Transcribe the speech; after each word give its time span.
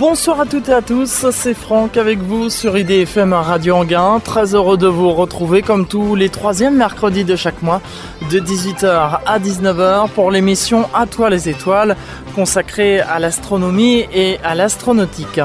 Bonsoir 0.00 0.38
à 0.42 0.46
toutes 0.46 0.68
et 0.68 0.74
à 0.74 0.80
tous, 0.80 1.26
c'est 1.32 1.54
Franck 1.54 1.96
avec 1.96 2.20
vous 2.20 2.50
sur 2.50 2.78
IDFM 2.78 3.32
Radio 3.32 3.74
Anguin. 3.74 4.20
Très 4.20 4.54
heureux 4.54 4.76
de 4.76 4.86
vous 4.86 5.12
retrouver 5.12 5.60
comme 5.60 5.88
tous 5.88 6.14
les 6.14 6.28
troisièmes 6.28 6.76
mercredis 6.76 7.24
de 7.24 7.34
chaque 7.34 7.62
mois 7.62 7.82
de 8.30 8.38
18h 8.38 9.18
à 9.26 9.38
19h 9.40 10.08
pour 10.10 10.30
l'émission 10.30 10.88
À 10.94 11.06
toi 11.06 11.30
les 11.30 11.48
étoiles 11.48 11.96
consacrée 12.36 13.00
à 13.00 13.18
l'astronomie 13.18 14.06
et 14.14 14.38
à 14.44 14.54
l'astronautique. 14.54 15.40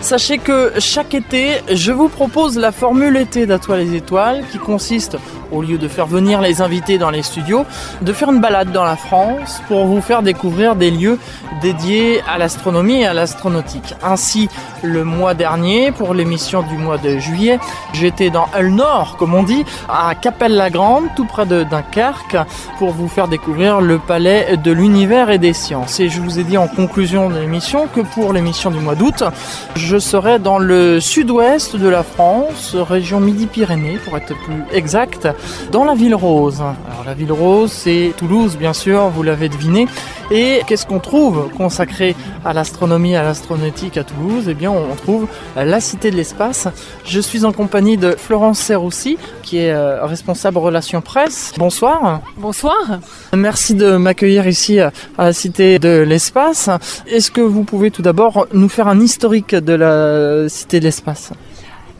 Sachez 0.00 0.38
que 0.38 0.72
chaque 0.80 1.14
été, 1.14 1.62
je 1.72 1.92
vous 1.92 2.08
propose 2.08 2.58
la 2.58 2.72
formule 2.72 3.16
été 3.16 3.46
d'À 3.46 3.60
toi 3.60 3.76
les 3.76 3.94
étoiles 3.94 4.42
qui 4.50 4.58
consiste 4.58 5.16
au 5.52 5.62
lieu 5.62 5.78
de 5.78 5.88
faire 5.88 6.06
venir 6.06 6.40
les 6.40 6.60
invités 6.60 6.98
dans 6.98 7.10
les 7.10 7.22
studios, 7.22 7.64
de 8.00 8.12
faire 8.12 8.30
une 8.30 8.40
balade 8.40 8.72
dans 8.72 8.84
la 8.84 8.96
France 8.96 9.60
pour 9.68 9.86
vous 9.86 10.00
faire 10.00 10.22
découvrir 10.22 10.74
des 10.76 10.90
lieux 10.90 11.18
dédiés 11.60 12.22
à 12.28 12.38
l'astronomie 12.38 13.02
et 13.02 13.06
à 13.06 13.14
l'astronautique. 13.14 13.94
Ainsi, 14.02 14.48
le 14.82 15.04
mois 15.04 15.34
dernier, 15.34 15.92
pour 15.92 16.14
l'émission 16.14 16.62
du 16.62 16.76
mois 16.76 16.98
de 16.98 17.18
juillet, 17.18 17.60
j'étais 17.92 18.30
dans 18.30 18.48
El 18.56 18.74
Nord, 18.74 19.16
comme 19.18 19.34
on 19.34 19.42
dit, 19.42 19.64
à 19.88 20.14
Capelle-la-Grande, 20.14 21.04
tout 21.14 21.24
près 21.24 21.46
de 21.46 21.62
Dunkerque, 21.62 22.36
pour 22.78 22.90
vous 22.90 23.08
faire 23.08 23.28
découvrir 23.28 23.80
le 23.80 23.98
palais 23.98 24.56
de 24.56 24.72
l'univers 24.72 25.30
et 25.30 25.38
des 25.38 25.52
sciences. 25.52 26.00
Et 26.00 26.08
je 26.08 26.20
vous 26.20 26.40
ai 26.40 26.44
dit 26.44 26.58
en 26.58 26.66
conclusion 26.66 27.30
de 27.30 27.38
l'émission 27.38 27.86
que 27.86 28.00
pour 28.00 28.32
l'émission 28.32 28.70
du 28.70 28.80
mois 28.80 28.94
d'août, 28.94 29.22
je 29.76 29.98
serai 29.98 30.38
dans 30.38 30.58
le 30.58 31.00
sud-ouest 31.00 31.76
de 31.76 31.88
la 31.88 32.02
France, 32.02 32.74
région 32.74 33.20
Midi-Pyrénées 33.20 33.98
pour 34.04 34.16
être 34.16 34.34
plus 34.44 34.64
exact, 34.72 35.28
dans 35.70 35.84
la 35.84 35.94
ville 35.94 36.14
rose. 36.14 36.60
Alors 36.60 37.04
la 37.06 37.14
ville 37.14 37.32
rose, 37.32 37.72
c'est 37.72 38.12
Toulouse, 38.16 38.56
bien 38.56 38.72
sûr, 38.72 39.08
vous 39.08 39.22
l'avez 39.22 39.48
deviné. 39.48 39.86
Et 40.30 40.62
qu'est-ce 40.66 40.86
qu'on 40.86 40.98
trouve 40.98 41.50
consacré 41.56 42.16
à 42.44 42.54
l'astronomie, 42.54 43.16
à 43.16 43.22
l'astronautique 43.22 43.98
à 43.98 44.04
Toulouse? 44.04 44.44
Eh 44.48 44.54
bien, 44.54 44.70
on 44.70 44.94
trouve 44.94 45.26
la 45.56 45.80
Cité 45.80 46.10
de 46.10 46.16
l'Espace. 46.16 46.68
Je 47.04 47.20
suis 47.20 47.44
en 47.44 47.52
compagnie 47.52 47.98
de 47.98 48.12
Florence 48.12 48.58
Serroussi, 48.58 49.18
qui 49.42 49.58
est 49.58 49.72
euh, 49.72 50.06
responsable 50.06 50.56
relations 50.56 51.02
presse. 51.02 51.52
Bonsoir. 51.58 52.20
Bonsoir. 52.38 53.00
Merci 53.34 53.74
de 53.74 53.96
m'accueillir 53.96 54.46
ici 54.46 54.80
à 54.80 54.92
la 55.18 55.32
Cité 55.34 55.78
de 55.78 55.98
l'Espace. 56.06 56.70
Est-ce 57.06 57.30
que 57.30 57.42
vous 57.42 57.64
pouvez 57.64 57.90
tout 57.90 58.02
d'abord 58.02 58.46
nous 58.54 58.70
faire 58.70 58.88
un 58.88 59.00
historique 59.00 59.54
de 59.54 59.74
la 59.74 60.48
Cité 60.48 60.80
de 60.80 60.84
l'Espace? 60.84 61.32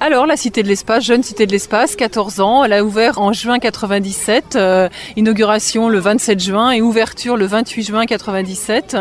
Alors, 0.05 0.27
la 0.27 0.37
Cité 0.37 0.65
de 0.65 0.69
l'Espace, 0.69 1.05
jeune 1.05 1.23
Cité 1.23 1.47
de 1.47 1.53
l'Espace, 1.53 1.95
14 1.95 2.41
ans, 2.41 2.65
elle 2.65 2.73
a 2.73 2.83
ouvert 2.83 3.21
en 3.21 3.33
juin 3.33 3.61
97, 3.61 4.57
euh, 4.57 4.89
inauguration 5.15 5.89
le 5.89 6.01
27 6.01 6.41
juin 6.41 6.73
et 6.73 6.83
ouverture 6.83 7.37
le 7.37 7.47
28 7.47 7.83
juin 7.85 8.05
97. 8.05 8.97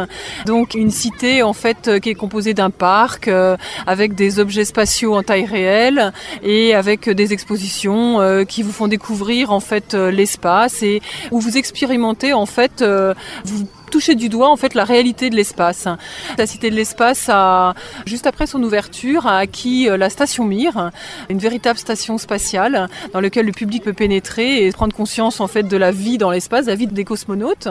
Donc, 0.46 0.76
une 0.76 0.92
cité 0.92 1.42
en 1.42 1.54
fait 1.54 1.88
euh, 1.88 1.98
qui 1.98 2.12
est 2.12 2.14
composée 2.14 2.54
d'un 2.54 2.70
parc 2.70 3.28
euh, 3.28 3.58
avec 3.88 4.14
des 4.14 4.38
objets 4.38 4.64
spatiaux 4.64 5.16
en 5.16 5.24
taille 5.24 5.46
réelle 5.46 6.14
et 6.44 6.76
avec 6.76 7.10
des 7.10 7.34
expositions 7.34 8.20
qui 8.48 8.62
vous 8.62 8.72
font 8.72 8.88
découvrir 8.88 9.52
en 9.52 9.60
fait 9.60 9.96
l'espace 9.96 10.84
et 10.84 11.02
où 11.32 11.40
vous 11.40 11.58
expérimentez 11.58 12.34
en 12.34 12.46
fait, 12.46 12.84
toucher 13.92 14.16
du 14.16 14.30
doigt 14.30 14.50
en 14.50 14.56
fait 14.56 14.74
la 14.74 14.84
réalité 14.84 15.30
de 15.30 15.36
l'espace. 15.36 15.88
La 16.38 16.48
Cité 16.48 16.72
de 16.72 16.76
l'Espace 16.76 17.28
a, 17.30 17.76
juste 18.08 18.26
après 18.26 18.48
son 18.48 18.64
ouverture, 18.64 19.28
a 19.28 19.38
acquis 19.38 19.88
euh, 19.88 19.98
la 19.98 20.10
station 20.10 20.46
Mir, 20.46 20.90
une 21.30 21.38
véritable 21.38 21.78
station 21.78 22.18
spatiale 22.18 22.88
dans 23.14 23.20
laquelle 23.20 23.46
le 23.46 23.52
public 23.52 23.84
peut 23.84 23.94
pénétrer 23.94 24.66
et 24.66 24.72
prendre 24.72 24.96
conscience 24.96 25.40
en 25.40 25.48
fait 25.48 25.64
de 25.64 25.78
la 25.78 25.92
vie 25.92 26.18
dans 26.18 26.32
l'espace, 26.32 26.66
la 26.66 26.76
vie 26.76 26.88
des 26.88 27.04
cosmonautes. 27.04 27.68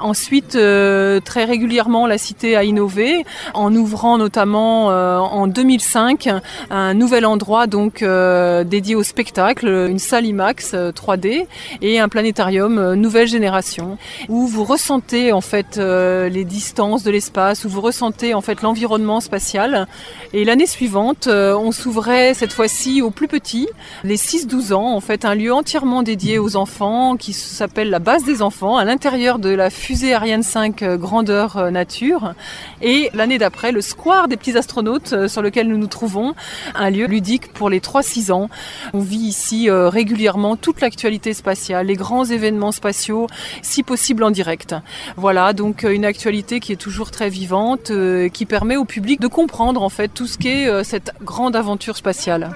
Ensuite, 0.00 0.56
euh, 0.56 1.20
très 1.20 1.44
régulièrement, 1.44 2.06
la 2.06 2.18
Cité 2.18 2.56
a 2.56 2.64
innové 2.64 3.24
en 3.54 3.74
ouvrant 3.74 4.18
notamment 4.18 4.90
euh, 4.90 5.18
en 5.18 5.46
2005 5.46 6.30
un 6.70 6.94
nouvel 6.94 7.26
endroit 7.26 7.66
donc 7.66 8.02
dédié 8.02 8.94
au 8.94 9.02
spectacle, 9.02 9.68
une 9.68 9.98
salle 9.98 10.24
IMAX 10.24 10.74
3D 10.74 11.46
et 11.82 12.00
un 12.00 12.08
planétarium 12.08 12.94
nouvelle 12.94 13.28
génération 13.28 13.98
où 14.28 14.46
vous 14.46 14.64
ressentez 14.64 15.32
en 15.32 15.42
fait 15.42 15.57
euh, 15.78 16.28
les 16.28 16.44
distances 16.44 17.02
de 17.02 17.10
l'espace, 17.10 17.64
où 17.64 17.68
vous 17.68 17.80
ressentez 17.80 18.34
en 18.34 18.40
fait 18.40 18.62
l'environnement 18.62 19.20
spatial. 19.20 19.86
Et 20.32 20.44
l'année 20.44 20.66
suivante, 20.66 21.26
euh, 21.26 21.56
on 21.56 21.72
s'ouvrait 21.72 22.34
cette 22.34 22.52
fois-ci 22.52 23.02
aux 23.02 23.10
plus 23.10 23.28
petits, 23.28 23.68
les 24.04 24.16
6-12 24.16 24.72
ans, 24.72 24.94
en 24.94 25.00
fait 25.00 25.24
un 25.24 25.34
lieu 25.34 25.52
entièrement 25.52 26.02
dédié 26.02 26.38
aux 26.38 26.56
enfants 26.56 27.16
qui 27.16 27.32
s'appelle 27.32 27.90
la 27.90 27.98
base 27.98 28.24
des 28.24 28.42
enfants, 28.42 28.76
à 28.76 28.84
l'intérieur 28.84 29.38
de 29.38 29.50
la 29.50 29.70
fusée 29.70 30.14
Ariane 30.14 30.42
5 30.42 30.82
euh, 30.82 30.96
grandeur 30.96 31.70
nature. 31.70 32.34
Et 32.82 33.10
l'année 33.14 33.38
d'après, 33.38 33.72
le 33.72 33.80
square 33.80 34.28
des 34.28 34.36
petits 34.36 34.56
astronautes 34.56 35.28
sur 35.28 35.42
lequel 35.42 35.68
nous 35.68 35.78
nous 35.78 35.86
trouvons, 35.86 36.34
un 36.74 36.90
lieu 36.90 37.06
ludique 37.06 37.52
pour 37.52 37.70
les 37.70 37.80
3-6 37.80 38.32
ans. 38.32 38.48
On 38.92 39.00
vit 39.00 39.16
ici 39.16 39.68
régulièrement 39.70 40.56
toute 40.56 40.80
l'actualité 40.80 41.34
spatiale, 41.34 41.86
les 41.86 41.96
grands 41.96 42.24
événements 42.24 42.72
spatiaux, 42.72 43.26
si 43.62 43.82
possible 43.82 44.22
en 44.22 44.30
direct. 44.30 44.74
Voilà, 45.16 45.47
donc 45.52 45.84
euh, 45.84 45.94
une 45.94 46.04
actualité 46.04 46.60
qui 46.60 46.72
est 46.72 46.76
toujours 46.76 47.10
très 47.10 47.28
vivante, 47.28 47.90
euh, 47.90 48.28
qui 48.28 48.46
permet 48.46 48.76
au 48.76 48.84
public 48.84 49.20
de 49.20 49.26
comprendre 49.26 49.82
en 49.82 49.88
fait 49.88 50.08
tout 50.08 50.26
ce 50.26 50.38
qu'est 50.38 50.66
euh, 50.66 50.84
cette 50.84 51.12
grande 51.22 51.56
aventure 51.56 51.96
spatiale. 51.96 52.50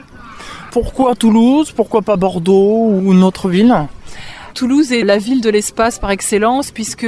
Pourquoi 0.70 1.14
Toulouse? 1.14 1.72
Pourquoi 1.72 2.02
pas 2.02 2.16
Bordeaux 2.16 2.88
ou 2.88 3.12
une 3.12 3.22
autre 3.22 3.48
ville? 3.48 3.74
Toulouse 4.54 4.92
est 4.92 5.02
la 5.02 5.16
ville 5.16 5.40
de 5.40 5.48
l'espace 5.48 5.98
par 5.98 6.10
excellence 6.10 6.70
puisque 6.70 7.06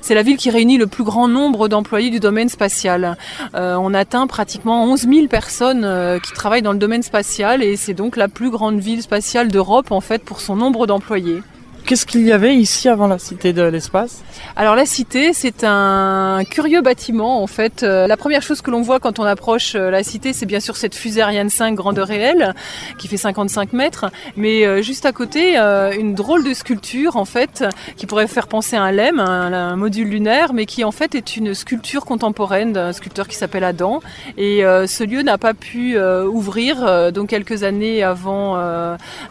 c'est 0.00 0.14
la 0.14 0.22
ville 0.22 0.38
qui 0.38 0.48
réunit 0.48 0.78
le 0.78 0.86
plus 0.86 1.04
grand 1.04 1.28
nombre 1.28 1.68
d'employés 1.68 2.08
du 2.08 2.20
domaine 2.20 2.48
spatial. 2.48 3.18
on 3.52 3.92
atteint 3.92 4.26
pratiquement 4.26 4.84
11 4.84 5.06
000 5.06 5.26
personnes 5.26 5.86
qui 6.22 6.32
travaillent 6.32 6.62
dans 6.62 6.72
le 6.72 6.78
domaine 6.78 7.02
spatial 7.02 7.62
et 7.62 7.76
c'est 7.76 7.92
donc 7.92 8.16
la 8.16 8.28
plus 8.28 8.48
grande 8.48 8.80
ville 8.80 9.02
spatiale 9.02 9.48
d'Europe 9.48 9.92
en 9.92 10.00
fait 10.00 10.24
pour 10.24 10.40
son 10.40 10.56
nombre 10.56 10.86
d'employés. 10.86 11.42
Qu'est-ce 11.90 12.06
qu'il 12.06 12.24
y 12.24 12.30
avait 12.30 12.54
ici 12.54 12.88
avant 12.88 13.08
la 13.08 13.18
Cité 13.18 13.52
de 13.52 13.62
l'Espace? 13.62 14.22
Alors 14.54 14.76
la 14.76 14.86
Cité, 14.86 15.32
c'est 15.32 15.64
un 15.64 16.44
curieux 16.48 16.82
bâtiment 16.82 17.42
en 17.42 17.48
fait. 17.48 17.82
Euh, 17.82 18.06
la 18.06 18.16
première 18.16 18.42
chose 18.42 18.62
que 18.62 18.70
l'on 18.70 18.80
voit 18.80 19.00
quand 19.00 19.18
on 19.18 19.24
approche 19.24 19.74
euh, 19.74 19.90
la 19.90 20.04
Cité, 20.04 20.32
c'est 20.32 20.46
bien 20.46 20.60
sûr 20.60 20.76
cette 20.76 20.94
fusée 20.94 21.20
Ariane 21.20 21.50
5 21.50 21.74
grandeur 21.74 22.06
réelle 22.06 22.54
qui 22.96 23.08
fait 23.08 23.16
55 23.16 23.72
mètres, 23.72 24.06
mais 24.36 24.64
euh, 24.64 24.82
juste 24.82 25.04
à 25.04 25.10
côté, 25.10 25.56
une 25.56 26.14
drôle 26.14 26.44
de 26.44 26.54
sculpture 26.54 27.16
en 27.16 27.24
fait 27.24 27.64
qui 27.96 28.06
pourrait 28.06 28.28
faire 28.28 28.46
penser 28.46 28.76
à 28.76 28.84
un 28.84 28.92
LEM, 28.92 29.18
un, 29.18 29.74
module 29.74 30.10
lunaire, 30.10 30.52
mais 30.52 30.66
qui 30.66 30.84
en 30.84 30.92
fait 30.92 31.16
est 31.16 31.36
une 31.36 31.54
sculpture 31.54 32.04
contemporaine 32.04 32.72
d'un 32.72 32.92
sculpteur 32.92 33.26
qui 33.26 33.34
s'appelle 33.34 33.64
Adam. 33.64 34.00
Et 34.38 34.60
ce 34.62 35.02
lieu 35.02 35.22
n'a 35.22 35.38
pas 35.38 35.54
pu 35.54 35.98
ouvrir 35.98 37.10
donc 37.12 37.30
quelques 37.30 37.64
années 37.64 38.04
avant 38.04 38.56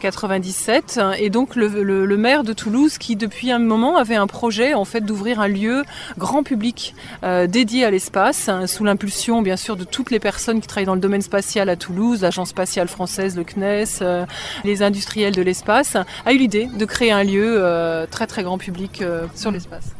97, 0.01 0.99
et 1.19 1.29
donc 1.29 1.55
le, 1.55 1.83
le 1.83 2.17
maire 2.17 2.43
de 2.43 2.48
Toulouse 2.53 2.97
qui 2.97 3.15
depuis 3.15 3.51
un 3.51 3.59
moment 3.59 3.97
avait 3.97 4.15
un 4.15 4.27
projet 4.27 4.73
en 4.73 4.85
fait 4.85 5.01
d'ouvrir 5.01 5.39
un 5.39 5.47
lieu 5.47 5.83
grand 6.17 6.43
public 6.43 6.95
euh, 7.23 7.47
dédié 7.47 7.85
à 7.85 7.91
l'espace 7.91 8.49
hein, 8.49 8.67
sous 8.67 8.83
l'impulsion 8.83 9.41
bien 9.41 9.57
sûr 9.57 9.75
de 9.75 9.83
toutes 9.83 10.11
les 10.11 10.19
personnes 10.19 10.61
qui 10.61 10.67
travaillent 10.67 10.85
dans 10.85 10.95
le 10.95 11.01
domaine 11.01 11.21
spatial 11.21 11.69
à 11.69 11.75
Toulouse, 11.75 12.21
l'agence 12.21 12.49
spatiale 12.49 12.87
française, 12.87 13.35
le 13.35 13.43
CNES, 13.43 14.01
euh, 14.01 14.25
les 14.63 14.81
industriels 14.81 15.35
de 15.35 15.41
l'espace, 15.41 15.95
a 15.95 16.33
eu 16.33 16.37
l'idée 16.37 16.67
de 16.67 16.85
créer 16.85 17.11
un 17.11 17.23
lieu 17.23 17.57
euh, 17.59 18.05
très 18.09 18.27
très 18.27 18.43
grand 18.43 18.57
public 18.57 19.03
sur 19.35 19.51
l'espace. 19.51 19.98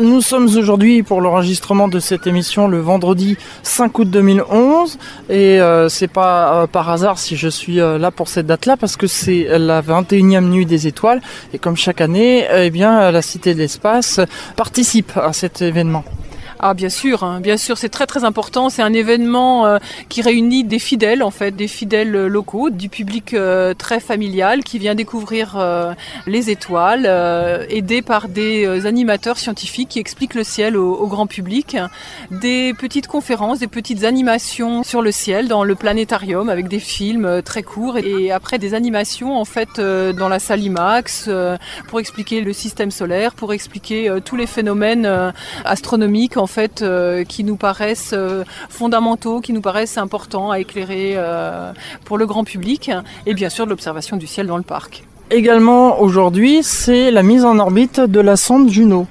Nous 0.00 0.20
sommes 0.20 0.46
aujourd'hui 0.46 1.04
pour 1.04 1.20
l'enregistrement 1.20 1.86
de 1.86 2.00
cette 2.00 2.26
émission 2.26 2.66
le 2.66 2.80
vendredi 2.80 3.36
5 3.62 3.96
août 4.00 4.10
2011 4.10 4.98
et 5.30 5.60
euh, 5.60 5.88
c'est 5.88 6.08
pas 6.08 6.62
euh, 6.62 6.66
par 6.66 6.90
hasard 6.90 7.20
si 7.20 7.36
je 7.36 7.46
suis 7.46 7.80
euh, 7.80 7.96
là 7.96 8.10
pour 8.10 8.26
cette 8.26 8.46
date-là 8.46 8.76
parce 8.76 8.96
que 8.96 9.06
c'est 9.06 9.46
la 9.58 9.82
21e 9.82 10.40
nuit 10.40 10.66
des 10.66 10.88
étoiles 10.88 11.22
et 11.52 11.60
comme 11.60 11.76
chaque 11.76 12.00
année, 12.00 12.48
eh 12.52 12.70
bien 12.70 13.12
la 13.12 13.22
Cité 13.22 13.54
de 13.54 13.60
l'Espace 13.60 14.18
participe 14.56 15.16
à 15.16 15.32
cet 15.32 15.62
événement. 15.62 16.04
Ah 16.58 16.72
bien 16.72 16.88
sûr, 16.88 17.22
hein. 17.22 17.40
bien 17.40 17.58
sûr, 17.58 17.76
c'est 17.76 17.90
très 17.90 18.06
très 18.06 18.24
important. 18.24 18.70
C'est 18.70 18.80
un 18.80 18.94
événement 18.94 19.66
euh, 19.66 19.78
qui 20.08 20.22
réunit 20.22 20.64
des 20.64 20.78
fidèles 20.78 21.22
en 21.22 21.30
fait, 21.30 21.50
des 21.50 21.68
fidèles 21.68 22.16
euh, 22.16 22.28
locaux, 22.28 22.70
du 22.70 22.88
public 22.88 23.34
euh, 23.34 23.74
très 23.74 24.00
familial 24.00 24.64
qui 24.64 24.78
vient 24.78 24.94
découvrir 24.94 25.58
les 26.26 26.50
étoiles, 26.50 27.06
aidé 27.68 28.02
par 28.02 28.28
des 28.28 28.86
animateurs 28.86 29.38
scientifiques 29.38 29.90
qui 29.90 29.98
expliquent 29.98 30.34
le 30.34 30.44
ciel 30.44 30.76
au, 30.76 31.06
grand 31.06 31.26
public, 31.26 31.76
des 32.30 32.74
petites 32.74 33.06
conférences, 33.06 33.58
des 33.58 33.66
petites 33.66 34.04
animations 34.04 34.82
sur 34.82 35.02
le 35.02 35.12
ciel 35.12 35.48
dans 35.48 35.64
le 35.64 35.74
planétarium 35.74 36.48
avec 36.48 36.68
des 36.68 36.78
films 36.78 37.42
très 37.42 37.62
courts 37.62 37.98
et 37.98 38.30
après 38.30 38.58
des 38.58 38.74
animations 38.74 39.38
en 39.38 39.44
fait 39.44 39.80
dans 39.80 40.28
la 40.28 40.38
salle 40.38 40.62
IMAX 40.62 41.28
pour 41.88 42.00
expliquer 42.00 42.40
le 42.40 42.52
système 42.52 42.90
solaire, 42.90 43.34
pour 43.34 43.52
expliquer 43.52 44.10
tous 44.24 44.36
les 44.36 44.46
phénomènes 44.46 45.32
astronomiques 45.64 46.36
fait 46.46 46.82
euh, 46.82 47.24
qui 47.24 47.44
nous 47.44 47.56
paraissent 47.56 48.12
euh, 48.12 48.44
fondamentaux, 48.68 49.40
qui 49.40 49.52
nous 49.52 49.60
paraissent 49.60 49.98
importants 49.98 50.50
à 50.50 50.58
éclairer 50.60 51.14
euh, 51.16 51.72
pour 52.04 52.18
le 52.18 52.26
grand 52.26 52.44
public 52.44 52.90
et 53.26 53.34
bien 53.34 53.48
sûr 53.48 53.66
l'observation 53.66 54.16
du 54.16 54.26
ciel 54.26 54.46
dans 54.46 54.56
le 54.56 54.62
parc. 54.62 55.04
Également 55.30 56.00
aujourd'hui, 56.00 56.62
c'est 56.62 57.10
la 57.10 57.22
mise 57.22 57.44
en 57.44 57.58
orbite 57.58 58.00
de 58.00 58.20
la 58.20 58.36
sonde 58.36 58.70
Juno. 58.70 59.06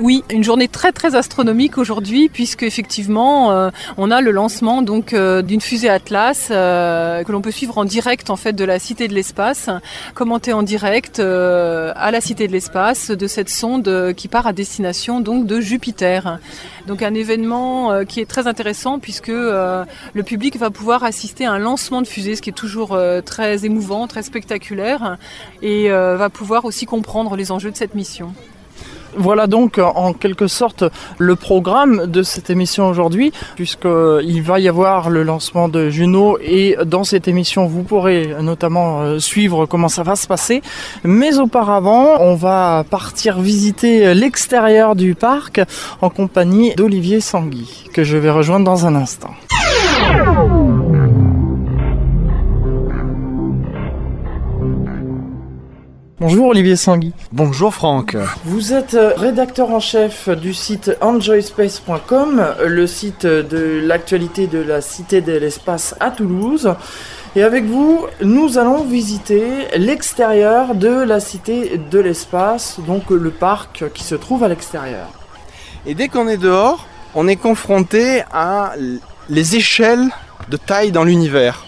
Oui, 0.00 0.24
une 0.30 0.42
journée 0.42 0.68
très 0.68 0.90
très 0.90 1.14
astronomique 1.14 1.76
aujourd'hui 1.76 2.30
puisque 2.30 2.62
effectivement 2.62 3.52
euh, 3.52 3.70
on 3.98 4.10
a 4.10 4.22
le 4.22 4.30
lancement 4.30 4.80
donc 4.80 5.12
euh, 5.12 5.42
d'une 5.42 5.60
fusée 5.60 5.90
Atlas 5.90 6.48
euh, 6.50 7.22
que 7.24 7.30
l'on 7.30 7.42
peut 7.42 7.50
suivre 7.50 7.76
en 7.76 7.84
direct 7.84 8.30
en 8.30 8.36
fait 8.36 8.54
de 8.54 8.64
la 8.64 8.78
Cité 8.78 9.06
de 9.06 9.12
l'Espace, 9.12 9.68
commenter 10.14 10.54
en 10.54 10.62
direct 10.62 11.20
à 11.20 12.10
la 12.10 12.20
Cité 12.22 12.46
de 12.46 12.52
l'Espace 12.52 13.10
de 13.10 13.26
cette 13.26 13.50
sonde 13.50 14.14
qui 14.16 14.28
part 14.28 14.46
à 14.46 14.54
destination 14.54 15.20
donc 15.20 15.46
de 15.46 15.60
Jupiter. 15.60 16.38
Donc 16.86 17.02
un 17.02 17.12
événement 17.12 18.04
qui 18.06 18.20
est 18.20 18.26
très 18.26 18.46
intéressant 18.46 18.98
puisque 18.98 19.28
le 19.28 20.22
public 20.24 20.56
va 20.56 20.70
pouvoir 20.70 21.04
assister 21.04 21.44
à 21.44 21.52
un 21.52 21.58
lancement 21.58 22.00
de 22.00 22.06
fusée, 22.06 22.34
ce 22.34 22.42
qui 22.42 22.50
est 22.50 22.54
toujours 22.54 22.98
très 23.26 23.66
émouvant, 23.66 24.06
très 24.06 24.22
spectaculaire 24.22 25.18
et 25.60 25.90
va 25.90 26.30
pouvoir 26.30 26.64
aussi 26.64 26.86
comprendre 26.86 27.36
les 27.36 27.52
enjeux 27.52 27.70
de 27.70 27.76
cette 27.76 27.94
mission. 27.94 28.34
Voilà 29.16 29.46
donc 29.46 29.78
en 29.78 30.12
quelque 30.12 30.46
sorte 30.46 30.84
le 31.18 31.36
programme 31.36 32.06
de 32.06 32.22
cette 32.22 32.50
émission 32.50 32.88
aujourd'hui, 32.88 33.32
puisqu'il 33.56 34.42
va 34.42 34.60
y 34.60 34.68
avoir 34.68 35.10
le 35.10 35.22
lancement 35.22 35.68
de 35.68 35.90
Juno 35.90 36.38
et 36.40 36.76
dans 36.84 37.04
cette 37.04 37.28
émission 37.28 37.66
vous 37.66 37.82
pourrez 37.82 38.34
notamment 38.40 39.00
euh, 39.00 39.18
suivre 39.18 39.66
comment 39.66 39.88
ça 39.88 40.02
va 40.02 40.16
se 40.16 40.26
passer. 40.26 40.62
Mais 41.04 41.38
auparavant, 41.38 42.20
on 42.20 42.34
va 42.34 42.84
partir 42.88 43.40
visiter 43.40 44.14
l'extérieur 44.14 44.96
du 44.96 45.14
parc 45.14 45.60
en 46.00 46.10
compagnie 46.10 46.74
d'Olivier 46.74 47.20
Sangui, 47.20 47.84
que 47.92 48.04
je 48.04 48.16
vais 48.16 48.30
rejoindre 48.30 48.64
dans 48.64 48.86
un 48.86 48.94
instant. 48.94 49.30
Bonjour 56.22 56.50
Olivier 56.50 56.76
Sangui. 56.76 57.12
Bonjour 57.32 57.74
Franck. 57.74 58.16
Vous 58.44 58.72
êtes 58.72 58.94
euh, 58.94 59.12
rédacteur 59.16 59.70
en 59.72 59.80
chef 59.80 60.28
du 60.28 60.54
site 60.54 60.96
enjoyspace.com, 61.00 62.54
le 62.64 62.86
site 62.86 63.26
de 63.26 63.80
l'actualité 63.82 64.46
de 64.46 64.60
la 64.60 64.80
Cité 64.82 65.20
de 65.20 65.32
l'Espace 65.32 65.96
à 65.98 66.12
Toulouse. 66.12 66.76
Et 67.34 67.42
avec 67.42 67.64
vous, 67.64 68.06
nous 68.22 68.56
allons 68.56 68.84
visiter 68.84 69.42
l'extérieur 69.76 70.76
de 70.76 70.90
la 70.90 71.18
Cité 71.18 71.80
de 71.90 71.98
l'Espace, 71.98 72.78
donc 72.86 73.10
le 73.10 73.30
parc 73.30 73.90
qui 73.92 74.04
se 74.04 74.14
trouve 74.14 74.44
à 74.44 74.48
l'extérieur. 74.48 75.08
Et 75.86 75.96
dès 75.96 76.06
qu'on 76.06 76.28
est 76.28 76.36
dehors, 76.36 76.86
on 77.16 77.26
est 77.26 77.34
confronté 77.34 78.22
à 78.32 78.74
les 79.28 79.56
échelles 79.56 80.08
de 80.48 80.56
taille 80.56 80.92
dans 80.92 81.02
l'univers. 81.02 81.64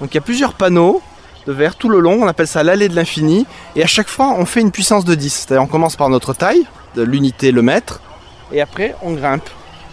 Donc 0.00 0.12
il 0.12 0.14
y 0.14 0.18
a 0.18 0.24
plusieurs 0.24 0.54
panneaux 0.54 1.02
de 1.46 1.52
verre 1.52 1.76
tout 1.76 1.88
le 1.88 2.00
long, 2.00 2.22
on 2.22 2.26
appelle 2.26 2.48
ça 2.48 2.62
l'allée 2.62 2.88
de 2.88 2.96
l'infini, 2.96 3.46
et 3.74 3.82
à 3.82 3.86
chaque 3.86 4.08
fois 4.08 4.34
on 4.36 4.46
fait 4.46 4.60
une 4.60 4.70
puissance 4.70 5.04
de 5.04 5.14
10, 5.14 5.30
c'est-à-dire 5.30 5.62
on 5.62 5.66
commence 5.68 5.96
par 5.96 6.08
notre 6.08 6.34
taille, 6.34 6.66
l'unité 6.96 7.52
le 7.52 7.62
mètre, 7.62 8.00
et 8.52 8.60
après 8.60 8.94
on 9.02 9.12
grimpe 9.12 9.48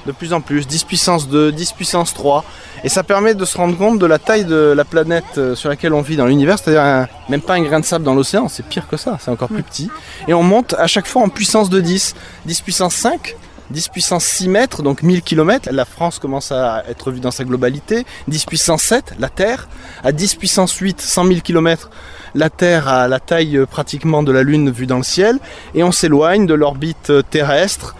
de 0.05 0.11
plus 0.11 0.33
en 0.33 0.41
plus, 0.41 0.67
10 0.67 0.83
puissance 0.83 1.29
2, 1.29 1.51
10 1.51 1.73
puissance 1.73 2.13
3, 2.13 2.43
et 2.83 2.89
ça 2.89 3.03
permet 3.03 3.35
de 3.35 3.45
se 3.45 3.57
rendre 3.57 3.77
compte 3.77 3.99
de 3.99 4.05
la 4.05 4.19
taille 4.19 4.45
de 4.45 4.73
la 4.75 4.83
planète 4.83 5.37
euh, 5.37 5.55
sur 5.55 5.69
laquelle 5.69 5.93
on 5.93 6.01
vit 6.01 6.17
dans 6.17 6.25
l'univers, 6.25 6.59
c'est-à-dire 6.59 7.07
même 7.29 7.41
pas 7.41 7.53
un 7.53 7.61
grain 7.61 7.79
de 7.79 7.85
sable 7.85 8.03
dans 8.03 8.13
l'océan, 8.13 8.49
c'est 8.49 8.65
pire 8.65 8.87
que 8.87 8.97
ça, 8.97 9.17
c'est 9.21 9.31
encore 9.31 9.49
plus 9.49 9.63
petit, 9.63 9.89
et 10.27 10.33
on 10.33 10.43
monte 10.43 10.73
à 10.77 10.87
chaque 10.87 11.07
fois 11.07 11.21
en 11.21 11.29
puissance 11.29 11.69
de 11.69 11.79
10, 11.79 12.15
10 12.45 12.61
puissance 12.61 12.95
5, 12.95 13.35
10 13.73 13.89
puissance 13.89 14.23
6 14.23 14.49
mètres, 14.49 14.83
donc 14.83 15.01
1000 15.01 15.23
km, 15.23 15.69
la 15.71 15.85
France 15.85 16.19
commence 16.19 16.51
à 16.51 16.83
être 16.87 17.11
vue 17.11 17.19
dans 17.19 17.31
sa 17.31 17.43
globalité. 17.43 18.05
10 18.27 18.45
puissance 18.45 18.83
7, 18.83 19.15
la 19.19 19.29
Terre. 19.29 19.67
À 20.03 20.11
10 20.11 20.35
puissance 20.35 20.75
8, 20.75 21.01
100 21.01 21.25
000 21.25 21.39
km, 21.41 21.89
la 22.35 22.51
Terre 22.51 22.87
a 22.87 23.07
la 23.07 23.19
taille 23.19 23.57
euh, 23.57 23.65
pratiquement 23.65 24.21
de 24.21 24.31
la 24.31 24.43
Lune 24.43 24.69
vue 24.69 24.85
dans 24.85 24.97
le 24.97 25.03
ciel. 25.03 25.39
Et 25.73 25.83
on 25.83 25.91
s'éloigne 25.91 26.45
de 26.45 26.53
l'orbite 26.53 27.09
euh, 27.09 27.23
terrestre. 27.23 27.95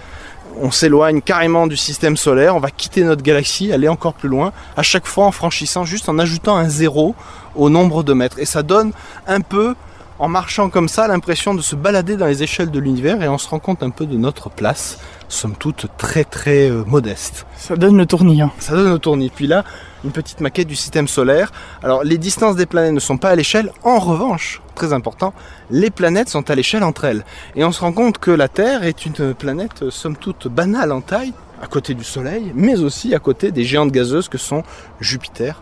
On 0.61 0.69
s'éloigne 0.69 1.21
carrément 1.21 1.65
du 1.65 1.75
système 1.75 2.17
solaire. 2.17 2.55
On 2.55 2.59
va 2.59 2.69
quitter 2.69 3.03
notre 3.03 3.23
galaxie, 3.23 3.73
aller 3.73 3.87
encore 3.87 4.13
plus 4.13 4.29
loin. 4.29 4.53
À 4.77 4.83
chaque 4.83 5.07
fois 5.07 5.25
en 5.25 5.31
franchissant, 5.31 5.85
juste 5.85 6.07
en 6.07 6.19
ajoutant 6.19 6.55
un 6.55 6.69
zéro 6.69 7.15
au 7.55 7.71
nombre 7.71 8.03
de 8.03 8.13
mètres. 8.13 8.37
Et 8.37 8.45
ça 8.45 8.61
donne 8.61 8.91
un 9.25 9.41
peu 9.41 9.73
en 10.19 10.27
marchant 10.27 10.69
comme 10.69 10.87
ça, 10.87 11.07
l'impression 11.07 11.53
de 11.53 11.61
se 11.61 11.75
balader 11.75 12.15
dans 12.15 12.27
les 12.27 12.43
échelles 12.43 12.71
de 12.71 12.79
l'univers 12.79 13.21
et 13.21 13.27
on 13.27 13.37
se 13.37 13.47
rend 13.49 13.59
compte 13.59 13.83
un 13.83 13.89
peu 13.89 14.05
de 14.05 14.15
notre 14.15 14.49
place, 14.49 14.99
somme 15.33 15.55
toute 15.55 15.87
très 15.97 16.23
très 16.23 16.69
euh, 16.69 16.83
modeste. 16.85 17.45
Ça 17.57 17.75
donne 17.75 17.97
le 17.97 18.05
tournis. 18.05 18.41
Hein. 18.41 18.51
Ça 18.59 18.75
donne 18.75 18.91
le 18.91 18.99
tournis. 18.99 19.31
Puis 19.33 19.47
là, 19.47 19.63
une 20.03 20.11
petite 20.11 20.39
maquette 20.39 20.67
du 20.67 20.75
système 20.75 21.07
solaire. 21.07 21.51
Alors 21.81 22.03
les 22.03 22.17
distances 22.17 22.55
des 22.55 22.65
planètes 22.65 22.93
ne 22.93 22.99
sont 22.99 23.17
pas 23.17 23.29
à 23.29 23.35
l'échelle. 23.35 23.71
En 23.83 23.99
revanche, 23.99 24.61
très 24.75 24.93
important, 24.93 25.33
les 25.69 25.89
planètes 25.89 26.29
sont 26.29 26.49
à 26.49 26.55
l'échelle 26.55 26.83
entre 26.83 27.05
elles. 27.05 27.25
Et 27.55 27.63
on 27.63 27.71
se 27.71 27.81
rend 27.81 27.91
compte 27.91 28.17
que 28.17 28.31
la 28.31 28.47
Terre 28.47 28.83
est 28.83 29.05
une 29.05 29.33
planète 29.33 29.83
euh, 29.83 29.91
somme 29.91 30.15
toute 30.15 30.47
banale 30.47 30.91
en 30.91 31.01
taille, 31.01 31.33
à 31.61 31.67
côté 31.67 31.93
du 31.93 32.03
Soleil, 32.03 32.51
mais 32.55 32.79
aussi 32.79 33.15
à 33.15 33.19
côté 33.19 33.51
des 33.51 33.63
géantes 33.63 33.91
gazeuses 33.91 34.29
que 34.29 34.37
sont 34.37 34.63
Jupiter 34.99 35.61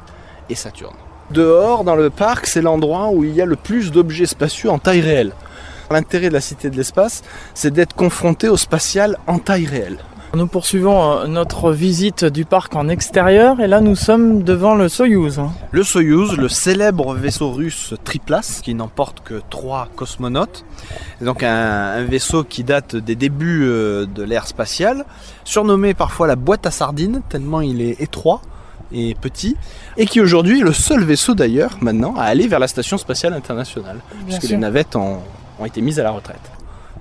et 0.49 0.55
Saturne. 0.55 0.95
Dehors, 1.31 1.85
dans 1.85 1.95
le 1.95 2.09
parc, 2.09 2.45
c'est 2.45 2.61
l'endroit 2.61 3.09
où 3.11 3.23
il 3.23 3.33
y 3.33 3.41
a 3.41 3.45
le 3.45 3.55
plus 3.55 3.91
d'objets 3.91 4.25
spacieux 4.25 4.69
en 4.69 4.79
taille 4.79 4.99
réelle. 4.99 5.31
L'intérêt 5.91 6.29
de 6.29 6.33
la 6.33 6.41
Cité 6.41 6.69
de 6.69 6.75
l'Espace, 6.75 7.23
c'est 7.53 7.71
d'être 7.71 7.95
confronté 7.95 8.47
au 8.49 8.57
spatial 8.57 9.17
en 9.27 9.39
taille 9.39 9.65
réelle. 9.65 9.97
Nous 10.33 10.47
poursuivons 10.47 11.11
euh, 11.11 11.27
notre 11.27 11.73
visite 11.73 12.23
du 12.23 12.45
parc 12.45 12.73
en 12.77 12.87
extérieur 12.87 13.59
et 13.59 13.67
là 13.67 13.81
nous 13.81 13.97
sommes 13.97 14.43
devant 14.43 14.75
le 14.75 14.87
Soyouz. 14.87 15.39
Hein. 15.39 15.51
Le 15.71 15.83
Soyouz, 15.83 16.37
le 16.37 16.47
célèbre 16.47 17.13
vaisseau 17.15 17.51
russe 17.51 17.93
triplace 18.05 18.61
qui 18.61 18.73
n'emporte 18.73 19.19
que 19.25 19.41
trois 19.49 19.89
cosmonautes. 19.97 20.63
C'est 21.19 21.25
donc 21.25 21.43
un, 21.43 22.01
vaisseau 22.05 22.45
qui 22.45 22.63
date 22.63 22.95
des 22.95 23.15
débuts 23.15 23.65
euh, 23.65 24.05
de 24.05 24.23
l'ère 24.23 24.47
spatiale, 24.47 25.03
surnommé 25.43 25.93
parfois 25.93 26.27
la 26.27 26.37
boîte 26.37 26.65
à 26.65 26.71
sardines 26.71 27.21
tellement 27.27 27.59
il 27.59 27.81
est 27.81 27.99
étroit 28.01 28.41
et 28.93 29.15
petit, 29.15 29.57
et 29.97 30.05
qui 30.05 30.21
aujourd'hui 30.21 30.61
est 30.61 30.63
le 30.63 30.73
seul 30.73 31.03
vaisseau 31.03 31.33
d'ailleurs 31.33 31.77
maintenant 31.81 32.15
à 32.15 32.23
aller 32.23 32.47
vers 32.47 32.59
la 32.59 32.67
station 32.67 32.97
spatiale 32.97 33.33
internationale, 33.33 33.99
puisque 34.25 34.43
les 34.43 34.57
navettes 34.57 34.95
ont, 34.95 35.19
été 35.65 35.81
mises 35.81 35.99
à 35.99 36.03
la 36.03 36.11
retraite. 36.11 36.51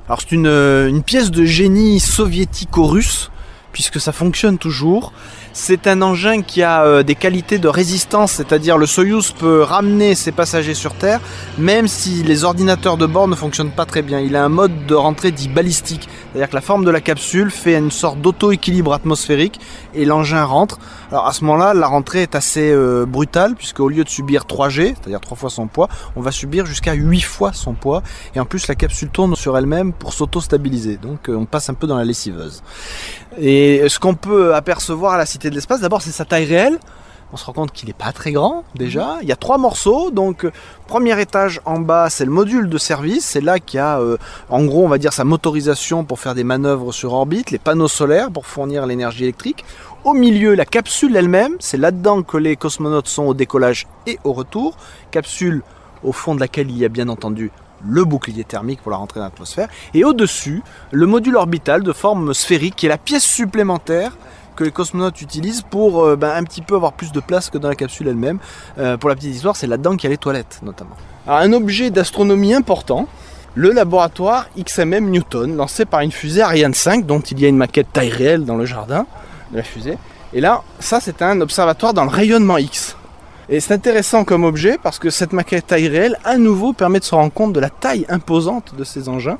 Alors 0.06 0.20
c'est 0.20 0.32
une, 0.32 0.46
une 0.46 1.02
pièce 1.02 1.30
de 1.30 1.44
génie 1.44 2.00
soviético-russe, 2.00 3.30
puisque 3.72 4.00
ça 4.00 4.12
fonctionne 4.12 4.58
toujours. 4.58 5.12
C'est 5.52 5.88
un 5.88 6.00
engin 6.00 6.42
qui 6.42 6.62
a 6.62 6.84
euh, 6.84 7.02
des 7.02 7.16
qualités 7.16 7.58
de 7.58 7.66
résistance, 7.66 8.30
c'est-à-dire 8.32 8.78
le 8.78 8.86
Soyuz 8.86 9.32
peut 9.32 9.62
ramener 9.62 10.14
ses 10.14 10.30
passagers 10.30 10.74
sur 10.74 10.94
Terre, 10.94 11.20
même 11.58 11.88
si 11.88 12.22
les 12.22 12.44
ordinateurs 12.44 12.96
de 12.96 13.04
bord 13.04 13.26
ne 13.26 13.34
fonctionnent 13.34 13.72
pas 13.72 13.84
très 13.84 14.02
bien. 14.02 14.20
Il 14.20 14.36
a 14.36 14.44
un 14.44 14.48
mode 14.48 14.86
de 14.86 14.94
rentrée 14.94 15.32
dit 15.32 15.48
balistique, 15.48 16.08
c'est-à-dire 16.30 16.50
que 16.50 16.54
la 16.54 16.60
forme 16.60 16.84
de 16.84 16.90
la 16.90 17.00
capsule 17.00 17.50
fait 17.50 17.76
une 17.76 17.90
sorte 17.90 18.20
d'auto-équilibre 18.20 18.92
atmosphérique 18.92 19.58
et 19.92 20.04
l'engin 20.04 20.44
rentre. 20.44 20.78
Alors 21.10 21.26
à 21.26 21.32
ce 21.32 21.42
moment-là, 21.44 21.74
la 21.74 21.88
rentrée 21.88 22.22
est 22.22 22.36
assez 22.36 22.70
euh, 22.70 23.04
brutale, 23.04 23.56
puisque 23.56 23.80
au 23.80 23.88
lieu 23.88 24.04
de 24.04 24.08
subir 24.08 24.44
3G, 24.44 24.94
c'est-à-dire 24.94 25.20
3 25.20 25.36
fois 25.36 25.50
son 25.50 25.66
poids, 25.66 25.88
on 26.14 26.20
va 26.20 26.30
subir 26.30 26.64
jusqu'à 26.64 26.92
8 26.92 27.22
fois 27.22 27.52
son 27.52 27.72
poids. 27.72 28.04
Et 28.36 28.40
en 28.40 28.44
plus, 28.44 28.68
la 28.68 28.76
capsule 28.76 29.08
tourne 29.08 29.34
sur 29.34 29.58
elle-même 29.58 29.92
pour 29.92 30.12
s'auto-stabiliser. 30.12 30.96
Donc 30.96 31.28
euh, 31.28 31.34
on 31.34 31.44
passe 31.44 31.68
un 31.70 31.74
peu 31.74 31.88
dans 31.88 31.96
la 31.96 32.04
lessiveuse. 32.04 32.62
Et 33.40 33.88
ce 33.88 33.98
qu'on 33.98 34.14
peut 34.14 34.54
apercevoir 34.54 35.14
à 35.14 35.18
la 35.18 35.26
Cité 35.26 35.39
de 35.48 35.54
l'Espace, 35.54 35.80
d'abord 35.80 36.02
c'est 36.02 36.10
sa 36.10 36.24
taille 36.24 36.44
réelle. 36.44 36.78
On 37.32 37.36
se 37.36 37.44
rend 37.44 37.52
compte 37.52 37.72
qu'il 37.72 37.86
n'est 37.86 37.94
pas 37.94 38.12
très 38.12 38.32
grand 38.32 38.64
déjà. 38.74 39.18
Il 39.22 39.28
y 39.28 39.32
a 39.32 39.36
trois 39.36 39.56
morceaux. 39.56 40.10
Donc, 40.10 40.44
euh, 40.44 40.50
premier 40.88 41.18
étage 41.20 41.60
en 41.64 41.78
bas, 41.78 42.10
c'est 42.10 42.24
le 42.24 42.30
module 42.32 42.68
de 42.68 42.76
service. 42.76 43.24
C'est 43.24 43.40
là 43.40 43.60
qu'il 43.60 43.78
y 43.78 43.80
a, 43.80 44.00
euh, 44.00 44.16
en 44.48 44.64
gros, 44.64 44.84
on 44.84 44.88
va 44.88 44.98
dire 44.98 45.12
sa 45.12 45.22
motorisation 45.22 46.02
pour 46.02 46.18
faire 46.18 46.34
des 46.34 46.42
manœuvres 46.42 46.90
sur 46.90 47.12
orbite, 47.12 47.52
les 47.52 47.60
panneaux 47.60 47.86
solaires 47.86 48.32
pour 48.32 48.46
fournir 48.46 48.84
l'énergie 48.84 49.22
électrique. 49.22 49.64
Au 50.02 50.12
milieu, 50.12 50.56
la 50.56 50.64
capsule 50.64 51.14
elle-même. 51.14 51.54
C'est 51.60 51.76
là-dedans 51.76 52.22
que 52.22 52.36
les 52.36 52.56
cosmonautes 52.56 53.06
sont 53.06 53.22
au 53.22 53.34
décollage 53.34 53.86
et 54.08 54.18
au 54.24 54.32
retour. 54.32 54.76
Capsule 55.12 55.62
au 56.02 56.12
fond 56.12 56.34
de 56.34 56.40
laquelle 56.40 56.68
il 56.68 56.78
y 56.78 56.84
a 56.84 56.88
bien 56.88 57.08
entendu 57.08 57.52
le 57.86 58.04
bouclier 58.04 58.44
thermique 58.44 58.82
pour 58.82 58.90
la 58.90 58.98
rentrée 58.98 59.20
dans 59.20 59.26
l'atmosphère, 59.26 59.68
et 59.94 60.04
au-dessus, 60.04 60.62
le 60.90 61.06
module 61.06 61.36
orbital 61.36 61.82
de 61.82 61.92
forme 61.92 62.34
sphérique 62.34 62.76
qui 62.76 62.86
est 62.86 62.90
la 62.90 62.98
pièce 62.98 63.24
supplémentaire 63.24 64.16
que 64.60 64.64
les 64.64 64.72
cosmonautes 64.72 65.22
utilisent 65.22 65.62
pour 65.62 66.04
euh, 66.04 66.16
ben, 66.16 66.34
un 66.36 66.44
petit 66.44 66.60
peu 66.60 66.74
avoir 66.74 66.92
plus 66.92 67.12
de 67.12 67.20
place 67.20 67.48
que 67.48 67.56
dans 67.56 67.70
la 67.70 67.74
capsule 67.74 68.08
elle-même. 68.08 68.38
Euh, 68.78 68.98
pour 68.98 69.08
la 69.08 69.14
petite 69.14 69.34
histoire, 69.34 69.56
c'est 69.56 69.66
là-dedans 69.66 69.96
qu'il 69.96 70.04
y 70.04 70.06
a 70.08 70.10
les 70.10 70.18
toilettes 70.18 70.60
notamment. 70.62 70.96
Alors, 71.26 71.38
un 71.38 71.52
objet 71.54 71.90
d'astronomie 71.90 72.52
important, 72.52 73.08
le 73.54 73.70
laboratoire 73.72 74.48
XMM 74.58 75.08
Newton, 75.08 75.56
lancé 75.56 75.86
par 75.86 76.00
une 76.00 76.12
fusée 76.12 76.42
Ariane 76.42 76.74
5, 76.74 77.06
dont 77.06 77.20
il 77.20 77.40
y 77.40 77.46
a 77.46 77.48
une 77.48 77.56
maquette 77.56 77.90
taille 77.90 78.10
réelle 78.10 78.44
dans 78.44 78.56
le 78.56 78.66
jardin 78.66 79.06
de 79.50 79.56
la 79.56 79.62
fusée. 79.62 79.96
Et 80.34 80.42
là, 80.42 80.62
ça 80.78 81.00
c'est 81.00 81.22
un 81.22 81.40
observatoire 81.40 81.94
dans 81.94 82.04
le 82.04 82.10
rayonnement 82.10 82.58
X. 82.58 82.96
Et 83.48 83.60
c'est 83.60 83.72
intéressant 83.72 84.24
comme 84.24 84.44
objet 84.44 84.76
parce 84.82 84.98
que 84.98 85.08
cette 85.08 85.32
maquette 85.32 85.68
taille 85.68 85.88
réelle, 85.88 86.18
à 86.22 86.36
nouveau, 86.36 86.74
permet 86.74 86.98
de 86.98 87.04
se 87.04 87.14
rendre 87.14 87.32
compte 87.32 87.54
de 87.54 87.60
la 87.60 87.70
taille 87.70 88.04
imposante 88.10 88.74
de 88.76 88.84
ces 88.84 89.08
engins. 89.08 89.38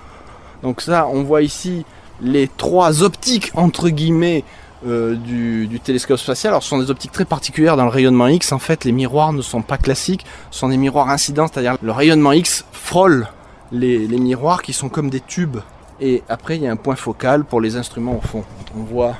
Donc 0.62 0.80
ça, 0.80 1.06
on 1.06 1.24
voit 1.24 1.42
ici 1.42 1.84
les 2.22 2.48
trois 2.48 3.02
optiques, 3.02 3.50
entre 3.54 3.90
guillemets, 3.90 4.44
euh, 4.86 5.14
du, 5.14 5.80
télescope 5.80 6.18
spatial. 6.18 6.52
Alors 6.52 6.62
ce 6.62 6.70
sont 6.70 6.78
des 6.78 6.90
optiques 6.90 7.12
très 7.12 7.24
particulières 7.24 7.76
dans 7.76 7.84
le 7.84 7.90
rayonnement 7.90 8.28
X. 8.28 8.52
En 8.52 8.58
fait, 8.58 8.84
les 8.84 8.92
miroirs 8.92 9.32
ne 9.32 9.42
sont 9.42 9.62
pas 9.62 9.78
classiques, 9.78 10.24
ce 10.50 10.60
sont 10.60 10.68
des 10.68 10.76
miroirs 10.76 11.10
incidents, 11.10 11.46
c'est-à-dire 11.46 11.76
le 11.82 11.92
rayonnement 11.92 12.32
X 12.32 12.64
frôle 12.72 13.28
les, 13.72 14.06
les 14.06 14.18
miroirs 14.18 14.62
qui 14.62 14.72
sont 14.72 14.88
comme 14.88 15.10
des 15.10 15.20
tubes 15.20 15.58
Et 16.00 16.22
après, 16.28 16.56
il 16.56 16.62
y 16.62 16.66
a 16.66 16.70
un 16.70 16.76
point 16.76 16.96
focal 16.96 17.44
pour 17.44 17.60
les 17.60 17.76
instruments 17.76 18.16
au 18.16 18.26
fond. 18.26 18.44
On 18.76 18.82
voit 18.82 19.16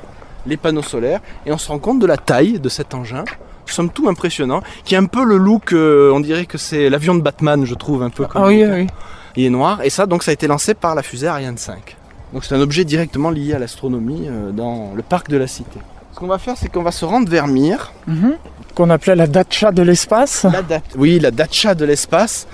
les 0.46 0.56
panneaux 0.56 0.82
solaires 0.82 1.20
et 1.46 1.52
on 1.52 1.58
se 1.58 1.68
rend 1.68 1.78
compte 1.78 1.98
de 1.98 2.06
la 2.06 2.16
taille 2.16 2.58
de 2.58 2.68
cet 2.68 2.94
engin. 2.94 3.24
Somme 3.66 3.90
tout 3.90 4.08
impressionnant, 4.08 4.62
qui 4.84 4.96
a 4.96 4.98
un 4.98 5.04
peu 5.04 5.24
le 5.24 5.36
look, 5.36 5.72
euh, 5.72 6.10
on 6.12 6.18
dirait 6.18 6.46
que 6.46 6.58
c'est 6.58 6.90
l'avion 6.90 7.14
de 7.14 7.20
Batman, 7.20 7.64
je 7.64 7.74
trouve, 7.74 8.02
un 8.02 8.10
peu 8.10 8.26
comme 8.26 8.42
Ah 8.42 8.48
oui, 8.48 8.64
oui. 8.64 8.88
il 9.36 9.44
est 9.44 9.50
noir. 9.50 9.82
Et 9.82 9.90
ça, 9.90 10.06
donc, 10.06 10.24
ça 10.24 10.32
a 10.32 10.34
été 10.34 10.48
lancé 10.48 10.74
par 10.74 10.96
la 10.96 11.04
fusée 11.04 11.28
Ariane 11.28 11.56
5. 11.56 11.96
Donc, 12.32 12.44
c'est 12.44 12.54
un 12.54 12.60
objet 12.60 12.84
directement 12.84 13.30
lié 13.30 13.54
à 13.54 13.58
l'astronomie 13.58 14.26
euh, 14.28 14.50
dans 14.52 14.92
le 14.94 15.02
parc 15.02 15.28
de 15.28 15.36
la 15.36 15.46
Cité. 15.46 15.78
Ce 16.12 16.18
qu'on 16.18 16.26
va 16.28 16.38
faire, 16.38 16.56
c'est 16.56 16.68
qu'on 16.68 16.82
va 16.82 16.92
se 16.92 17.04
rendre 17.04 17.28
vers 17.28 17.46
Mir, 17.46 17.92
Mhm. 18.06 18.34
Qu'on 18.74 18.88
appelait 18.90 19.16
la 19.16 19.26
Dacha 19.26 19.72
de 19.72 19.82
l'espace. 19.82 20.46
Da- 20.68 20.80
oui, 20.96 21.18
la 21.18 21.32
Dacha 21.32 21.74
de 21.74 21.84
l'espace. 21.84 22.46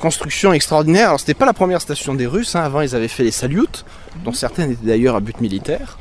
Construction 0.00 0.52
extraordinaire. 0.52 1.08
Alors, 1.08 1.20
c'était 1.20 1.32
pas 1.34 1.46
la 1.46 1.54
première 1.54 1.80
station 1.80 2.14
des 2.14 2.26
Russes. 2.26 2.54
hein. 2.54 2.60
Avant, 2.60 2.82
ils 2.82 2.94
avaient 2.94 3.08
fait 3.08 3.24
les 3.24 3.30
Salyut, 3.30 3.84
dont 4.24 4.32
certaines 4.32 4.72
étaient 4.72 4.86
d'ailleurs 4.86 5.16
à 5.16 5.20
but 5.20 5.40
militaire. 5.40 5.98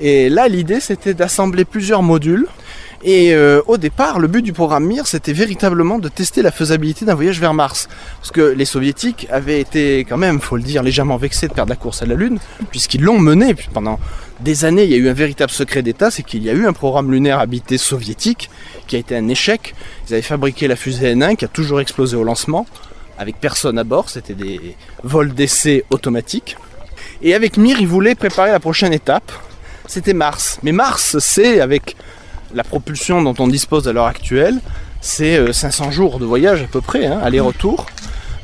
Et 0.00 0.28
là, 0.28 0.48
l'idée, 0.48 0.80
c'était 0.80 1.14
d'assembler 1.14 1.64
plusieurs 1.64 2.02
modules. 2.02 2.46
Et 3.02 3.32
euh, 3.32 3.62
au 3.66 3.78
départ, 3.78 4.18
le 4.18 4.28
but 4.28 4.42
du 4.42 4.52
programme 4.52 4.84
Mir, 4.84 5.06
c'était 5.06 5.32
véritablement 5.32 5.98
de 5.98 6.08
tester 6.08 6.42
la 6.42 6.50
faisabilité 6.50 7.06
d'un 7.06 7.14
voyage 7.14 7.40
vers 7.40 7.54
Mars. 7.54 7.88
Parce 8.18 8.30
que 8.30 8.42
les 8.42 8.66
soviétiques 8.66 9.26
avaient 9.30 9.60
été, 9.60 10.00
quand 10.00 10.18
même, 10.18 10.38
faut 10.38 10.56
le 10.56 10.62
dire, 10.62 10.82
légèrement 10.82 11.16
vexés 11.16 11.48
de 11.48 11.54
perdre 11.54 11.70
la 11.70 11.76
course 11.76 12.02
à 12.02 12.06
la 12.06 12.14
Lune, 12.14 12.38
puisqu'ils 12.70 13.00
l'ont 13.00 13.18
mené 13.18 13.54
Puis 13.54 13.68
pendant 13.72 13.98
des 14.40 14.66
années. 14.66 14.84
Il 14.84 14.90
y 14.90 14.94
a 14.94 14.98
eu 14.98 15.08
un 15.08 15.14
véritable 15.14 15.50
secret 15.50 15.82
d'État, 15.82 16.10
c'est 16.10 16.22
qu'il 16.22 16.42
y 16.42 16.50
a 16.50 16.52
eu 16.52 16.66
un 16.66 16.74
programme 16.74 17.10
lunaire 17.10 17.38
habité 17.38 17.78
soviétique 17.78 18.50
qui 18.86 18.96
a 18.96 18.98
été 18.98 19.16
un 19.16 19.28
échec. 19.28 19.74
Ils 20.06 20.14
avaient 20.14 20.22
fabriqué 20.22 20.68
la 20.68 20.76
fusée 20.76 21.14
N1 21.14 21.36
qui 21.36 21.46
a 21.46 21.48
toujours 21.48 21.80
explosé 21.80 22.18
au 22.18 22.24
lancement, 22.24 22.66
avec 23.16 23.36
personne 23.40 23.78
à 23.78 23.84
bord. 23.84 24.10
C'était 24.10 24.34
des 24.34 24.76
vols 25.04 25.32
d'essai 25.32 25.84
automatiques. 25.88 26.56
Et 27.22 27.34
avec 27.34 27.56
Mir, 27.56 27.80
ils 27.80 27.88
voulaient 27.88 28.14
préparer 28.14 28.50
la 28.50 28.60
prochaine 28.60 28.92
étape. 28.92 29.32
C'était 29.86 30.14
Mars. 30.14 30.58
Mais 30.62 30.72
Mars, 30.72 31.16
c'est 31.18 31.60
avec 31.60 31.96
la 32.54 32.64
propulsion 32.64 33.22
dont 33.22 33.34
on 33.38 33.48
dispose 33.48 33.88
à 33.88 33.92
l'heure 33.92 34.06
actuelle, 34.06 34.60
c'est 35.00 35.36
euh, 35.36 35.52
500 35.52 35.90
jours 35.90 36.18
de 36.18 36.24
voyage 36.24 36.62
à 36.62 36.66
peu 36.66 36.80
près, 36.80 37.06
hein, 37.06 37.20
aller-retour. 37.22 37.86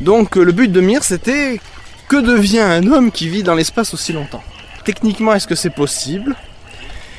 Donc 0.00 0.36
euh, 0.36 0.42
le 0.42 0.52
but 0.52 0.70
de 0.70 0.80
Mir, 0.80 1.02
c'était 1.04 1.60
que 2.08 2.16
devient 2.16 2.60
un 2.60 2.86
homme 2.90 3.10
qui 3.10 3.28
vit 3.28 3.42
dans 3.42 3.54
l'espace 3.54 3.92
aussi 3.94 4.12
longtemps 4.12 4.42
Techniquement, 4.84 5.34
est-ce 5.34 5.48
que 5.48 5.56
c'est 5.56 5.70
possible? 5.70 6.36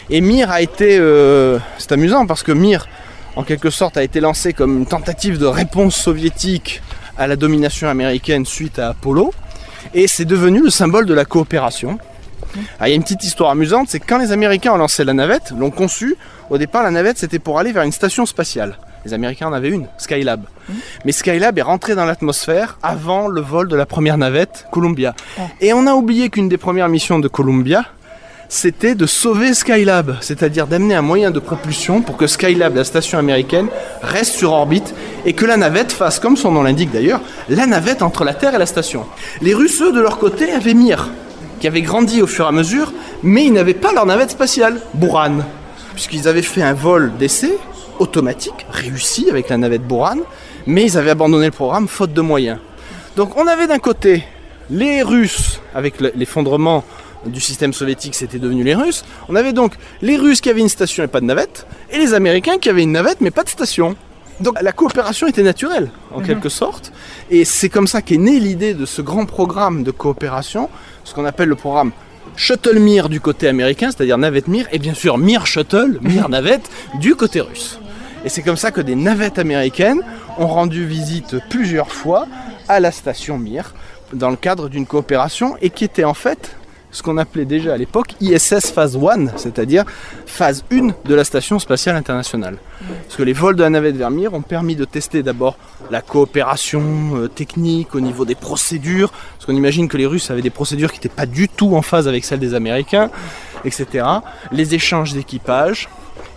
Et 0.10 0.22
Mir 0.22 0.50
a 0.50 0.62
été... 0.62 0.98
euh, 0.98 1.60
c'est 1.77 1.91
amusant 1.91 2.25
parce 2.25 2.41
que 2.44 2.53
Mir, 2.53 2.88
en 3.36 3.44
quelque 3.44 3.70
sorte, 3.70 3.98
a 3.98 4.03
été 4.03 4.22
lancé 4.22 4.53
comme 4.53 4.77
une 4.77 4.86
tentative 4.86 5.38
de 5.38 5.46
réponse 5.46 5.96
soviétique 5.96 6.82
à 7.17 7.27
la 7.27 7.36
domination 7.36 7.89
américaine 7.89 8.46
suite 8.46 8.79
à 8.79 8.89
Apollo. 8.89 9.34
Et 9.94 10.08
c'est 10.08 10.25
devenu 10.25 10.62
le 10.62 10.70
symbole 10.70 11.06
de 11.06 11.13
la 11.13 11.25
coopération. 11.25 12.00
Ah, 12.79 12.87
il 12.87 12.91
y 12.91 12.93
a 12.93 12.95
une 12.95 13.03
petite 13.03 13.23
histoire 13.23 13.51
amusante, 13.51 13.87
c'est 13.89 13.99
que 13.99 14.05
quand 14.07 14.17
les 14.17 14.31
Américains 14.31 14.73
ont 14.73 14.77
lancé 14.77 15.03
la 15.03 15.13
navette, 15.13 15.53
l'ont 15.57 15.71
conçue, 15.71 16.15
au 16.49 16.57
départ 16.57 16.83
la 16.83 16.91
navette 16.91 17.17
c'était 17.17 17.39
pour 17.39 17.59
aller 17.59 17.71
vers 17.71 17.83
une 17.83 17.91
station 17.91 18.25
spatiale. 18.25 18.77
Les 19.05 19.13
Américains 19.13 19.47
en 19.47 19.53
avaient 19.53 19.69
une, 19.69 19.87
Skylab. 19.97 20.43
Mais 21.05 21.13
Skylab 21.13 21.57
est 21.57 21.61
rentré 21.61 21.95
dans 21.95 22.05
l'atmosphère 22.05 22.77
avant 22.83 23.27
le 23.27 23.39
vol 23.39 23.69
de 23.69 23.75
la 23.75 23.85
première 23.85 24.17
navette, 24.17 24.65
Columbia. 24.71 25.15
Et 25.61 25.71
on 25.71 25.87
a 25.87 25.93
oublié 25.93 26.29
qu'une 26.29 26.49
des 26.49 26.57
premières 26.57 26.89
missions 26.89 27.19
de 27.19 27.29
Columbia, 27.29 27.85
c'était 28.49 28.95
de 28.95 29.05
sauver 29.05 29.53
Skylab, 29.53 30.17
c'est-à-dire 30.21 30.67
d'amener 30.67 30.95
un 30.95 31.01
moyen 31.01 31.31
de 31.31 31.39
propulsion 31.39 32.01
pour 32.01 32.17
que 32.17 32.27
Skylab, 32.27 32.75
la 32.75 32.83
station 32.83 33.19
américaine, 33.19 33.67
reste 34.01 34.33
sur 34.33 34.51
orbite 34.51 34.93
et 35.25 35.33
que 35.33 35.45
la 35.45 35.57
navette 35.57 35.91
fasse, 35.91 36.19
comme 36.19 36.37
son 36.37 36.51
nom 36.51 36.63
l'indique 36.63 36.91
d'ailleurs, 36.91 37.21
la 37.49 37.65
navette 37.65 38.01
entre 38.01 38.23
la 38.23 38.33
Terre 38.33 38.55
et 38.55 38.57
la 38.57 38.65
station. 38.65 39.05
Les 39.41 39.53
Russes, 39.53 39.81
eux, 39.81 39.91
de 39.91 39.99
leur 39.99 40.17
côté, 40.17 40.51
avaient 40.51 40.73
Mir, 40.73 41.09
qui 41.59 41.67
avait 41.67 41.81
grandi 41.81 42.21
au 42.21 42.27
fur 42.27 42.45
et 42.45 42.49
à 42.49 42.51
mesure, 42.51 42.91
mais 43.23 43.45
ils 43.45 43.53
n'avaient 43.53 43.73
pas 43.73 43.91
leur 43.93 44.05
navette 44.05 44.31
spatiale, 44.31 44.79
Buran, 44.93 45.39
puisqu'ils 45.93 46.27
avaient 46.27 46.41
fait 46.41 46.61
un 46.61 46.73
vol 46.73 47.11
d'essai 47.17 47.57
automatique, 47.99 48.65
réussi 48.71 49.29
avec 49.29 49.49
la 49.49 49.57
navette 49.57 49.87
Buran, 49.87 50.17
mais 50.65 50.83
ils 50.83 50.97
avaient 50.97 51.11
abandonné 51.11 51.45
le 51.47 51.51
programme 51.51 51.87
faute 51.87 52.13
de 52.13 52.21
moyens. 52.21 52.59
Donc 53.15 53.35
on 53.37 53.47
avait 53.47 53.67
d'un 53.67 53.79
côté 53.79 54.23
les 54.69 55.01
Russes, 55.01 55.61
avec 55.73 55.99
le- 56.01 56.11
l'effondrement 56.15 56.83
du 57.25 57.39
système 57.41 57.73
soviétique, 57.73 58.13
c'était 58.15 58.37
devenu 58.37 58.63
les 58.63 58.75
Russes. 58.75 59.03
On 59.27 59.35
avait 59.35 59.53
donc 59.53 59.73
les 60.01 60.17
Russes 60.17 60.39
qui 60.41 60.49
avaient 60.49 60.61
une 60.61 60.69
station 60.69 61.03
et 61.03 61.07
pas 61.07 61.19
de 61.21 61.25
navette, 61.25 61.65
et 61.91 61.97
les 61.97 62.13
Américains 62.13 62.57
qui 62.59 62.69
avaient 62.69 62.83
une 62.83 62.91
navette 62.91 63.19
mais 63.21 63.31
pas 63.31 63.43
de 63.43 63.49
station. 63.49 63.95
Donc 64.39 64.62
la 64.62 64.72
coopération 64.72 65.27
était 65.27 65.44
naturelle, 65.44 65.89
en 66.13 66.22
quelque 66.22 66.50
sorte. 66.50 66.91
Et 67.32 67.44
c'est 67.44 67.70
comme 67.70 67.88
ça 67.88 68.01
qu'est 68.01 68.17
née 68.17 68.39
l'idée 68.39 68.74
de 68.74 68.86
ce 68.86 69.01
grand 69.01 69.25
programme 69.25 69.84
de 69.84 69.91
coopération, 69.91 70.70
ce 71.03 71.13
qu'on 71.13 71.25
appelle 71.25 71.50
le 71.50 71.56
programme 71.56 71.91
Shuttle 72.36 72.79
Mir 72.79 73.10
du 73.10 73.20
côté 73.20 73.48
américain, 73.48 73.89
c'est-à-dire 73.89 74.17
navette 74.17 74.48
Mir, 74.48 74.67
et 74.72 74.77
bien 74.77 74.94
sûr 74.94 75.17
Mir 75.17 75.48
Shuttle, 75.48 75.98
Mir 76.01 76.29
navette, 76.29 76.70
du 77.00 77.15
côté 77.15 77.41
russe. 77.41 77.79
Et 78.25 78.29
c'est 78.29 78.44
comme 78.44 78.58
ça 78.58 78.72
que 78.72 78.82
des 78.82 78.96
navettes 78.96 79.39
américaines 79.39 80.01
ont 80.38 80.48
rendu 80.48 80.86
visite 80.86 81.38
plusieurs 81.50 81.91
fois 81.91 82.27
à 82.67 82.79
la 82.79 82.91
station 82.91 83.39
Mir, 83.39 83.74
dans 84.13 84.29
le 84.29 84.36
cadre 84.36 84.70
d'une 84.70 84.86
coopération, 84.86 85.56
et 85.62 85.72
qui 85.72 85.84
était 85.84 86.03
en 86.03 86.13
fait 86.13 86.56
ce 86.97 87.03
qu'on 87.03 87.17
appelait 87.17 87.45
déjà 87.45 87.75
à 87.75 87.77
l'époque 87.77 88.15
ISS 88.21 88.71
Phase 88.73 88.97
1, 88.97 89.37
c'est-à-dire 89.37 89.85
phase 90.25 90.65
1 90.71 90.87
de 91.05 91.15
la 91.15 91.23
Station 91.23 91.59
Spatiale 91.59 91.95
Internationale. 91.95 92.57
Parce 93.03 93.15
que 93.15 93.21
les 93.21 93.33
vols 93.33 93.55
de 93.55 93.61
la 93.61 93.69
navette 93.69 93.95
vers 93.95 94.09
Mir 94.09 94.33
ont 94.33 94.41
permis 94.41 94.75
de 94.75 94.83
tester 94.83 95.21
d'abord 95.21 95.59
la 95.91 96.01
coopération 96.01 96.81
euh, 97.15 97.27
technique 97.27 97.93
au 97.93 97.99
niveau 97.99 98.25
des 98.25 98.33
procédures, 98.33 99.11
parce 99.11 99.45
qu'on 99.45 99.55
imagine 99.55 99.87
que 99.87 99.97
les 99.97 100.07
Russes 100.07 100.31
avaient 100.31 100.41
des 100.41 100.49
procédures 100.49 100.91
qui 100.91 100.97
n'étaient 100.97 101.09
pas 101.09 101.27
du 101.27 101.47
tout 101.47 101.75
en 101.75 101.83
phase 101.83 102.07
avec 102.07 102.25
celles 102.25 102.39
des 102.39 102.55
Américains, 102.55 103.11
etc. 103.63 104.07
Les 104.51 104.73
échanges 104.73 105.13
d'équipage, 105.13 105.89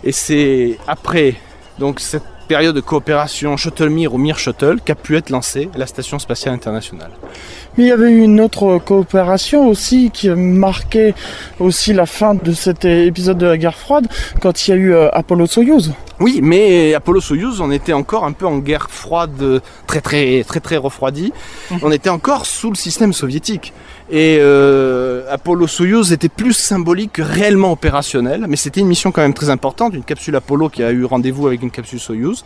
et 0.03 0.11
c'est 0.11 0.77
après 0.87 1.37
donc 1.79 1.99
cette 1.99 2.30
période 2.51 2.75
de 2.75 2.81
coopération 2.81 3.55
Shuttle 3.55 3.87
Mir 3.87 4.13
ou 4.13 4.17
Mir 4.17 4.37
Shuttle 4.37 4.79
qu'a 4.83 4.93
pu 4.93 5.15
être 5.15 5.29
lancée 5.29 5.69
la 5.73 5.87
Station 5.87 6.19
Spatiale 6.19 6.53
Internationale. 6.53 7.11
Mais 7.77 7.85
il 7.85 7.87
y 7.87 7.91
avait 7.93 8.11
eu 8.11 8.23
une 8.23 8.41
autre 8.41 8.77
coopération 8.79 9.69
aussi 9.69 10.11
qui 10.11 10.27
marquait 10.27 11.13
aussi 11.61 11.93
la 11.93 12.05
fin 12.05 12.35
de 12.35 12.51
cet 12.51 12.83
épisode 12.83 13.37
de 13.37 13.45
la 13.45 13.57
guerre 13.57 13.77
froide 13.77 14.07
quand 14.41 14.67
il 14.67 14.71
y 14.71 14.73
a 14.73 14.75
eu 14.75 14.93
euh, 14.93 15.07
Apollo-Soyuz. 15.13 15.93
Oui, 16.19 16.41
mais 16.43 16.93
Apollo-Soyuz, 16.93 17.61
on 17.61 17.71
était 17.71 17.93
encore 17.93 18.25
un 18.25 18.33
peu 18.33 18.45
en 18.45 18.57
guerre 18.57 18.91
froide, 18.91 19.41
euh, 19.41 19.61
très 19.87 20.01
très 20.01 20.43
très 20.43 20.59
très 20.59 20.75
refroidie. 20.75 21.31
On 21.81 21.89
était 21.89 22.09
encore 22.09 22.45
sous 22.45 22.69
le 22.69 22.75
système 22.75 23.13
soviétique. 23.13 23.71
Et 24.13 24.39
euh, 24.41 25.23
Apollo-Soyuz 25.29 26.11
était 26.11 26.27
plus 26.27 26.51
symbolique 26.51 27.13
que 27.13 27.21
réellement 27.21 27.71
opérationnel, 27.71 28.45
mais 28.49 28.57
c'était 28.57 28.81
une 28.81 28.87
mission 28.87 29.13
quand 29.13 29.21
même 29.21 29.33
très 29.33 29.49
importante, 29.49 29.93
une 29.93 30.03
capsule 30.03 30.35
Apollo 30.35 30.67
qui 30.67 30.83
a 30.83 30.91
eu 30.91 31.05
rendez-vous 31.05 31.47
avec 31.47 31.61
une 31.61 31.71
capsule 31.71 31.99
Soyuz. 31.99 32.43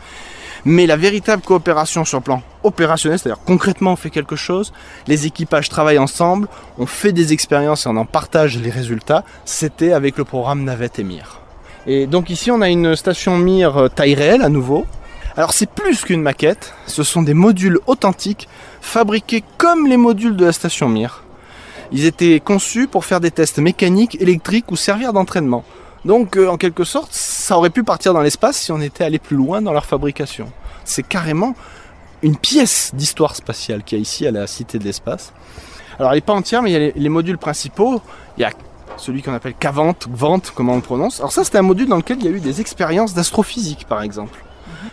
Mais 0.63 0.85
la 0.85 0.95
véritable 0.95 1.41
coopération 1.41 2.05
sur 2.05 2.19
le 2.19 2.23
plan 2.23 2.43
opérationnel, 2.61 3.17
c'est-à-dire 3.17 3.41
concrètement 3.43 3.93
on 3.93 3.95
fait 3.95 4.11
quelque 4.11 4.35
chose, 4.35 4.73
les 5.07 5.25
équipages 5.25 5.67
travaillent 5.69 5.97
ensemble, 5.97 6.47
on 6.77 6.85
fait 6.85 7.13
des 7.13 7.33
expériences 7.33 7.87
et 7.87 7.89
on 7.89 7.97
en 7.97 8.05
partage 8.05 8.59
les 8.59 8.69
résultats, 8.69 9.23
c'était 9.43 9.91
avec 9.91 10.19
le 10.19 10.23
programme 10.23 10.63
Navette 10.63 10.99
et 10.99 11.03
Mir. 11.03 11.41
Et 11.87 12.05
donc 12.05 12.29
ici 12.29 12.51
on 12.51 12.61
a 12.61 12.69
une 12.69 12.95
station 12.95 13.37
Mir 13.37 13.75
euh, 13.77 13.87
taille 13.89 14.13
réelle 14.13 14.43
à 14.43 14.49
nouveau. 14.49 14.85
Alors 15.35 15.51
c'est 15.51 15.69
plus 15.69 16.03
qu'une 16.03 16.21
maquette, 16.21 16.75
ce 16.85 17.01
sont 17.01 17.23
des 17.23 17.33
modules 17.33 17.79
authentiques 17.87 18.47
fabriqués 18.81 19.43
comme 19.57 19.87
les 19.87 19.97
modules 19.97 20.35
de 20.35 20.45
la 20.45 20.51
station 20.51 20.89
Mir. 20.89 21.24
Ils 21.91 22.05
étaient 22.05 22.39
conçus 22.39 22.87
pour 22.87 23.05
faire 23.05 23.19
des 23.19 23.31
tests 23.31 23.59
mécaniques, 23.59 24.19
électriques 24.21 24.71
ou 24.71 24.75
servir 24.75 25.13
d'entraînement. 25.13 25.63
Donc 26.03 26.37
euh, 26.37 26.47
en 26.47 26.57
quelque 26.57 26.83
sorte, 26.83 27.11
ça 27.11 27.57
aurait 27.57 27.69
pu 27.69 27.83
partir 27.83 28.13
dans 28.13 28.21
l'espace 28.21 28.57
si 28.57 28.71
on 28.71 28.81
était 28.81 29.03
allé 29.03 29.19
plus 29.19 29.37
loin 29.37 29.61
dans 29.61 29.73
leur 29.73 29.85
fabrication. 29.85 30.51
C'est 30.83 31.07
carrément 31.07 31.55
une 32.21 32.37
pièce 32.37 32.91
d'histoire 32.93 33.35
spatiale 33.35 33.83
qu'il 33.83 33.97
y 33.97 34.01
a 34.01 34.03
ici 34.03 34.27
à 34.27 34.31
la 34.31 34.47
Cité 34.47 34.79
de 34.79 34.83
l'Espace. 34.83 35.33
Alors 35.99 36.11
elle 36.11 36.17
n'est 36.17 36.21
pas 36.21 36.33
entière, 36.33 36.61
mais 36.61 36.71
il 36.71 36.73
y 36.73 36.75
a 36.75 36.79
les, 36.79 36.93
les 36.95 37.09
modules 37.09 37.37
principaux. 37.37 38.01
Il 38.37 38.41
y 38.41 38.43
a 38.43 38.51
celui 38.97 39.21
qu'on 39.21 39.33
appelle 39.33 39.53
Cavant, 39.59 39.95
Gvant, 40.07 40.41
comment 40.53 40.73
on 40.73 40.77
le 40.77 40.81
prononce. 40.81 41.19
Alors 41.19 41.31
ça, 41.31 41.43
c'était 41.43 41.57
un 41.57 41.63
module 41.63 41.87
dans 41.87 41.97
lequel 41.97 42.17
il 42.19 42.25
y 42.25 42.27
a 42.27 42.31
eu 42.31 42.39
des 42.39 42.61
expériences 42.61 43.13
d'astrophysique, 43.13 43.85
par 43.87 44.01
exemple. 44.01 44.43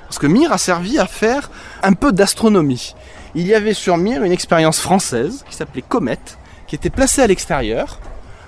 Parce 0.05 0.19
que 0.19 0.27
Mir 0.27 0.53
a 0.53 0.59
servi 0.59 0.99
à 0.99 1.07
faire 1.07 1.51
un 1.83 1.93
peu 1.93 2.13
d'astronomie. 2.13 2.95
Il 3.35 3.47
y 3.47 3.55
avait 3.55 3.75
sur 3.75 3.97
Mir 3.97 4.23
une 4.25 4.33
expérience 4.33 4.81
française 4.81 5.45
qui 5.49 5.57
s'appelait 5.57 5.85
Comet, 5.87 6.19
qui 6.73 6.77
était 6.77 6.89
placée 6.89 7.21
à 7.21 7.27
l'extérieur. 7.27 7.99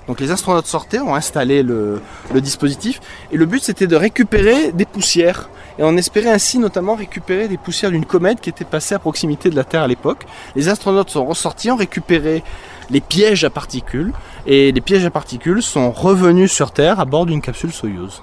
Donc 0.08 0.18
les 0.18 0.30
astronautes 0.30 0.66
sortaient, 0.66 0.98
ont 0.98 1.14
installé 1.14 1.62
le, 1.62 2.00
le 2.32 2.40
dispositif, 2.40 2.98
et 3.30 3.36
le 3.36 3.44
but 3.44 3.62
c'était 3.62 3.86
de 3.86 3.96
récupérer 3.96 4.72
des 4.72 4.86
poussières. 4.86 5.50
Et 5.78 5.82
on 5.82 5.94
espérait 5.98 6.30
ainsi 6.30 6.58
notamment 6.58 6.94
récupérer 6.94 7.48
des 7.48 7.58
poussières 7.58 7.90
d'une 7.90 8.06
comète 8.06 8.40
qui 8.40 8.48
était 8.48 8.64
passée 8.64 8.94
à 8.94 8.98
proximité 8.98 9.50
de 9.50 9.56
la 9.56 9.64
Terre 9.64 9.82
à 9.82 9.88
l'époque. 9.88 10.24
Les 10.56 10.70
astronautes 10.70 11.10
sont 11.10 11.26
ressortis, 11.26 11.70
ont 11.70 11.76
récupéré 11.76 12.42
les 12.88 13.02
pièges 13.02 13.44
à 13.44 13.50
particules, 13.50 14.14
et 14.46 14.72
les 14.72 14.80
pièges 14.80 15.04
à 15.04 15.10
particules 15.10 15.62
sont 15.62 15.90
revenus 15.90 16.50
sur 16.50 16.70
Terre 16.70 17.00
à 17.00 17.04
bord 17.04 17.26
d'une 17.26 17.42
capsule 17.42 17.74
Soyuz. 17.74 18.22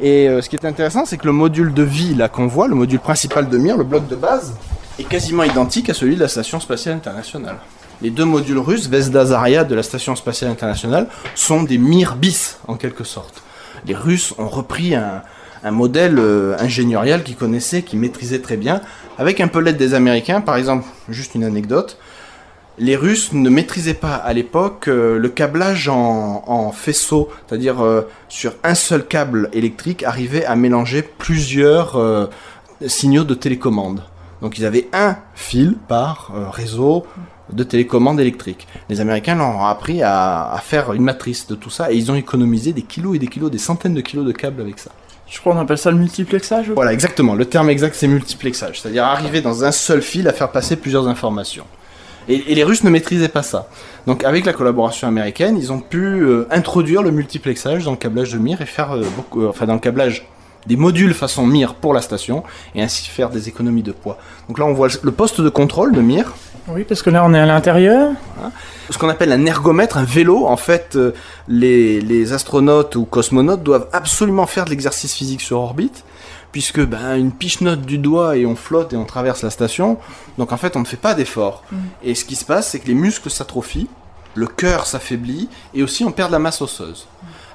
Et 0.00 0.28
euh, 0.28 0.42
ce 0.42 0.48
qui 0.48 0.56
est 0.56 0.66
intéressant, 0.66 1.04
c'est 1.04 1.16
que 1.16 1.26
le 1.26 1.32
module 1.32 1.72
de 1.72 1.84
vie 1.84 2.16
là 2.16 2.28
qu'on 2.28 2.48
voit, 2.48 2.66
le 2.66 2.74
module 2.74 2.98
principal 2.98 3.48
de 3.48 3.56
Mir, 3.56 3.76
le 3.76 3.84
bloc 3.84 4.08
de 4.08 4.16
base, 4.16 4.56
est 4.98 5.04
quasiment 5.04 5.44
identique 5.44 5.88
à 5.90 5.94
celui 5.94 6.16
de 6.16 6.20
la 6.22 6.28
Station 6.28 6.58
Spatiale 6.58 6.96
Internationale. 6.96 7.58
Les 8.02 8.10
deux 8.10 8.24
modules 8.24 8.58
russes, 8.58 8.88
Vesda 8.88 9.26
Zarya 9.26 9.64
de 9.64 9.74
la 9.74 9.82
Station 9.82 10.14
Spatiale 10.16 10.50
Internationale, 10.50 11.08
sont 11.34 11.62
des 11.62 11.78
Mir 11.78 12.16
bis, 12.16 12.58
en 12.66 12.76
quelque 12.76 13.04
sorte. 13.04 13.42
Les 13.86 13.94
Russes 13.94 14.34
ont 14.38 14.48
repris 14.48 14.94
un, 14.94 15.22
modèle 15.70 16.18
euh, 16.18 16.56
ingénierial 16.58 17.24
qu'ils 17.24 17.36
connaissaient, 17.36 17.82
qu'ils 17.82 17.98
maîtrisaient 17.98 18.40
très 18.40 18.56
bien, 18.56 18.80
avec 19.18 19.40
un 19.40 19.48
peu 19.48 19.60
l'aide 19.60 19.76
des 19.76 19.94
Américains. 19.94 20.40
Par 20.40 20.56
exemple, 20.56 20.84
juste 21.08 21.34
une 21.34 21.44
anecdote, 21.44 21.98
les 22.78 22.96
Russes 22.96 23.32
ne 23.32 23.50
maîtrisaient 23.50 23.94
pas 23.94 24.14
à 24.14 24.32
l'époque 24.32 24.88
euh, 24.88 25.18
le 25.18 25.28
câblage 25.28 25.88
en, 25.88 26.72
faisceau, 26.72 27.28
c'est-à-dire 27.46 27.82
euh, 27.82 28.02
sur 28.28 28.54
un 28.62 28.74
seul 28.74 29.06
câble 29.06 29.50
électrique 29.52 30.04
arrivait 30.04 30.44
à 30.44 30.54
mélanger 30.54 31.02
plusieurs 31.02 31.96
euh, 31.96 32.26
signaux 32.86 33.24
de 33.24 33.34
télécommande. 33.34 34.02
Donc 34.42 34.58
ils 34.58 34.64
avaient 34.64 34.88
un 34.92 35.16
fil 35.34 35.76
par 35.88 36.30
réseau 36.52 37.04
de 37.52 37.64
télécommande 37.64 38.20
électrique. 38.20 38.66
Les 38.88 39.00
Américains 39.00 39.36
leur 39.36 39.48
ont 39.48 39.66
appris 39.66 40.02
à, 40.02 40.50
à 40.52 40.58
faire 40.58 40.92
une 40.92 41.02
matrice 41.02 41.46
de 41.46 41.54
tout 41.54 41.70
ça 41.70 41.92
et 41.92 41.96
ils 41.96 42.10
ont 42.10 42.14
économisé 42.14 42.72
des 42.72 42.82
kilos 42.82 43.16
et 43.16 43.18
des 43.18 43.28
kilos, 43.28 43.50
des 43.50 43.58
centaines 43.58 43.94
de 43.94 44.00
kilos 44.00 44.26
de 44.26 44.32
câbles 44.32 44.60
avec 44.60 44.78
ça. 44.78 44.90
Je 45.30 45.38
crois 45.40 45.52
qu'on 45.52 45.60
appelle 45.60 45.78
ça 45.78 45.90
le 45.90 45.98
multiplexage. 45.98 46.70
Voilà, 46.70 46.92
exactement. 46.92 47.34
Le 47.34 47.44
terme 47.44 47.68
exact, 47.68 47.94
c'est 47.94 48.08
multiplexage. 48.08 48.80
C'est-à-dire 48.80 49.04
arriver 49.04 49.40
dans 49.40 49.64
un 49.64 49.72
seul 49.72 50.00
fil 50.00 50.26
à 50.26 50.32
faire 50.32 50.50
passer 50.50 50.76
plusieurs 50.76 51.06
informations. 51.06 51.64
Et, 52.28 52.52
et 52.52 52.54
les 52.54 52.64
Russes 52.64 52.84
ne 52.84 52.90
maîtrisaient 52.90 53.28
pas 53.28 53.42
ça. 53.42 53.68
Donc 54.06 54.24
avec 54.24 54.46
la 54.46 54.52
collaboration 54.52 55.06
américaine, 55.08 55.56
ils 55.58 55.70
ont 55.70 55.80
pu 55.80 55.98
euh, 55.98 56.46
introduire 56.50 57.02
le 57.02 57.10
multiplexage 57.10 57.84
dans 57.84 57.90
le 57.90 57.96
câblage 57.96 58.32
de 58.32 58.38
Mir 58.38 58.60
et 58.62 58.66
faire 58.66 58.92
euh, 58.92 59.02
beaucoup, 59.16 59.42
euh, 59.42 59.48
enfin 59.48 59.66
dans 59.66 59.74
le 59.74 59.80
câblage 59.80 60.26
des 60.66 60.76
modules 60.76 61.14
façon 61.14 61.46
Mir 61.46 61.74
pour 61.74 61.94
la 61.94 62.02
station 62.02 62.42
et 62.74 62.82
ainsi 62.82 63.08
faire 63.08 63.30
des 63.30 63.48
économies 63.48 63.82
de 63.82 63.92
poids. 63.92 64.18
Donc 64.48 64.58
là, 64.58 64.66
on 64.66 64.74
voit 64.74 64.88
le 65.02 65.12
poste 65.12 65.40
de 65.40 65.48
contrôle 65.48 65.92
de 65.92 66.00
Mir, 66.00 66.34
Oui, 66.70 66.84
parce 66.84 67.02
que 67.02 67.10
là 67.10 67.24
on 67.24 67.32
est 67.34 67.38
à 67.38 67.46
l'intérieur. 67.46 68.12
ce 68.90 68.98
qu'on 68.98 69.08
appelle 69.08 69.32
un 69.32 69.44
ergomètre, 69.46 69.96
un 69.96 70.04
vélo. 70.04 70.46
En 70.46 70.56
fait, 70.56 70.96
euh, 70.96 71.12
les, 71.48 72.00
les 72.00 72.32
astronautes 72.32 72.96
ou 72.96 73.04
cosmonautes 73.04 73.62
doivent 73.62 73.88
absolument 73.92 74.46
faire 74.46 74.64
de 74.64 74.70
l'exercice 74.70 75.14
physique 75.14 75.40
sur 75.40 75.60
orbite, 75.60 76.04
puisque 76.52 76.84
ben, 76.84 77.16
une 77.16 77.32
piche-note 77.32 77.82
du 77.82 77.98
doigt 77.98 78.36
et 78.36 78.46
on 78.46 78.56
flotte 78.56 78.92
et 78.92 78.96
on 78.96 79.04
traverse 79.04 79.42
la 79.42 79.50
station. 79.50 79.98
Donc 80.36 80.52
en 80.52 80.56
fait, 80.56 80.76
on 80.76 80.80
ne 80.80 80.84
fait 80.84 80.96
pas 80.96 81.14
d'effort. 81.14 81.64
Et 82.02 82.14
ce 82.14 82.24
qui 82.24 82.36
se 82.36 82.44
passe, 82.44 82.70
c'est 82.70 82.78
que 82.78 82.86
les 82.86 82.94
muscles 82.94 83.30
s'atrophient, 83.30 83.88
le 84.34 84.46
cœur 84.46 84.86
s'affaiblit 84.86 85.48
et 85.74 85.82
aussi 85.82 86.04
on 86.04 86.12
perd 86.12 86.28
de 86.28 86.32
la 86.32 86.38
masse 86.38 86.60
osseuse. 86.62 87.06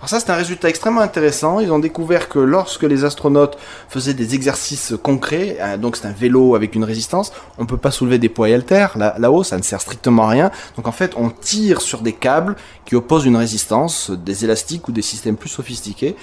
Alors 0.03 0.09
ça, 0.09 0.19
c'est 0.19 0.31
un 0.31 0.35
résultat 0.35 0.67
extrêmement 0.67 0.99
intéressant. 0.99 1.61
Ils 1.61 1.71
ont 1.71 1.79
découvert 1.79 2.27
que 2.27 2.37
lorsque 2.37 2.83
les 2.83 3.05
astronautes 3.05 3.57
faisaient 3.87 4.13
des 4.13 4.35
exercices 4.35 4.95
concrets, 5.01 5.55
euh, 5.61 5.77
donc 5.77 5.95
c'est 5.95 6.05
un 6.05 6.11
vélo 6.11 6.55
avec 6.55 6.75
une 6.75 6.83
résistance, 6.83 7.31
on 7.57 7.65
peut 7.65 7.77
pas 7.77 7.89
soulever 7.89 8.17
des 8.17 8.27
poids 8.27 8.49
et 8.49 8.53
haltères 8.53 8.97
là- 8.97 9.15
là-haut, 9.17 9.45
ça 9.45 9.57
ne 9.57 9.61
sert 9.63 9.79
strictement 9.79 10.23
à 10.23 10.27
rien. 10.27 10.51
Donc 10.75 10.89
en 10.89 10.91
fait, 10.91 11.13
on 11.15 11.29
tire 11.29 11.79
sur 11.79 12.01
des 12.01 12.11
câbles 12.11 12.57
qui 12.83 12.97
opposent 12.97 13.23
une 13.23 13.37
résistance, 13.37 14.11
des 14.11 14.43
élastiques 14.43 14.89
ou 14.89 14.91
des 14.91 15.01
systèmes 15.01 15.37
plus 15.37 15.47
sophistiqués 15.47 16.17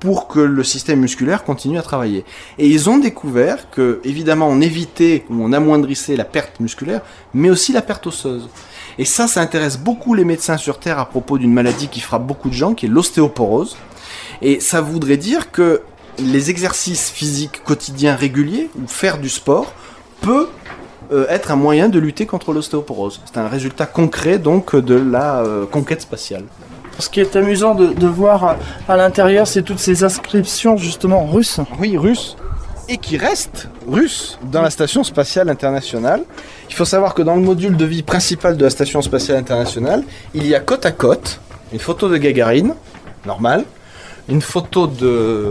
pour 0.00 0.26
que 0.26 0.40
le 0.40 0.64
système 0.64 1.00
musculaire 1.00 1.44
continue 1.44 1.76
à 1.76 1.82
travailler. 1.82 2.24
Et 2.56 2.66
ils 2.66 2.88
ont 2.88 2.96
découvert 2.96 3.68
que, 3.70 4.00
évidemment, 4.04 4.48
on 4.48 4.62
évitait 4.62 5.26
ou 5.28 5.42
on 5.44 5.52
amoindrissait 5.52 6.16
la 6.16 6.24
perte 6.24 6.60
musculaire, 6.60 7.02
mais 7.34 7.50
aussi 7.50 7.72
la 7.72 7.82
perte 7.82 8.06
osseuse. 8.06 8.48
Et 8.98 9.04
ça, 9.04 9.28
ça 9.28 9.40
intéresse 9.40 9.78
beaucoup 9.78 10.14
les 10.14 10.24
médecins 10.24 10.56
sur 10.56 10.80
Terre 10.80 10.98
à 10.98 11.06
propos 11.06 11.38
d'une 11.38 11.52
maladie 11.52 11.88
qui 11.88 12.00
frappe 12.00 12.26
beaucoup 12.26 12.48
de 12.48 12.54
gens, 12.54 12.74
qui 12.74 12.86
est 12.86 12.88
l'ostéoporose. 12.88 13.76
Et 14.42 14.60
ça 14.60 14.80
voudrait 14.80 15.16
dire 15.16 15.52
que 15.52 15.82
les 16.18 16.50
exercices 16.50 17.10
physiques 17.10 17.62
quotidiens 17.64 18.16
réguliers, 18.16 18.70
ou 18.80 18.88
faire 18.88 19.18
du 19.18 19.28
sport, 19.28 19.72
peut 20.20 20.48
euh, 21.12 21.26
être 21.28 21.52
un 21.52 21.56
moyen 21.56 21.88
de 21.88 22.00
lutter 22.00 22.26
contre 22.26 22.52
l'ostéoporose. 22.52 23.20
C'est 23.24 23.38
un 23.38 23.48
résultat 23.48 23.86
concret 23.86 24.38
donc 24.38 24.74
de 24.74 24.94
la 24.94 25.42
euh, 25.42 25.64
conquête 25.64 26.02
spatiale. 26.02 26.44
Ce 26.98 27.08
qui 27.08 27.20
est 27.20 27.36
amusant 27.36 27.76
de, 27.76 27.86
de 27.86 28.06
voir 28.08 28.44
à, 28.44 28.56
à 28.88 28.96
l'intérieur, 28.96 29.46
c'est 29.46 29.62
toutes 29.62 29.78
ces 29.78 30.02
inscriptions 30.02 30.76
justement 30.76 31.24
russes. 31.26 31.60
Oui, 31.78 31.96
russe. 31.96 32.36
Et 32.90 32.96
qui 32.96 33.18
reste 33.18 33.68
russe 33.86 34.38
dans 34.50 34.62
la 34.62 34.70
station 34.70 35.04
spatiale 35.04 35.50
internationale. 35.50 36.22
Il 36.70 36.74
faut 36.74 36.86
savoir 36.86 37.12
que 37.12 37.20
dans 37.20 37.36
le 37.36 37.42
module 37.42 37.76
de 37.76 37.84
vie 37.84 38.02
principal 38.02 38.56
de 38.56 38.64
la 38.64 38.70
station 38.70 39.02
spatiale 39.02 39.36
internationale, 39.36 40.04
il 40.32 40.46
y 40.46 40.54
a 40.54 40.60
côte 40.60 40.86
à 40.86 40.90
côte 40.90 41.40
une 41.72 41.78
photo 41.78 42.08
de 42.08 42.16
Gagarine, 42.16 42.74
normale, 43.26 43.64
une 44.28 44.40
photo 44.40 44.86
de 44.86 45.50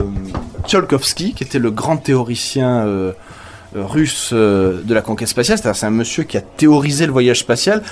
Tcholkovsky, 0.66 1.34
qui 1.34 1.44
était 1.44 1.60
le 1.60 1.72
grand 1.72 1.98
théoricien 1.98 2.86
euh, 2.86 3.12
euh, 3.76 3.86
russe 3.86 4.32
euh, 4.34 4.82
de 4.84 4.94
la 4.94 5.02
conquête 5.02 5.28
spatiale. 5.28 5.58
C'est-à-dire 5.58 5.80
c'est 5.80 5.86
un 5.86 5.92
monsieur 5.92 6.24
qui 6.24 6.38
a 6.38 6.42
théorisé 6.42 7.06
le 7.06 7.12
voyage 7.12 7.40
spatial 7.40 7.84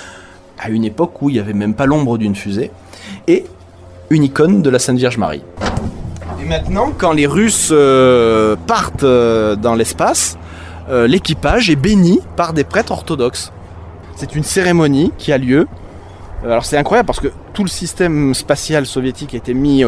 à 0.58 0.70
une 0.70 0.84
époque 0.84 1.22
où 1.22 1.30
il 1.30 1.34
n'y 1.34 1.38
avait 1.38 1.52
même 1.52 1.74
pas 1.74 1.86
l'ombre 1.86 2.18
d'une 2.18 2.34
fusée. 2.34 2.70
Et 3.28 3.44
une 4.10 4.24
icône 4.24 4.62
de 4.62 4.70
la 4.70 4.78
Sainte 4.78 4.98
Vierge 4.98 5.18
Marie. 5.18 5.42
Maintenant, 6.46 6.92
quand 6.96 7.12
les 7.12 7.26
Russes 7.26 7.70
euh, 7.72 8.54
partent 8.68 9.02
euh, 9.02 9.56
dans 9.56 9.74
l'espace, 9.74 10.38
euh, 10.88 11.08
l'équipage 11.08 11.70
est 11.70 11.76
béni 11.76 12.20
par 12.36 12.52
des 12.52 12.62
prêtres 12.62 12.92
orthodoxes. 12.92 13.52
C'est 14.14 14.36
une 14.36 14.44
cérémonie 14.44 15.12
qui 15.18 15.32
a 15.32 15.38
lieu. 15.38 15.66
Alors 16.44 16.64
c'est 16.64 16.76
incroyable 16.76 17.06
parce 17.06 17.18
que 17.18 17.32
tout 17.52 17.64
le 17.64 17.68
système 17.68 18.32
spatial 18.32 18.86
soviétique 18.86 19.34
a 19.34 19.38
été 19.38 19.54
mis 19.54 19.82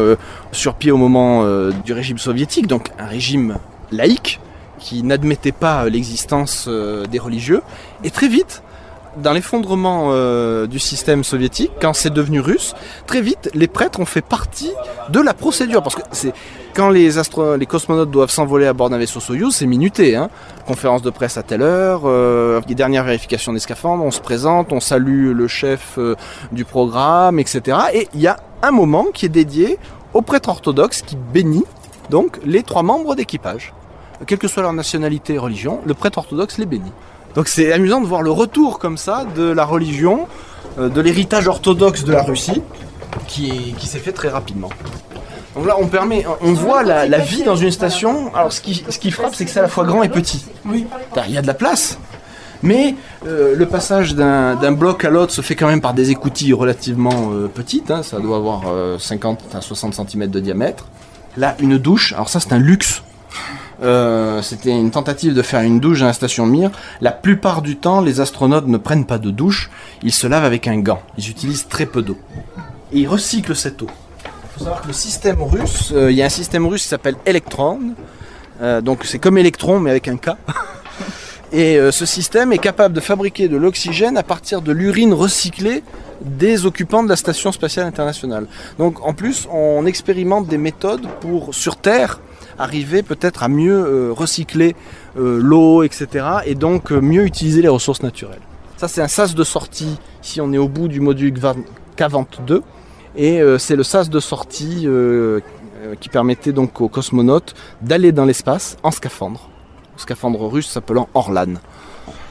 sur 0.51 0.73
pied 0.73 0.91
au 0.91 0.97
moment 0.97 1.45
du 1.85 1.93
régime 1.93 2.17
soviétique, 2.17 2.67
donc 2.67 2.89
un 2.99 3.05
régime 3.05 3.57
laïque 3.91 4.41
qui 4.79 5.03
n'admettait 5.03 5.51
pas 5.51 5.87
l'existence 5.87 6.67
des 6.67 7.19
religieux. 7.19 7.61
Et 8.03 8.09
très 8.09 8.27
vite, 8.27 8.63
dans 9.17 9.33
l'effondrement 9.33 10.09
euh, 10.09 10.67
du 10.67 10.79
système 10.79 11.23
soviétique, 11.23 11.71
quand 11.81 11.93
c'est 11.93 12.13
devenu 12.13 12.39
russe, 12.39 12.75
très 13.07 13.21
vite, 13.21 13.49
les 13.53 13.67
prêtres 13.67 13.99
ont 13.99 14.05
fait 14.05 14.21
partie 14.21 14.71
de 15.09 15.19
la 15.19 15.33
procédure. 15.33 15.81
Parce 15.81 15.95
que 15.95 16.01
c'est 16.11 16.33
quand 16.73 16.89
les, 16.89 17.11
cosmonautes 17.67 18.11
doivent 18.11 18.31
s'envoler 18.31 18.67
à 18.67 18.73
bord 18.73 18.89
d'un 18.89 18.97
vaisseau 18.97 19.19
Soyouz, 19.19 19.55
c'est 19.55 19.65
minuté. 19.65 20.15
Hein. 20.15 20.29
Conférence 20.65 21.01
de 21.01 21.09
presse 21.09 21.37
à 21.37 21.43
telle 21.43 21.61
heure, 21.61 22.03
euh, 22.05 22.61
les 22.67 22.75
dernières 22.75 23.03
vérifications 23.03 23.53
des 23.53 23.59
scaphandres, 23.59 24.03
on 24.03 24.11
se 24.11 24.21
présente, 24.21 24.71
on 24.71 24.79
salue 24.79 25.31
le 25.31 25.47
chef 25.47 25.95
euh, 25.97 26.15
du 26.51 26.65
programme, 26.65 27.39
etc. 27.39 27.77
Et 27.93 28.07
il 28.13 28.21
y 28.21 28.27
a 28.27 28.37
un 28.61 28.71
moment 28.71 29.07
qui 29.13 29.25
est 29.25 29.29
dédié 29.29 29.77
aux 30.13 30.21
prêtres 30.21 30.49
orthodoxes 30.49 31.01
qui 31.01 31.15
bénit 31.15 31.65
donc 32.09 32.39
les 32.45 32.63
trois 32.63 32.83
membres 32.83 33.15
d'équipage. 33.15 33.73
Quelle 34.25 34.37
que 34.37 34.47
soit 34.47 34.63
leur 34.63 34.73
nationalité 34.73 35.35
et 35.35 35.37
religion, 35.37 35.79
le 35.85 35.93
prêtre 35.93 36.17
orthodoxe 36.17 36.57
les 36.57 36.65
bénit. 36.65 36.91
Donc 37.35 37.47
c'est 37.47 37.71
amusant 37.71 38.01
de 38.01 38.05
voir 38.07 38.21
le 38.21 38.31
retour 38.31 38.79
comme 38.79 38.97
ça 38.97 39.25
de 39.35 39.43
la 39.43 39.65
religion, 39.65 40.27
euh, 40.79 40.89
de 40.89 41.01
l'héritage 41.01 41.47
orthodoxe 41.47 42.03
de 42.03 42.11
la 42.11 42.23
Russie, 42.23 42.61
qui, 43.27 43.73
qui 43.77 43.87
s'est 43.87 43.99
fait 43.99 44.11
très 44.11 44.29
rapidement. 44.29 44.69
Donc 45.55 45.65
là, 45.65 45.75
on 45.79 45.87
permet, 45.87 46.25
on 46.41 46.53
voit 46.53 46.83
la, 46.83 47.07
la 47.07 47.17
vie 47.19 47.43
dans 47.43 47.55
une 47.55 47.71
station. 47.71 48.33
Alors 48.35 48.51
ce 48.53 48.61
qui, 48.61 48.83
ce 48.87 48.99
qui 48.99 49.11
frappe, 49.11 49.35
c'est 49.35 49.45
que 49.45 49.51
c'est 49.51 49.59
à 49.59 49.63
la 49.63 49.67
fois 49.67 49.83
grand 49.83 50.03
et 50.03 50.09
petit. 50.09 50.45
Oui. 50.65 50.85
Il 51.27 51.33
y 51.33 51.37
a 51.37 51.41
de 51.41 51.47
la 51.47 51.53
place, 51.55 51.97
mais 52.63 52.95
euh, 53.27 53.55
le 53.55 53.65
passage 53.65 54.15
d'un 54.15 54.55
d'un 54.55 54.71
bloc 54.71 55.03
à 55.05 55.09
l'autre 55.09 55.31
se 55.33 55.41
fait 55.41 55.55
quand 55.55 55.67
même 55.67 55.81
par 55.81 55.93
des 55.93 56.11
écoutilles 56.11 56.53
relativement 56.53 57.31
euh, 57.31 57.47
petites. 57.47 57.89
hein. 57.91 58.03
ça 58.03 58.19
doit 58.19 58.37
avoir 58.37 58.61
euh, 58.67 58.97
50 58.99 59.39
à 59.53 59.61
60 59.61 59.93
cm 60.09 60.27
de 60.27 60.39
diamètre. 60.39 60.85
Là, 61.37 61.55
une 61.59 61.77
douche. 61.77 62.13
Alors 62.13 62.29
ça, 62.29 62.39
c'est 62.39 62.53
un 62.53 62.59
luxe. 62.59 63.01
Euh, 63.81 64.41
C'était 64.41 64.71
une 64.71 64.91
tentative 64.91 65.33
de 65.33 65.41
faire 65.41 65.61
une 65.61 65.79
douche 65.79 65.99
dans 65.99 66.07
la 66.07 66.13
station 66.13 66.45
Mir. 66.45 66.71
La 67.01 67.11
plupart 67.11 67.61
du 67.61 67.77
temps, 67.77 68.01
les 68.01 68.19
astronautes 68.19 68.67
ne 68.67 68.77
prennent 68.77 69.05
pas 69.05 69.17
de 69.17 69.31
douche. 69.31 69.69
Ils 70.03 70.13
se 70.13 70.27
lavent 70.27 70.45
avec 70.45 70.67
un 70.67 70.79
gant. 70.79 71.01
Ils 71.17 71.29
utilisent 71.29 71.67
très 71.67 71.85
peu 71.85 72.01
d'eau. 72.01 72.17
Et 72.91 72.99
ils 72.99 73.07
recyclent 73.07 73.55
cette 73.55 73.81
eau. 73.81 73.89
Il 74.25 74.49
faut 74.53 74.59
savoir 74.65 74.81
que 74.81 74.87
le 74.87 74.93
système 74.93 75.41
russe, 75.41 75.91
euh, 75.93 76.11
il 76.11 76.17
y 76.17 76.21
a 76.21 76.25
un 76.25 76.29
système 76.29 76.65
russe 76.65 76.83
qui 76.83 76.89
s'appelle 76.89 77.15
Electron. 77.25 77.79
Euh, 78.61 78.81
donc 78.81 79.05
c'est 79.05 79.19
comme 79.19 79.37
électron 79.37 79.79
mais 79.79 79.91
avec 79.91 80.07
un 80.07 80.17
K. 80.17 80.31
Et 81.51 81.79
ce 81.91 82.05
système 82.05 82.53
est 82.53 82.59
capable 82.59 82.93
de 82.93 82.99
fabriquer 82.99 83.47
de 83.47 83.57
l'oxygène 83.57 84.17
à 84.17 84.23
partir 84.23 84.61
de 84.61 84.71
l'urine 84.71 85.15
recyclée 85.15 85.81
des 86.21 86.67
occupants 86.67 87.01
de 87.01 87.09
la 87.09 87.15
station 87.15 87.51
spatiale 87.51 87.87
internationale. 87.87 88.45
Donc 88.77 89.03
en 89.03 89.15
plus, 89.15 89.47
on 89.51 89.87
expérimente 89.87 90.45
des 90.45 90.59
méthodes 90.59 91.07
pour 91.21 91.55
sur 91.55 91.77
Terre 91.77 92.19
arriver 92.59 93.01
peut-être 93.01 93.41
à 93.41 93.47
mieux 93.47 93.73
euh, 93.73 94.11
recycler 94.13 94.75
euh, 95.17 95.39
l'eau, 95.41 95.81
etc. 95.83 96.07
Et 96.45 96.55
donc 96.55 96.91
euh, 96.91 97.01
mieux 97.01 97.25
utiliser 97.25 97.61
les 97.61 97.69
ressources 97.69 98.03
naturelles. 98.03 98.41
Ça 98.77 98.87
c'est 98.87 99.01
un 99.01 99.07
sas 99.07 99.33
de 99.33 99.43
sortie. 99.43 99.97
Ici 100.23 100.41
on 100.41 100.53
est 100.53 100.57
au 100.57 100.67
bout 100.67 100.87
du 100.87 100.99
module 100.99 101.33
Gvan- 101.33 101.63
K22 101.97 102.61
et 103.15 103.41
c'est 103.57 103.75
le 103.75 103.83
sas 103.83 104.09
de 104.09 104.19
sortie 104.19 104.87
qui 105.99 106.09
permettait 106.09 106.53
donc 106.53 106.79
aux 106.79 106.87
cosmonautes 106.87 107.55
d'aller 107.81 108.11
dans 108.11 108.23
l'espace 108.23 108.77
en 108.83 108.91
scaphandre. 108.91 109.49
Scaphandre 109.97 110.47
russe 110.47 110.69
s'appelant 110.69 111.09
Orlan. 111.13 111.55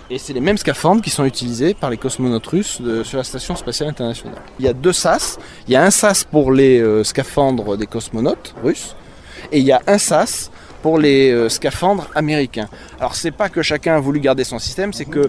Et 0.09 0.19
c'est 0.19 0.33
les 0.33 0.41
mêmes 0.41 0.57
scaphandres 0.57 1.03
qui 1.03 1.11
sont 1.11 1.25
utilisés 1.27 1.75
par 1.75 1.91
les 1.91 1.99
cosmonautes 1.99 2.47
russes 2.47 2.81
sur 3.03 3.19
la 3.19 3.25
station 3.25 3.57
spatiale 3.57 3.91
internationale. 3.91 4.39
Il 4.59 4.65
y 4.65 4.69
a 4.69 4.73
deux 4.73 4.95
sas. 4.95 5.39
Il 5.67 5.73
y 5.73 5.77
a 5.77 5.83
un 5.85 5.91
sas 5.91 6.25
pour 6.25 6.53
les 6.53 6.83
scaphandres 7.05 7.77
des 7.77 7.87
cosmonautes 7.87 8.55
russes 8.63 8.95
et 9.53 9.59
il 9.59 9.65
y 9.65 9.73
a 9.73 9.81
un 9.87 9.99
sas 9.99 10.51
pour 10.83 10.99
les 10.99 11.31
euh, 11.31 11.49
scaphandres 11.49 12.09
américains. 12.15 12.69
Alors 13.01 13.15
c'est 13.15 13.31
pas 13.31 13.49
que 13.49 13.63
chacun 13.63 13.97
a 13.97 14.01
voulu 14.01 14.21
garder 14.21 14.45
son 14.45 14.59
système, 14.59 14.93
c'est 14.93 15.05
que 15.05 15.29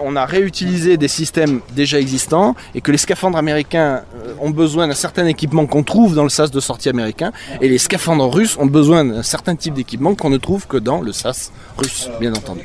on 0.00 0.16
a 0.16 0.24
réutilisé 0.24 0.96
des 0.96 1.08
systèmes 1.08 1.60
déjà 1.74 2.00
existants 2.00 2.54
et 2.74 2.80
que 2.80 2.90
les 2.90 2.98
scaphandres 2.98 3.36
américains 3.36 4.02
euh, 4.16 4.34
ont 4.40 4.50
besoin 4.50 4.88
d'un 4.88 4.94
certain 4.94 5.26
équipement 5.26 5.66
qu'on 5.66 5.82
trouve 5.82 6.14
dans 6.14 6.22
le 6.22 6.30
sas 6.30 6.50
de 6.50 6.60
sortie 6.60 6.88
américain 6.88 7.32
et 7.60 7.68
les 7.68 7.78
scaphandres 7.78 8.32
russes 8.32 8.56
ont 8.58 8.66
besoin 8.66 9.04
d'un 9.04 9.22
certain 9.22 9.56
type 9.56 9.74
d'équipement 9.74 10.14
qu'on 10.14 10.30
ne 10.30 10.38
trouve 10.38 10.66
que 10.66 10.78
dans 10.78 11.00
le 11.00 11.12
sas 11.12 11.52
russe, 11.76 12.08
bien 12.20 12.32
entendu. 12.32 12.64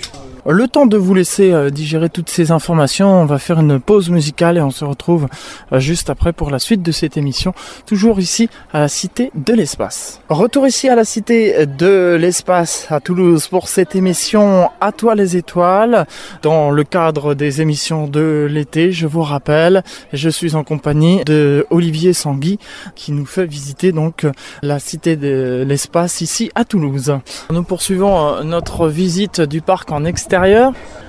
Le 0.52 0.68
temps 0.68 0.88
de 0.88 0.98
vous 0.98 1.14
laisser 1.14 1.52
euh, 1.54 1.70
digérer 1.70 2.10
toutes 2.10 2.32
ces 2.32 2.50
informations, 2.50 3.22
on 3.22 3.26
va 3.26 3.38
faire 3.38 3.60
une 3.60 3.80
pause 3.80 4.10
musicale 4.10 4.58
et 4.58 4.62
on 4.62 4.72
se 4.72 4.84
retrouve 4.84 5.28
euh, 5.72 5.80
juste 5.80 6.10
après 6.10 6.34
pour 6.34 6.50
la 6.50 6.58
suite 6.58 6.82
de 6.82 6.92
cette 6.92 7.18
émission, 7.18 7.54
toujours 7.86 8.20
ici 8.20 8.50
à 8.74 8.80
la 8.80 8.88
Cité 8.88 9.30
de 9.36 9.54
l'Espace. 9.54 10.22
Retour 10.28 10.66
ici 10.66 10.90
à 10.90 10.96
la 10.96 11.06
Cité 11.06 11.68
de 11.68 12.18
l'Espace 12.20 12.88
à 12.90 13.00
Toulouse 13.00 13.48
pour 13.48 13.68
cette 13.68 13.96
émission 13.96 14.72
À 14.82 14.92
toi 14.92 15.14
les 15.14 15.38
étoiles. 15.38 16.08
Dans 16.42 16.72
le 16.72 16.84
cadre 16.84 17.36
des 17.36 17.62
émissions 17.62 18.08
de 18.08 18.48
l'été, 18.50 18.92
je 18.92 19.06
vous 19.06 19.22
rappelle, 19.22 19.84
je 20.14 20.30
suis 20.32 20.56
en 20.56 20.64
compagnie 20.64 21.24
de 21.26 21.68
Olivier 21.70 22.14
Sangui 22.14 22.58
qui 22.96 23.12
nous 23.12 23.28
fait 23.28 23.46
visiter 23.46 23.92
donc 23.92 24.26
la 24.64 24.80
Cité 24.80 25.16
de 25.16 25.64
l'Espace 25.68 26.22
ici 26.22 26.50
à 26.56 26.66
Toulouse. 26.66 27.20
Nous 27.52 27.64
poursuivons 27.64 28.30
euh, 28.30 28.44
notre 28.44 28.88
visite 28.88 29.42
du 29.42 29.62
parc 29.62 29.92
en 29.92 30.06
extérieur 30.06 30.39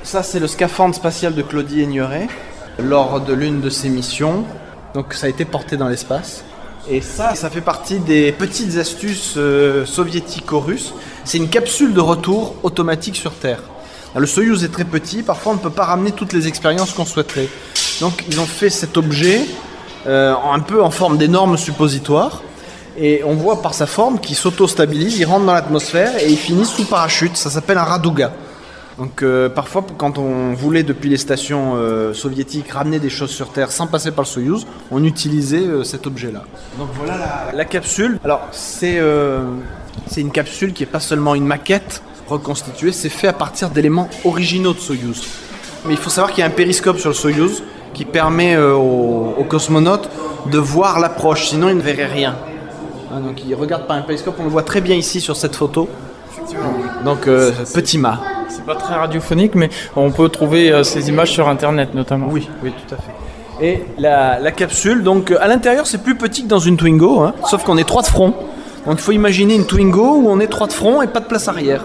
ça, 0.02 0.22
c'est 0.22 0.40
le 0.40 0.46
scaphandre 0.46 0.94
spatial 0.94 1.34
de 1.34 1.42
Claudie 1.42 1.82
Aigneret 1.82 2.28
lors 2.78 3.20
de 3.20 3.34
l'une 3.34 3.60
de 3.60 3.70
ses 3.70 3.88
missions. 3.88 4.44
Donc, 4.94 5.14
ça 5.14 5.26
a 5.26 5.28
été 5.28 5.44
porté 5.44 5.76
dans 5.76 5.88
l'espace. 5.88 6.44
Et 6.88 7.00
ça, 7.00 7.34
ça 7.34 7.50
fait 7.50 7.60
partie 7.60 7.98
des 7.98 8.32
petites 8.32 8.76
astuces 8.78 9.34
euh, 9.36 9.84
soviético-russes. 9.84 10.94
C'est 11.24 11.38
une 11.38 11.48
capsule 11.48 11.92
de 11.92 12.00
retour 12.00 12.54
automatique 12.62 13.16
sur 13.16 13.32
Terre. 13.32 13.60
Le 14.16 14.26
Soyuz 14.26 14.64
est 14.64 14.72
très 14.72 14.84
petit, 14.84 15.22
parfois 15.22 15.52
on 15.52 15.56
ne 15.56 15.60
peut 15.60 15.70
pas 15.70 15.84
ramener 15.84 16.10
toutes 16.10 16.32
les 16.32 16.48
expériences 16.48 16.92
qu'on 16.94 17.04
souhaiterait. 17.04 17.48
Donc 18.00 18.24
ils 18.28 18.40
ont 18.40 18.46
fait 18.46 18.70
cet 18.70 18.96
objet 18.96 19.44
euh, 20.08 20.34
un 20.52 20.58
peu 20.58 20.82
en 20.82 20.90
forme 20.90 21.16
d'énorme 21.16 21.56
suppositoire. 21.56 22.42
Et 22.98 23.22
on 23.24 23.34
voit 23.34 23.62
par 23.62 23.74
sa 23.74 23.86
forme 23.86 24.18
qu'il 24.18 24.34
s'auto-stabilise, 24.34 25.18
il 25.18 25.24
rentre 25.26 25.46
dans 25.46 25.54
l'atmosphère 25.54 26.16
et 26.20 26.28
il 26.28 26.36
finit 26.36 26.64
sous 26.64 26.84
parachute. 26.84 27.36
Ça 27.36 27.50
s'appelle 27.50 27.78
un 27.78 27.84
Raduga. 27.84 28.32
Donc 28.98 29.22
euh, 29.22 29.48
parfois, 29.48 29.84
quand 29.96 30.18
on 30.18 30.52
voulait 30.52 30.82
depuis 30.82 31.08
les 31.08 31.16
stations 31.16 31.74
euh, 31.76 32.12
soviétiques 32.12 32.70
ramener 32.70 32.98
des 32.98 33.10
choses 33.10 33.30
sur 33.30 33.50
Terre 33.50 33.70
sans 33.72 33.86
passer 33.86 34.10
par 34.10 34.24
le 34.24 34.28
Soyuz, 34.28 34.66
on 34.90 35.04
utilisait 35.04 35.66
euh, 35.66 35.84
cet 35.84 36.06
objet-là. 36.06 36.42
Donc 36.78 36.88
voilà 36.94 37.50
la, 37.54 37.64
capsule. 37.64 38.18
Alors 38.24 38.48
c'est 38.50 39.00
c'est 40.06 40.20
une 40.20 40.32
capsule 40.32 40.72
qui 40.72 40.82
n'est 40.82 40.90
pas 40.90 41.00
seulement 41.00 41.34
une 41.34 41.46
maquette 41.46 42.02
reconstituée, 42.28 42.92
c'est 42.92 43.08
fait 43.08 43.28
à 43.28 43.32
partir 43.32 43.70
d'éléments 43.70 44.08
originaux 44.24 44.72
de 44.72 44.78
Soyuz. 44.78 45.22
Mais 45.86 45.94
il 45.94 45.98
faut 45.98 46.10
savoir 46.10 46.32
qu'il 46.32 46.40
y 46.40 46.44
a 46.44 46.46
un 46.46 46.50
périscope 46.50 46.98
sur 46.98 47.08
le 47.08 47.14
Soyuz 47.14 47.62
qui 47.94 48.04
permet 48.04 48.56
aux, 48.56 49.44
cosmonautes 49.48 50.08
de 50.50 50.58
voir 50.58 51.00
l'approche, 51.00 51.48
sinon 51.48 51.68
ils 51.68 51.76
ne 51.76 51.82
verraient 51.82 52.06
rien. 52.06 52.36
Hein, 53.12 53.20
donc 53.20 53.42
ils 53.44 53.54
regardent 53.54 53.86
par 53.86 53.96
un 53.96 54.02
périscope, 54.02 54.36
on 54.38 54.44
le 54.44 54.50
voit 54.50 54.62
très 54.62 54.80
bien 54.80 54.94
ici 54.94 55.20
sur 55.20 55.36
cette 55.36 55.56
photo. 55.56 55.88
Donc 57.04 57.28
petit 57.74 57.98
mât. 57.98 58.20
C'est 58.50 58.64
pas 58.64 58.74
très 58.74 58.94
radiophonique, 58.94 59.54
mais 59.54 59.70
on 59.96 60.10
peut 60.10 60.28
trouver 60.28 60.72
euh, 60.72 60.82
ces 60.82 61.08
images 61.08 61.30
sur 61.30 61.48
Internet 61.48 61.94
notamment. 61.94 62.26
Oui, 62.30 62.48
oui, 62.62 62.72
tout 62.86 62.94
à 62.94 62.98
fait. 62.98 63.12
Et 63.62 63.84
la, 63.98 64.50
capsule, 64.52 65.02
donc 65.02 65.32
à 65.38 65.46
l'intérieur, 65.46 65.86
c'est 65.86 66.02
plus 66.02 66.16
petit 66.16 66.44
que 66.44 66.48
dans 66.48 66.58
une 66.58 66.76
Twingo, 66.76 67.20
hein, 67.20 67.34
sauf 67.46 67.62
qu'on 67.62 67.76
est 67.76 67.84
trois 67.84 68.02
de 68.02 68.06
front. 68.06 68.34
Donc 68.86 68.96
il 68.98 69.02
faut 69.02 69.12
imaginer 69.12 69.54
une 69.54 69.66
Twingo 69.66 70.16
où 70.16 70.28
on 70.28 70.40
est 70.40 70.46
trois 70.46 70.66
de 70.66 70.72
front 70.72 71.02
et 71.02 71.06
pas 71.06 71.20
de 71.20 71.26
place 71.26 71.48
arrière. 71.48 71.84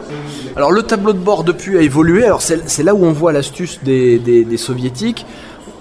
Alors 0.55 0.71
le 0.71 0.83
tableau 0.83 1.11
de 1.11 1.19
bord 1.19 1.43
depuis 1.43 1.77
a 1.77 1.81
évolué. 1.81 2.23
Alors 2.23 2.41
c'est 2.41 2.83
là 2.83 2.95
où 2.95 3.03
on 3.05 3.11
voit 3.11 3.33
l'astuce 3.33 3.79
des, 3.83 4.57
soviétiques. 4.57 5.25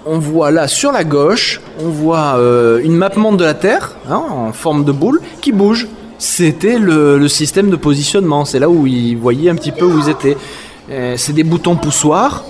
On 0.05 0.19
voit 0.19 0.51
là 0.51 0.67
sur 0.67 0.91
la 0.91 1.03
gauche, 1.03 1.61
on 1.83 1.89
voit 1.89 2.35
euh, 2.35 2.79
une 2.83 2.95
map 2.95 3.09
monde 3.15 3.37
de 3.37 3.45
la 3.45 3.55
Terre 3.55 3.95
hein, 4.07 4.21
en 4.29 4.51
forme 4.51 4.83
de 4.83 4.91
boule 4.91 5.19
qui 5.41 5.51
bouge. 5.51 5.87
C'était 6.17 6.77
le, 6.77 7.27
système 7.27 7.69
de 7.69 7.75
positionnement. 7.75 8.45
C'est 8.45 8.59
là 8.59 8.69
où 8.69 8.85
ils 8.85 9.15
voyaient 9.15 9.49
un 9.49 9.55
petit 9.55 9.71
peu 9.71 9.85
où 9.85 9.99
ils 9.99 10.09
étaient. 10.09 10.37
Euh, 10.91 11.15
c'est 11.17 11.33
des 11.33 11.43
boutons 11.43 11.75
poussoirs. 11.75 12.43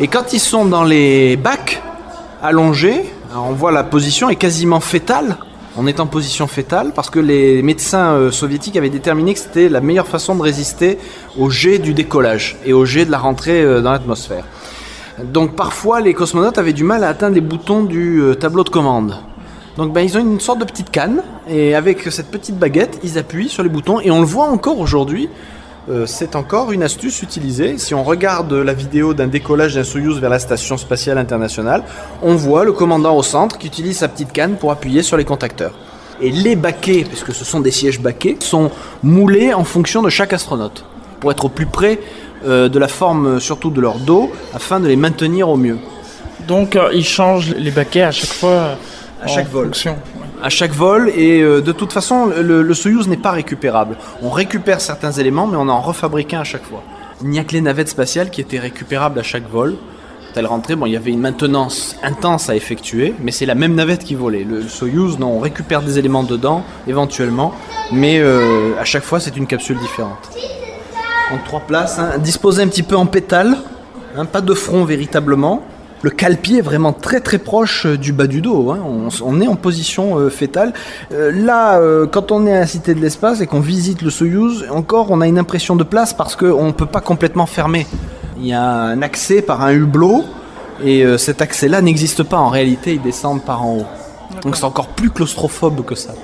Et 0.00 0.08
quand 0.08 0.32
ils 0.32 0.40
sont 0.40 0.64
dans 0.64 0.84
les 0.84 1.36
bacs 1.36 1.82
allongés, 2.42 3.04
on 3.34 3.52
voit 3.52 3.70
la 3.72 3.84
position 3.84 4.30
est 4.30 4.36
quasiment 4.36 4.80
fétale. 4.80 5.36
On 5.76 5.86
est 5.86 6.00
en 6.00 6.06
position 6.06 6.46
fétale 6.46 6.92
parce 6.94 7.08
que 7.08 7.18
les 7.18 7.62
médecins 7.62 8.12
euh, 8.12 8.30
soviétiques 8.30 8.76
avaient 8.76 8.90
déterminé 8.90 9.32
que 9.34 9.40
c'était 9.40 9.68
la 9.68 9.80
meilleure 9.80 10.06
façon 10.06 10.34
de 10.34 10.42
résister 10.42 10.98
au 11.38 11.48
jet 11.48 11.78
du 11.78 11.94
décollage 11.94 12.58
et 12.64 12.72
au 12.74 12.84
jet 12.84 13.06
de 13.06 13.10
la 13.10 13.18
rentrée 13.18 13.62
euh, 13.62 13.80
dans 13.80 13.92
l'atmosphère. 13.92 14.44
Donc 15.22 15.54
parfois 15.56 16.00
les 16.00 16.14
cosmonautes 16.14 16.58
avaient 16.58 16.72
du 16.72 16.84
mal 16.84 17.04
à 17.04 17.08
atteindre 17.08 17.34
les 17.34 17.40
boutons 17.40 17.84
du 17.84 18.22
tableau 18.40 18.64
de 18.64 18.70
commande. 18.70 19.16
Donc 19.76 19.92
ben, 19.92 20.02
ils 20.02 20.16
ont 20.16 20.20
une 20.20 20.40
sorte 20.40 20.58
de 20.58 20.64
petite 20.64 20.90
canne 20.90 21.22
et 21.48 21.74
avec 21.74 22.02
cette 22.10 22.30
petite 22.30 22.58
baguette 22.58 22.98
ils 23.02 23.18
appuient 23.18 23.48
sur 23.48 23.62
les 23.62 23.68
boutons 23.68 24.00
et 24.00 24.10
on 24.10 24.20
le 24.20 24.26
voit 24.26 24.46
encore 24.46 24.78
aujourd'hui 24.78 25.28
euh, 25.88 26.06
c'est 26.06 26.36
encore 26.36 26.70
une 26.70 26.82
astuce 26.82 27.22
utilisée. 27.22 27.76
Si 27.78 27.94
on 27.94 28.04
regarde 28.04 28.52
la 28.52 28.72
vidéo 28.72 29.14
d'un 29.14 29.26
décollage 29.26 29.74
d'un 29.74 29.82
Soyuz 29.82 30.20
vers 30.20 30.30
la 30.30 30.38
station 30.38 30.76
spatiale 30.76 31.18
internationale, 31.18 31.82
on 32.22 32.36
voit 32.36 32.64
le 32.64 32.72
commandant 32.72 33.16
au 33.16 33.22
centre 33.22 33.58
qui 33.58 33.66
utilise 33.66 33.98
sa 33.98 34.08
petite 34.08 34.32
canne 34.32 34.54
pour 34.56 34.70
appuyer 34.70 35.02
sur 35.02 35.16
les 35.16 35.24
contacteurs. 35.24 35.74
Et 36.20 36.30
les 36.30 36.54
baquets, 36.54 37.04
puisque 37.04 37.34
ce 37.34 37.44
sont 37.44 37.58
des 37.58 37.72
sièges 37.72 38.00
baquets, 38.00 38.36
sont 38.38 38.70
moulés 39.02 39.52
en 39.54 39.64
fonction 39.64 40.02
de 40.02 40.08
chaque 40.08 40.32
astronaute, 40.32 40.84
pour 41.18 41.32
être 41.32 41.46
au 41.46 41.48
plus 41.48 41.66
près 41.66 41.98
euh, 42.46 42.68
de 42.68 42.78
la 42.78 42.88
forme 42.88 43.40
surtout 43.40 43.70
de 43.70 43.80
leur 43.80 43.98
dos, 43.98 44.30
afin 44.54 44.78
de 44.78 44.86
les 44.86 44.96
maintenir 44.96 45.48
au 45.48 45.56
mieux. 45.56 45.78
Donc 46.46 46.76
euh, 46.76 46.90
ils 46.92 47.04
changent 47.04 47.54
les 47.56 47.72
baquets 47.72 48.02
à 48.02 48.12
chaque 48.12 48.32
fois 48.32 48.76
à 49.22 49.26
chaque 49.28 49.48
vol. 49.48 49.70
À 50.42 50.48
chaque 50.48 50.72
vol, 50.72 51.10
et 51.14 51.40
euh, 51.40 51.60
de 51.60 51.72
toute 51.72 51.92
façon, 51.92 52.26
le, 52.26 52.74
Soyuz 52.74 53.06
n'est 53.06 53.16
pas 53.16 53.30
récupérable. 53.30 53.96
On 54.22 54.30
récupère 54.30 54.80
certains 54.80 55.12
éléments, 55.12 55.46
mais 55.46 55.56
on 55.56 55.68
en 55.68 55.80
refabrique 55.80 56.34
un 56.34 56.40
à 56.40 56.44
chaque 56.44 56.64
fois. 56.64 56.82
Il 57.22 57.28
n'y 57.28 57.38
a 57.38 57.44
que 57.44 57.52
les 57.52 57.60
navettes 57.60 57.88
spatiales 57.88 58.30
qui 58.30 58.40
étaient 58.40 58.58
récupérables 58.58 59.18
à 59.18 59.22
chaque 59.22 59.48
vol. 59.48 59.76
Telle 60.34 60.46
rentrée, 60.46 60.74
bon, 60.74 60.86
il 60.86 60.92
y 60.92 60.96
avait 60.96 61.10
une 61.10 61.20
maintenance 61.20 61.96
intense 62.02 62.48
à 62.48 62.56
effectuer, 62.56 63.14
mais 63.22 63.30
c'est 63.32 63.46
la 63.46 63.54
même 63.54 63.74
navette 63.74 64.02
qui 64.02 64.14
volait. 64.14 64.44
Le, 64.44 64.62
Soyuz, 64.62 65.18
non, 65.18 65.36
on 65.36 65.40
récupère 65.40 65.82
des 65.82 65.98
éléments 65.98 66.24
dedans, 66.24 66.64
éventuellement, 66.88 67.54
mais 67.92 68.18
euh, 68.18 68.72
à 68.80 68.84
chaque 68.84 69.04
fois, 69.04 69.20
c'est 69.20 69.36
une 69.36 69.46
capsule 69.46 69.78
différente. 69.78 70.30
Donc 71.30 71.44
trois 71.44 71.60
places, 71.60 71.98
hein, 71.98 72.18
disposées 72.18 72.62
un 72.62 72.68
petit 72.68 72.82
peu 72.82 72.96
en 72.96 73.06
pétale, 73.06 73.58
hein, 74.16 74.24
pas 74.24 74.40
de 74.40 74.54
front 74.54 74.84
véritablement, 74.84 75.62
le 76.02 76.10
cale-pied 76.10 76.58
est 76.58 76.62
vraiment 76.62 76.92
très 76.92 77.20
très 77.20 77.38
proche 77.38 77.86
euh, 77.86 77.96
du 77.96 78.12
bas 78.12 78.26
du 78.26 78.40
dos. 78.40 78.70
Hein. 78.70 78.80
On, 79.24 79.40
est 79.40 79.46
en 79.46 79.54
position 79.54 80.18
euh, 80.18 80.30
fétale. 80.30 80.72
Euh, 81.12 81.30
là, 81.32 81.80
quand 82.06 82.32
on 82.32 82.46
est 82.46 82.54
à 82.54 82.60
la 82.60 82.66
Cité 82.66 82.94
de 82.94 83.00
l'Espace 83.00 83.40
et 83.40 83.46
qu'on 83.46 83.60
visite 83.60 84.02
le 84.02 84.10
Soyuz, 84.10 84.66
encore 84.70 85.10
on 85.10 85.20
a 85.20 85.28
une 85.28 85.38
impression 85.38 85.76
de 85.76 85.84
place 85.84 86.12
parce 86.12 86.36
qu'on 86.36 86.66
ne 86.66 86.72
peut 86.72 86.86
pas 86.86 87.00
complètement 87.00 87.46
fermer. 87.46 87.86
Il 88.38 88.46
y 88.46 88.52
a 88.52 88.62
un 88.62 89.02
accès 89.02 89.40
par 89.40 89.62
un 89.62 89.72
hublot 89.72 90.24
et 90.84 91.04
cet 91.16 91.40
accès-là 91.40 91.80
n'existe 91.80 92.24
pas 92.24 92.38
en 92.38 92.48
réalité, 92.48 92.94
ils 92.94 93.02
descendent 93.02 93.44
par 93.44 93.64
en 93.64 93.76
haut. 93.76 93.86
Donc 94.42 94.56
c'est 94.56 94.64
encore 94.64 94.88
plus 94.88 95.10
claustrophobe 95.10 95.84
que 95.84 95.94
ça. 95.94 96.14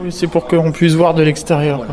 Oui, 0.00 0.12
c'est 0.12 0.26
pour 0.26 0.46
qu'on 0.46 0.72
puisse 0.72 0.92
voir 0.92 1.14
de 1.14 1.22
l'extérieur. 1.22 1.86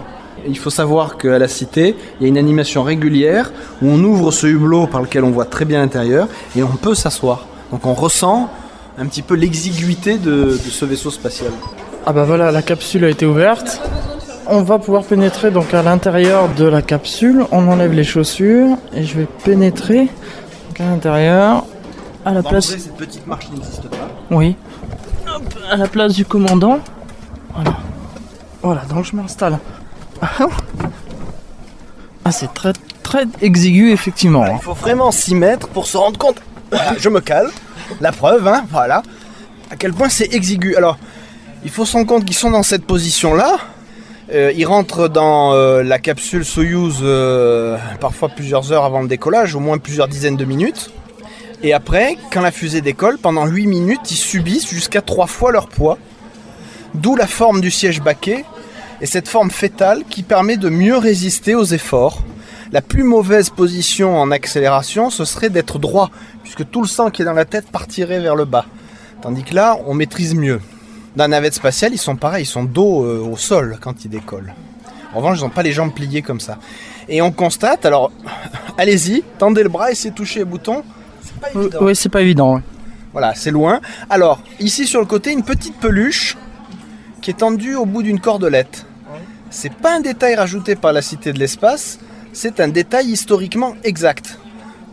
Il 0.47 0.58
faut 0.58 0.69
savoir 0.69 1.17
qu'à 1.17 1.38
la 1.38 1.47
cité, 1.47 1.95
il 2.19 2.23
y 2.23 2.25
a 2.25 2.30
une 2.30 2.38
animation 2.38 2.84
régulière 2.84 3.51
où 3.82 3.88
on 3.88 4.04
ouvre 4.04 4.32
ce 4.32 4.47
hublot 4.47 4.88
par 4.88 5.01
lequel 5.01 5.23
on 5.23 5.32
voit 5.32 5.45
très 5.45 5.65
bien 5.65 5.80
l'intérieur 5.80 6.27
et 6.56 6.63
on 6.63 6.69
peut 6.69 6.95
s'asseoir. 6.95 7.45
Donc 7.71 7.86
on 7.86 7.93
ressent 7.93 8.49
un 8.97 9.06
petit 9.06 9.21
peu 9.21 9.36
l'exiguïté 9.36 10.17
de, 10.17 10.51
ce 10.51 10.86
vaisseau 10.86 11.12
spatial. 11.12 11.51
Ah 12.06 12.13
bah 12.13 12.23
voilà, 12.23 12.51
la 12.51 12.62
capsule 12.62 13.06
a 13.06 13.10
été 13.10 13.25
ouverte. 13.25 13.82
On 14.47 14.63
va 14.63 14.80
pouvoir 14.80 15.04
pénétrer 15.04 15.51
donc 15.51 15.73
à 15.73 15.82
l'intérieur 15.84 16.49
de 16.49 16.65
la 16.65 16.82
capsule. 16.82 17.45
On 17.51 17.67
enlève 17.67 17.93
les 17.93 18.04
chaussures 18.04 18.77
et 18.93 19.04
je 19.04 19.17
vais 19.17 19.27
pénétrer 19.43 20.10
à 20.80 20.84
l'intérieur. 20.84 21.65
À 22.25 22.34
la 22.34 22.43
place. 22.43 22.67
Cette 22.67 22.95
petite 22.95 23.25
marche 23.27 23.49
n'existe 23.51 23.88
pas. 23.88 24.10
Oui. 24.30 24.56
à 25.69 25.77
la 25.77 25.88
place 25.88 26.13
du 26.13 26.25
commandant. 26.25 26.80
Voilà. 27.54 27.77
Voilà, 28.62 28.82
donc 28.86 29.06
je 29.06 29.15
m'installe 29.15 29.58
ah, 30.22 30.48
c'est 32.32 32.54
très 32.54 32.74
très 33.04 33.26
exigu 33.42 33.92
effectivement. 33.92 34.46
Il 34.46 34.62
faut 34.62 34.74
vraiment 34.74 35.12
s'y 35.12 35.36
mettre 35.36 35.68
pour 35.68 35.88
se 35.88 35.98
rendre 35.98 36.18
compte. 36.18 36.38
je 36.98 37.10
me 37.10 37.20
cale. 37.20 37.50
La 38.00 38.12
preuve, 38.12 38.48
hein, 38.48 38.66
voilà. 38.70 39.04
À 39.70 39.76
quel 39.76 39.94
point 39.94 40.10
c'est 40.10 40.34
exigu. 40.34 40.76
Alors, 40.76 40.98
il 41.64 41.70
faut 41.70 41.86
se 41.86 41.94
rendre 41.94 42.08
compte 42.08 42.26
qu'ils 42.26 42.36
sont 42.36 42.52
dans 42.52 42.64
cette 42.64 42.86
position-là. 42.86 43.58
Euh, 44.34 44.54
ils 44.56 44.66
rentrent 44.66 45.10
dans 45.10 45.54
euh, 45.54 45.84
la 45.84 46.00
capsule 46.00 46.46
Soyuz 46.46 47.00
euh, 47.02 47.78
parfois 48.00 48.30
plusieurs 48.30 48.72
heures 48.72 48.86
avant 48.86 49.02
le 49.02 49.08
décollage, 49.08 49.56
au 49.56 49.60
moins 49.60 49.78
plusieurs 49.78 50.08
dizaines 50.08 50.38
de 50.38 50.46
minutes. 50.46 50.92
Et 51.64 51.74
après, 51.74 52.18
quand 52.32 52.42
la 52.42 52.52
fusée 52.52 52.82
décolle, 52.82 53.18
pendant 53.18 53.46
8 53.46 53.68
minutes, 53.68 54.10
ils 54.10 54.16
subissent 54.16 54.70
jusqu'à 54.70 55.02
3 55.02 55.28
fois 55.28 55.52
leur 55.52 55.68
poids. 55.68 55.98
D'où 56.94 57.16
la 57.16 57.28
forme 57.28 57.62
du 57.62 57.72
siège 57.72 58.02
baquet 58.02 58.46
Et 59.02 59.08
cette 59.08 59.28
forme 59.28 59.50
fétale 59.50 60.04
qui 60.08 60.22
permet 60.22 60.58
de 60.58 60.70
mieux 60.70 60.96
résister 60.96 61.56
aux 61.56 61.64
efforts. 61.66 62.22
La 62.72 62.82
plus 62.82 63.04
mauvaise 63.04 63.50
position 63.50 64.18
en 64.18 64.30
accélération, 64.30 65.10
ce 65.10 65.26
serait 65.26 65.50
d'être 65.50 65.80
droit, 65.80 66.12
puisque 66.44 66.70
tout 66.70 66.82
le 66.82 66.88
sang 66.88 67.10
qui 67.10 67.24
est 67.24 67.26
dans 67.26 67.34
la 67.34 67.46
tête 67.46 67.70
partirait 67.70 68.20
vers 68.20 68.36
le 68.36 68.46
bas. 68.46 68.66
Tandis 69.22 69.44
que 69.44 69.56
là, 69.56 69.78
on 69.88 69.96
maîtrise 69.96 70.36
mieux. 70.36 70.62
Dans 71.16 71.24
la 71.24 71.30
navette 71.30 71.56
spatiale, 71.56 71.94
ils 71.94 71.98
sont 71.98 72.16
pareils, 72.16 72.44
ils 72.44 72.48
sont 72.48 72.64
dos 72.64 73.04
euh, 73.04 73.20
au 73.20 73.36
sol 73.38 73.78
quand 73.82 74.06
ils 74.06 74.10
décollent. 74.10 74.54
En 75.14 75.18
revanche, 75.18 75.40
ils 75.40 75.42
n'ont 75.42 75.50
pas 75.50 75.64
les 75.64 75.74
jambes 75.74 75.94
pliées 75.94 76.22
comme 76.22 76.40
ça. 76.40 76.60
Et 77.10 77.22
on 77.22 77.32
constate, 77.32 77.86
alors, 77.86 78.12
allez-y, 78.78 79.24
tendez 79.40 79.64
le 79.64 79.70
bras, 79.70 79.92
essayez 79.92 80.12
de 80.12 80.16
toucher 80.16 80.40
les 80.40 80.46
boutons. 80.46 80.84
C'est 81.22 81.40
pas 81.42 81.60
évident. 81.60 81.80
Oui, 81.82 81.96
c'est 81.96 82.10
pas 82.10 82.22
évident. 82.22 82.56
ouais. 82.56 82.62
Voilà, 83.12 83.34
c'est 83.36 83.52
loin. 83.52 83.82
Alors, 84.10 84.42
ici 84.60 84.86
sur 84.86 85.02
le 85.02 85.06
côté, 85.08 85.34
une 85.34 85.44
petite 85.44 85.76
peluche 85.78 86.38
qui 87.22 87.32
est 87.32 87.40
tendue 87.40 87.76
au 87.76 87.86
bout 87.86 88.04
d'une 88.04 88.20
cordelette. 88.20 88.86
C'est 89.54 89.74
pas 89.74 89.98
un 89.98 90.00
détail 90.00 90.36
rajouté 90.36 90.78
par 90.78 90.94
la 90.94 91.02
Cité 91.02 91.34
de 91.34 91.38
l'Espace, 91.38 92.00
c'est 92.32 92.62
un 92.62 92.70
détail 92.70 93.08
historiquement 93.08 93.76
exact. 93.84 94.40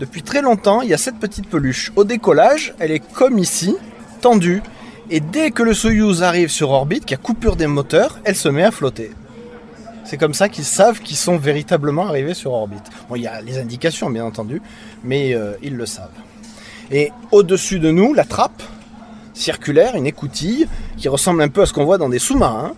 Depuis 0.00 0.24
très 0.24 0.42
longtemps, 0.42 0.82
il 0.82 0.88
y 0.88 0.94
a 0.94 0.98
cette 0.98 1.20
petite 1.20 1.48
peluche. 1.48 1.92
Au 1.94 2.02
décollage, 2.02 2.74
elle 2.80 2.90
est 2.90 3.12
comme 3.12 3.38
ici, 3.38 3.76
tendue. 4.20 4.60
Et 5.10 5.20
dès 5.20 5.52
que 5.52 5.62
le 5.62 5.74
Soyuz 5.74 6.24
arrive 6.24 6.48
sur 6.48 6.70
orbite, 6.70 7.04
qu'il 7.04 7.16
y 7.16 7.20
a 7.20 7.22
coupure 7.22 7.54
des 7.54 7.68
moteurs, 7.68 8.18
elle 8.24 8.34
se 8.34 8.48
met 8.48 8.64
à 8.64 8.72
flotter. 8.72 9.12
C'est 10.04 10.16
comme 10.16 10.34
ça 10.34 10.48
qu'ils 10.48 10.64
savent 10.64 11.00
qu'ils 11.00 11.16
sont 11.16 11.36
véritablement 11.36 12.08
arrivés 12.08 12.34
sur 12.34 12.52
orbite. 12.52 12.84
Bon, 13.08 13.14
il 13.14 13.22
y 13.22 13.28
a 13.28 13.40
les 13.40 13.58
indications, 13.58 14.10
bien 14.10 14.24
entendu, 14.24 14.60
mais 15.04 15.34
euh, 15.34 15.52
ils 15.62 15.76
le 15.76 15.86
savent. 15.86 16.10
Et 16.90 17.12
au-dessus 17.30 17.78
de 17.78 17.92
nous, 17.92 18.12
la 18.12 18.24
trappe 18.24 18.62
circulaire, 19.34 19.94
une 19.94 20.06
écoutille 20.06 20.66
qui 20.96 21.08
ressemble 21.08 21.42
un 21.42 21.48
peu 21.48 21.62
à 21.62 21.66
ce 21.66 21.72
qu'on 21.72 21.84
voit 21.84 21.98
dans 21.98 22.08
des 22.08 22.18
sous-marins 22.18 22.74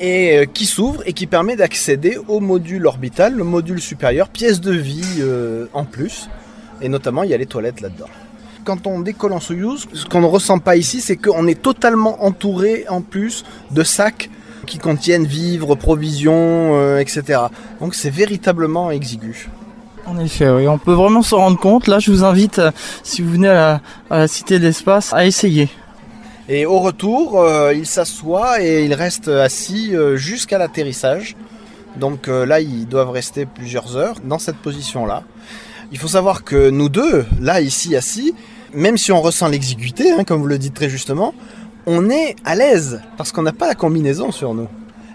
et 0.00 0.38
euh, 0.38 0.44
qui 0.44 0.66
s'ouvre 0.66 1.02
et 1.06 1.12
qui 1.12 1.26
permet 1.26 1.56
d'accéder 1.56 2.18
au 2.28 2.40
module 2.40 2.86
orbital, 2.86 3.34
le 3.34 3.44
module 3.44 3.80
supérieur, 3.80 4.28
pièce 4.28 4.60
de 4.60 4.72
vie 4.72 5.20
euh, 5.20 5.66
en 5.72 5.84
plus. 5.84 6.28
Et 6.80 6.88
notamment, 6.88 7.22
il 7.22 7.30
y 7.30 7.34
a 7.34 7.38
les 7.38 7.46
toilettes 7.46 7.80
là-dedans. 7.80 8.08
Quand 8.64 8.86
on 8.86 9.00
décolle 9.00 9.32
en 9.32 9.40
Soyuz, 9.40 9.86
ce 9.92 10.04
qu'on 10.06 10.20
ne 10.20 10.26
ressent 10.26 10.58
pas 10.58 10.76
ici, 10.76 11.00
c'est 11.00 11.16
qu'on 11.16 11.46
est 11.46 11.60
totalement 11.60 12.24
entouré 12.24 12.84
en 12.88 13.00
plus 13.00 13.44
de 13.70 13.82
sacs 13.82 14.28
qui 14.66 14.78
contiennent 14.78 15.26
vivres, 15.26 15.76
provisions, 15.76 16.74
euh, 16.74 16.98
etc. 16.98 17.40
Donc 17.80 17.94
c'est 17.94 18.10
véritablement 18.10 18.90
exigu. 18.90 19.48
En 20.04 20.18
effet, 20.18 20.48
oui, 20.50 20.68
on 20.68 20.78
peut 20.78 20.92
vraiment 20.92 21.22
s'en 21.22 21.38
rendre 21.38 21.58
compte. 21.58 21.86
Là, 21.88 21.98
je 21.98 22.10
vous 22.10 22.24
invite, 22.24 22.60
si 23.02 23.22
vous 23.22 23.32
venez 23.32 23.48
à 23.48 23.54
la, 23.54 23.80
à 24.10 24.18
la 24.18 24.28
Cité 24.28 24.58
de 24.58 24.64
l'Espace, 24.64 25.12
à 25.12 25.26
essayer. 25.26 25.68
Et 26.48 26.64
au 26.64 26.78
retour, 26.78 27.40
euh, 27.40 27.74
il 27.74 27.86
s'assoit 27.86 28.62
et 28.62 28.84
il 28.84 28.94
reste 28.94 29.26
assis 29.26 29.96
euh, 29.96 30.16
jusqu'à 30.16 30.58
l'atterrissage. 30.58 31.36
Donc 31.96 32.28
euh, 32.28 32.46
là, 32.46 32.60
ils 32.60 32.86
doivent 32.86 33.10
rester 33.10 33.46
plusieurs 33.46 33.96
heures 33.96 34.16
dans 34.24 34.38
cette 34.38 34.56
position-là. 34.56 35.24
Il 35.90 35.98
faut 35.98 36.08
savoir 36.08 36.44
que 36.44 36.70
nous 36.70 36.88
deux, 36.88 37.26
là, 37.40 37.60
ici, 37.60 37.96
assis, 37.96 38.32
même 38.72 38.96
si 38.96 39.10
on 39.10 39.20
ressent 39.20 39.48
l'exiguïté, 39.48 40.12
hein, 40.12 40.22
comme 40.24 40.40
vous 40.40 40.46
le 40.46 40.58
dites 40.58 40.74
très 40.74 40.88
justement, 40.88 41.34
on 41.86 42.10
est 42.10 42.36
à 42.44 42.54
l'aise 42.54 43.00
parce 43.16 43.32
qu'on 43.32 43.42
n'a 43.42 43.52
pas 43.52 43.66
la 43.66 43.74
combinaison 43.74 44.30
sur 44.30 44.54
nous. 44.54 44.68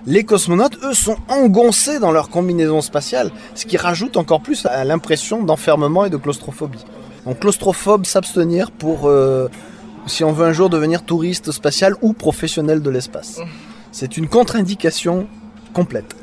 Les 0.06 0.24
cosmonautes, 0.24 0.80
eux, 0.84 0.94
sont 0.94 1.17
engoncés 1.30 2.00
dans 2.00 2.12
leur 2.12 2.30
combinaison 2.30 2.82
spatiale, 2.82 3.32
ce 3.54 3.65
qui 3.65 3.78
rajoute 3.78 4.17
encore 4.17 4.41
plus 4.41 4.65
à 4.65 4.84
l'impression 4.84 5.44
d'enfermement 5.44 6.06
et 6.06 6.10
de 6.10 6.17
claustrophobie. 6.17 6.84
Donc 7.26 7.39
claustrophobe, 7.39 8.06
s'abstenir 8.06 8.72
pour, 8.72 9.08
euh, 9.08 9.48
si 10.07 10.23
on 10.23 10.31
veut 10.31 10.45
un 10.45 10.53
jour 10.53 10.69
devenir 10.69 11.03
touriste 11.03 11.51
spatial 11.51 11.95
ou 12.01 12.13
professionnel 12.13 12.81
de 12.81 12.89
l'espace. 12.89 13.39
C'est 13.91 14.17
une 14.17 14.27
contre-indication 14.27 15.27
complète. 15.73 16.15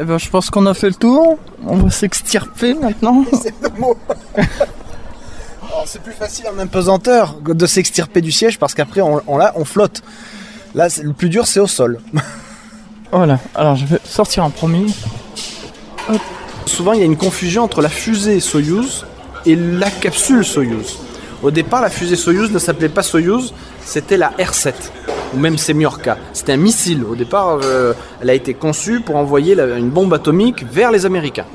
Eh 0.00 0.04
ben, 0.04 0.18
je 0.18 0.28
pense 0.28 0.50
qu'on 0.50 0.66
a 0.66 0.74
fait 0.74 0.88
le 0.88 0.94
tour. 0.94 1.38
On 1.66 1.76
va 1.76 1.90
s'extirper 1.90 2.74
maintenant. 2.74 3.24
C'est 3.42 3.54
le 3.62 3.68
mot. 3.80 3.96
Alors, 4.36 5.84
c'est 5.86 6.02
plus 6.02 6.12
facile 6.12 6.44
en 6.54 6.58
impesanteur 6.58 7.40
de 7.40 7.66
s'extirper 7.66 8.20
du 8.20 8.30
siège 8.30 8.58
parce 8.58 8.74
qu'après 8.74 9.00
on, 9.00 9.22
on, 9.26 9.38
là, 9.38 9.52
on 9.56 9.64
flotte. 9.64 10.02
Là, 10.74 10.88
le 11.02 11.12
plus 11.12 11.30
dur, 11.30 11.46
c'est 11.46 11.60
au 11.60 11.66
sol. 11.66 12.00
Voilà. 13.14 13.38
Alors, 13.54 13.76
je 13.76 13.84
vais 13.84 13.98
sortir 14.04 14.42
en 14.42 14.48
premier. 14.48 14.86
Souvent, 16.64 16.94
il 16.94 17.00
y 17.00 17.02
a 17.02 17.04
une 17.04 17.18
confusion 17.18 17.62
entre 17.62 17.82
la 17.82 17.90
fusée 17.90 18.40
Soyuz 18.40 19.04
et 19.44 19.54
la 19.54 19.90
capsule 19.90 20.42
Soyuz. 20.46 20.98
Au 21.42 21.50
départ, 21.50 21.82
la 21.82 21.90
fusée 21.90 22.14
Soyuz 22.14 22.52
ne 22.52 22.58
s'appelait 22.60 22.88
pas 22.88 23.02
Soyuz, 23.02 23.52
c'était 23.84 24.16
la 24.16 24.30
R7, 24.38 24.72
ou 25.34 25.38
même 25.38 25.58
Semyorka. 25.58 26.16
C'était 26.32 26.52
un 26.52 26.56
missile. 26.56 27.04
Au 27.04 27.16
départ, 27.16 27.58
euh, 27.64 27.94
elle 28.20 28.30
a 28.30 28.34
été 28.34 28.54
conçue 28.54 29.00
pour 29.00 29.16
envoyer 29.16 29.58
une 29.58 29.90
bombe 29.90 30.14
atomique 30.14 30.64
vers 30.70 30.92
les 30.92 31.04
Américains. 31.04 31.46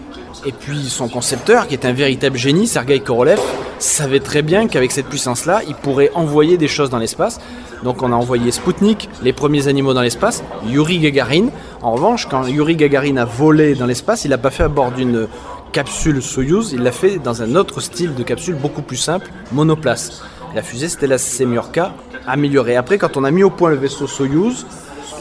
Et 0.46 0.52
puis 0.52 0.90
son 0.90 1.08
concepteur, 1.08 1.68
qui 1.68 1.74
est 1.74 1.86
un 1.86 1.94
véritable 1.94 2.38
génie, 2.38 2.68
Sergei 2.68 3.00
Korolev, 3.00 3.40
savait 3.80 4.20
très 4.20 4.42
bien 4.42 4.68
qu'avec 4.68 4.92
cette 4.92 5.08
puissance-là, 5.08 5.62
il 5.68 5.76
pourrait 5.76 6.12
envoyer 6.16 6.58
des 6.58 6.68
choses 6.68 6.90
dans 6.90 7.00
l'espace. 7.00 7.40
Donc 7.84 8.02
on 8.02 8.12
a 8.12 8.16
envoyé 8.16 8.52
Sputnik, 8.52 9.10
les 9.24 9.34
premiers 9.34 9.68
animaux 9.68 9.94
dans 9.94 10.02
l'espace, 10.02 10.44
Yuri 10.68 11.00
Gagarin. 11.00 11.48
En 11.82 11.94
revanche, 11.94 12.28
quand 12.28 12.46
Yuri 12.46 12.76
Gagarin 12.76 13.18
a 13.18 13.26
volé 13.26 13.76
dans 13.76 13.86
l'espace, 13.86 14.26
il 14.26 14.30
l'a 14.30 14.38
pas 14.38 14.50
fait 14.50 14.64
à 14.64 14.68
bord 14.68 14.92
d'une 14.92 15.28
capsule 15.72 16.22
Soyuz, 16.22 16.72
il 16.74 16.82
l'a 16.82 16.92
fait 16.92 17.20
dans 17.20 17.42
un 17.42 17.56
autre 17.56 17.82
style 17.82 18.16
de 18.16 18.24
capsule 18.24 18.56
beaucoup 18.56 18.82
plus 18.82 18.98
simple, 18.98 19.32
monoplace. 19.52 20.24
La 20.56 20.62
fusée, 20.62 20.90
c'était 20.90 21.08
la 21.08 21.18
Semyorka 21.18 21.94
améliorée. 22.26 22.76
Après, 22.76 22.98
quand 22.98 23.18
on 23.18 23.24
a 23.24 23.32
mis 23.32 23.44
au 23.44 23.50
point 23.50 23.70
le 23.70 23.76
vaisseau 23.76 24.08
Soyuz, 24.08 24.66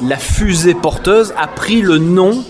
la 0.02 0.16
fusée 0.16 0.74
porteuse 0.74 1.34
a 1.36 1.46
pris 1.46 1.82
le 1.82 1.98
nom 1.98 2.44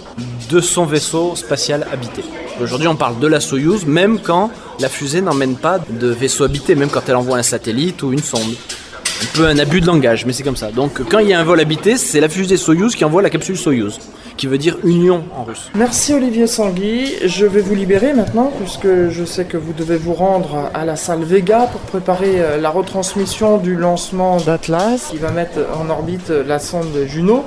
de 0.50 0.60
son 0.60 0.84
vaisseau 0.84 1.34
spatial 1.36 1.86
habité. 1.92 2.24
Aujourd'hui, 2.60 2.88
on 2.88 2.96
parle 2.96 3.18
de 3.18 3.26
la 3.26 3.40
Soyuz, 3.40 3.86
même 3.86 4.18
quand 4.20 4.50
la 4.80 4.88
fusée 4.88 5.20
n'emmène 5.20 5.56
pas 5.56 5.78
de 5.78 6.08
vaisseau 6.08 6.44
habité, 6.44 6.74
même 6.74 6.88
quand 6.88 7.08
elle 7.08 7.16
envoie 7.16 7.38
un 7.38 7.42
satellite 7.42 8.02
ou 8.02 8.12
une 8.12 8.22
sonde. 8.22 8.54
Un 9.22 9.26
peu 9.34 9.46
un 9.46 9.58
abus 9.58 9.80
de 9.80 9.86
langage, 9.86 10.26
mais 10.26 10.32
c'est 10.34 10.42
comme 10.42 10.56
ça. 10.56 10.70
Donc, 10.70 11.00
quand 11.08 11.20
il 11.20 11.28
y 11.28 11.32
a 11.32 11.40
un 11.40 11.44
vol 11.44 11.58
habité, 11.58 11.96
c'est 11.96 12.20
la 12.20 12.28
fusée 12.28 12.58
Soyuz 12.58 12.94
qui 12.94 13.04
envoie 13.04 13.22
la 13.22 13.30
capsule 13.30 13.56
Soyuz, 13.56 13.98
qui 14.36 14.46
veut 14.46 14.58
dire 14.58 14.76
union 14.84 15.24
en 15.34 15.44
russe. 15.44 15.70
Merci 15.74 16.12
Olivier 16.12 16.46
Sangui. 16.46 17.14
Je 17.24 17.46
vais 17.46 17.62
vous 17.62 17.74
libérer 17.74 18.12
maintenant 18.12 18.52
puisque 18.58 19.08
je 19.08 19.24
sais 19.24 19.46
que 19.46 19.56
vous 19.56 19.72
devez 19.72 19.96
vous 19.96 20.12
rendre 20.12 20.70
à 20.74 20.84
la 20.84 20.96
salle 20.96 21.24
Vega 21.24 21.68
pour 21.72 21.80
préparer 21.80 22.40
euh, 22.40 22.58
la 22.58 22.68
retransmission 22.68 23.56
du 23.56 23.74
lancement 23.74 24.36
d'Atlas 24.36 25.08
qui 25.10 25.16
va 25.16 25.30
mettre 25.30 25.60
en 25.80 25.88
orbite 25.88 26.30
euh, 26.30 26.44
la 26.46 26.58
sonde 26.58 26.94
Juno. 27.06 27.44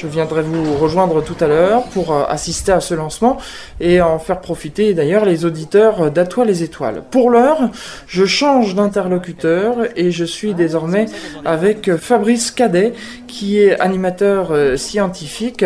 Je 0.00 0.06
viendrai 0.06 0.42
vous 0.42 0.76
rejoindre 0.76 1.24
tout 1.24 1.34
à 1.40 1.48
l'heure 1.48 1.82
pour 1.92 2.12
euh, 2.12 2.22
assister 2.28 2.70
à 2.70 2.78
ce 2.78 2.94
lancement 2.94 3.36
et 3.80 4.00
en 4.00 4.20
faire 4.20 4.40
profiter 4.40 4.94
d'ailleurs 4.94 5.24
les 5.24 5.44
auditeurs 5.44 6.12
d'Atoile 6.12 6.46
les 6.46 6.62
étoiles. 6.62 7.02
Pour 7.10 7.30
l'heure, 7.30 7.58
je 8.06 8.24
change 8.24 8.76
d'interlocuteur 8.76 9.74
et 9.96 10.12
je 10.12 10.24
suis 10.24 10.54
désormais 10.54 11.06
avec 11.44 11.88
euh, 11.88 11.98
Fabrice 11.98 12.52
Cadet 12.52 12.92
qui 13.26 13.58
est 13.58 13.78
animateur 13.80 14.52
euh, 14.52 14.76
scientifique 14.76 15.64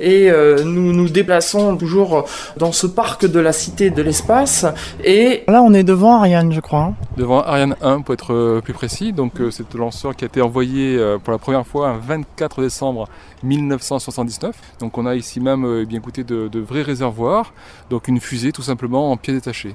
et 0.00 0.30
euh, 0.30 0.62
nous 0.64 0.92
nous 0.92 1.08
déplaçons 1.08 1.76
toujours 1.76 2.24
dans 2.56 2.72
ce 2.72 2.86
parc 2.86 3.26
de 3.26 3.40
la 3.40 3.52
Cité 3.52 3.90
de 3.90 4.02
l'Espace. 4.02 4.64
Et 5.04 5.44
là, 5.48 5.62
on 5.62 5.72
est 5.74 5.84
devant 5.84 6.16
Ariane, 6.16 6.52
je 6.52 6.60
crois. 6.60 6.80
hein. 6.80 6.94
devant 7.16 7.40
Ariane 7.42 7.76
1 7.82 8.00
pour 8.00 8.14
être 8.14 8.60
plus 8.64 8.72
précis. 8.72 9.12
Donc 9.12 9.40
euh, 9.40 9.50
c'est 9.50 9.72
le 9.74 9.80
lanceur 9.80 10.16
qui 10.16 10.24
a 10.24 10.26
été 10.26 10.40
envoyé 10.40 10.96
euh, 10.96 11.18
pour 11.18 11.32
la 11.32 11.38
première 11.38 11.66
fois 11.66 11.88
un 11.90 11.98
24 11.98 12.62
décembre 12.62 13.08
1979. 13.42 14.54
Donc 14.80 14.98
on 14.98 15.06
a 15.06 15.14
ici 15.14 15.40
même 15.40 15.64
euh, 15.64 15.84
bien 15.84 15.98
écouté 15.98 16.24
de, 16.24 16.48
de 16.48 16.60
vrais 16.60 16.82
réservoirs, 16.82 17.52
donc 17.90 18.08
une 18.08 18.20
fusée 18.20 18.52
tout 18.52 18.62
simplement 18.62 19.10
en 19.10 19.16
pièces 19.16 19.36
détachées. 19.36 19.74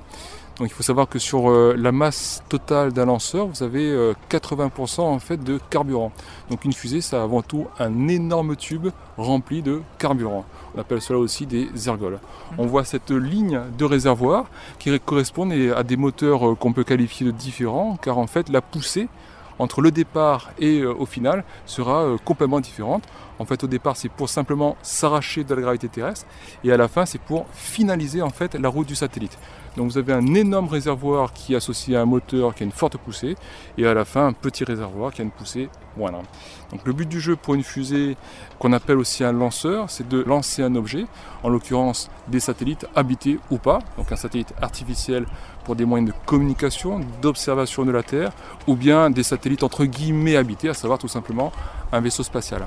Donc 0.59 0.69
il 0.69 0.73
faut 0.73 0.83
savoir 0.83 1.07
que 1.07 1.19
sur 1.19 1.51
euh, 1.51 1.75
la 1.77 1.91
masse 1.91 2.41
totale 2.49 2.91
d'un 2.91 3.05
lanceur, 3.05 3.45
vous 3.45 3.61
avez 3.61 3.91
euh, 3.91 4.13
80% 4.31 5.01
en 5.01 5.19
fait 5.19 5.43
de 5.43 5.59
carburant. 5.69 6.11
Donc 6.49 6.65
une 6.65 6.73
fusée, 6.73 6.99
a 7.15 7.21
avant 7.21 7.43
tout 7.43 7.67
un 7.77 8.07
énorme 8.07 8.55
tube 8.55 8.87
rempli 9.17 9.61
de 9.61 9.81
carburant. 9.99 10.45
On 10.75 10.79
appelle 10.79 10.99
cela 10.99 11.19
aussi 11.19 11.45
des 11.45 11.69
ergols. 11.87 12.19
On 12.57 12.65
voit 12.65 12.85
cette 12.85 13.11
ligne 13.11 13.61
de 13.77 13.85
réservoir 13.85 14.45
qui 14.79 14.99
correspondent 14.99 15.53
à 15.75 15.83
des 15.83 15.95
moteurs 15.95 16.49
euh, 16.49 16.55
qu'on 16.55 16.73
peut 16.73 16.83
qualifier 16.83 17.27
de 17.27 17.31
différents, 17.31 17.95
car 18.01 18.17
en 18.17 18.27
fait 18.27 18.49
la 18.49 18.61
poussée 18.61 19.09
entre 19.59 19.81
le 19.81 19.91
départ 19.91 20.51
et 20.59 20.79
euh, 20.79 20.93
au 20.93 21.05
final 21.05 21.43
sera 21.65 22.03
euh, 22.03 22.17
complètement 22.23 22.59
différente. 22.59 23.03
En 23.39 23.45
fait, 23.45 23.63
au 23.63 23.67
départ, 23.67 23.95
c'est 23.95 24.09
pour 24.09 24.29
simplement 24.29 24.77
s'arracher 24.81 25.43
de 25.43 25.53
la 25.53 25.61
gravité 25.61 25.87
terrestre, 25.87 26.25
et 26.63 26.71
à 26.71 26.77
la 26.77 26.87
fin, 26.87 27.05
c'est 27.05 27.21
pour 27.21 27.45
finaliser 27.53 28.23
en 28.23 28.31
fait 28.31 28.55
la 28.55 28.67
route 28.67 28.87
du 28.87 28.95
satellite. 28.95 29.37
Donc, 29.75 29.91
vous 29.91 29.97
avez 29.99 30.11
un 30.13 30.33
énorme 30.33 30.67
réservoir 30.67 31.33
qui 31.33 31.53
est 31.53 31.57
associé 31.57 31.95
à 31.95 32.01
un 32.01 32.05
moteur 32.05 32.55
qui 32.55 32.63
a 32.63 32.65
une 32.65 32.71
forte 32.71 32.97
poussée, 32.97 33.35
et 33.77 33.85
à 33.85 33.93
la 33.93 34.05
fin, 34.05 34.25
un 34.25 34.33
petit 34.33 34.63
réservoir 34.63 35.13
qui 35.13 35.21
a 35.21 35.23
une 35.23 35.29
poussée 35.29 35.69
moindre. 35.95 36.23
Donc, 36.71 36.81
le 36.83 36.93
but 36.93 37.07
du 37.07 37.19
jeu 37.19 37.35
pour 37.35 37.53
une 37.53 37.63
fusée 37.63 38.17
qu'on 38.57 38.73
appelle 38.73 38.97
aussi 38.97 39.23
un 39.23 39.33
lanceur, 39.33 39.91
c'est 39.91 40.07
de 40.07 40.23
lancer 40.23 40.63
un 40.63 40.75
objet, 40.75 41.05
en 41.43 41.49
l'occurrence 41.49 42.09
des 42.27 42.39
satellites 42.39 42.87
habités 42.95 43.39
ou 43.51 43.59
pas, 43.59 43.79
donc 43.97 44.11
un 44.11 44.15
satellite 44.15 44.53
artificiel 44.61 45.27
pour 45.67 45.75
des 45.75 45.83
moyens 45.83 46.09
de 46.09 46.15
communication, 46.25 47.01
d'observation 47.21 47.83
de 47.83 47.91
la 47.91 48.01
Terre, 48.01 48.31
ou 48.67 48.75
bien 48.77 49.09
des 49.09 49.21
satellites 49.21 49.63
entre 49.63 49.83
guillemets 49.83 50.37
habités, 50.37 50.69
à 50.69 50.73
savoir 50.73 50.97
tout 50.97 51.09
simplement 51.09 51.51
un 51.91 51.99
vaisseau 51.99 52.23
spatial. 52.23 52.65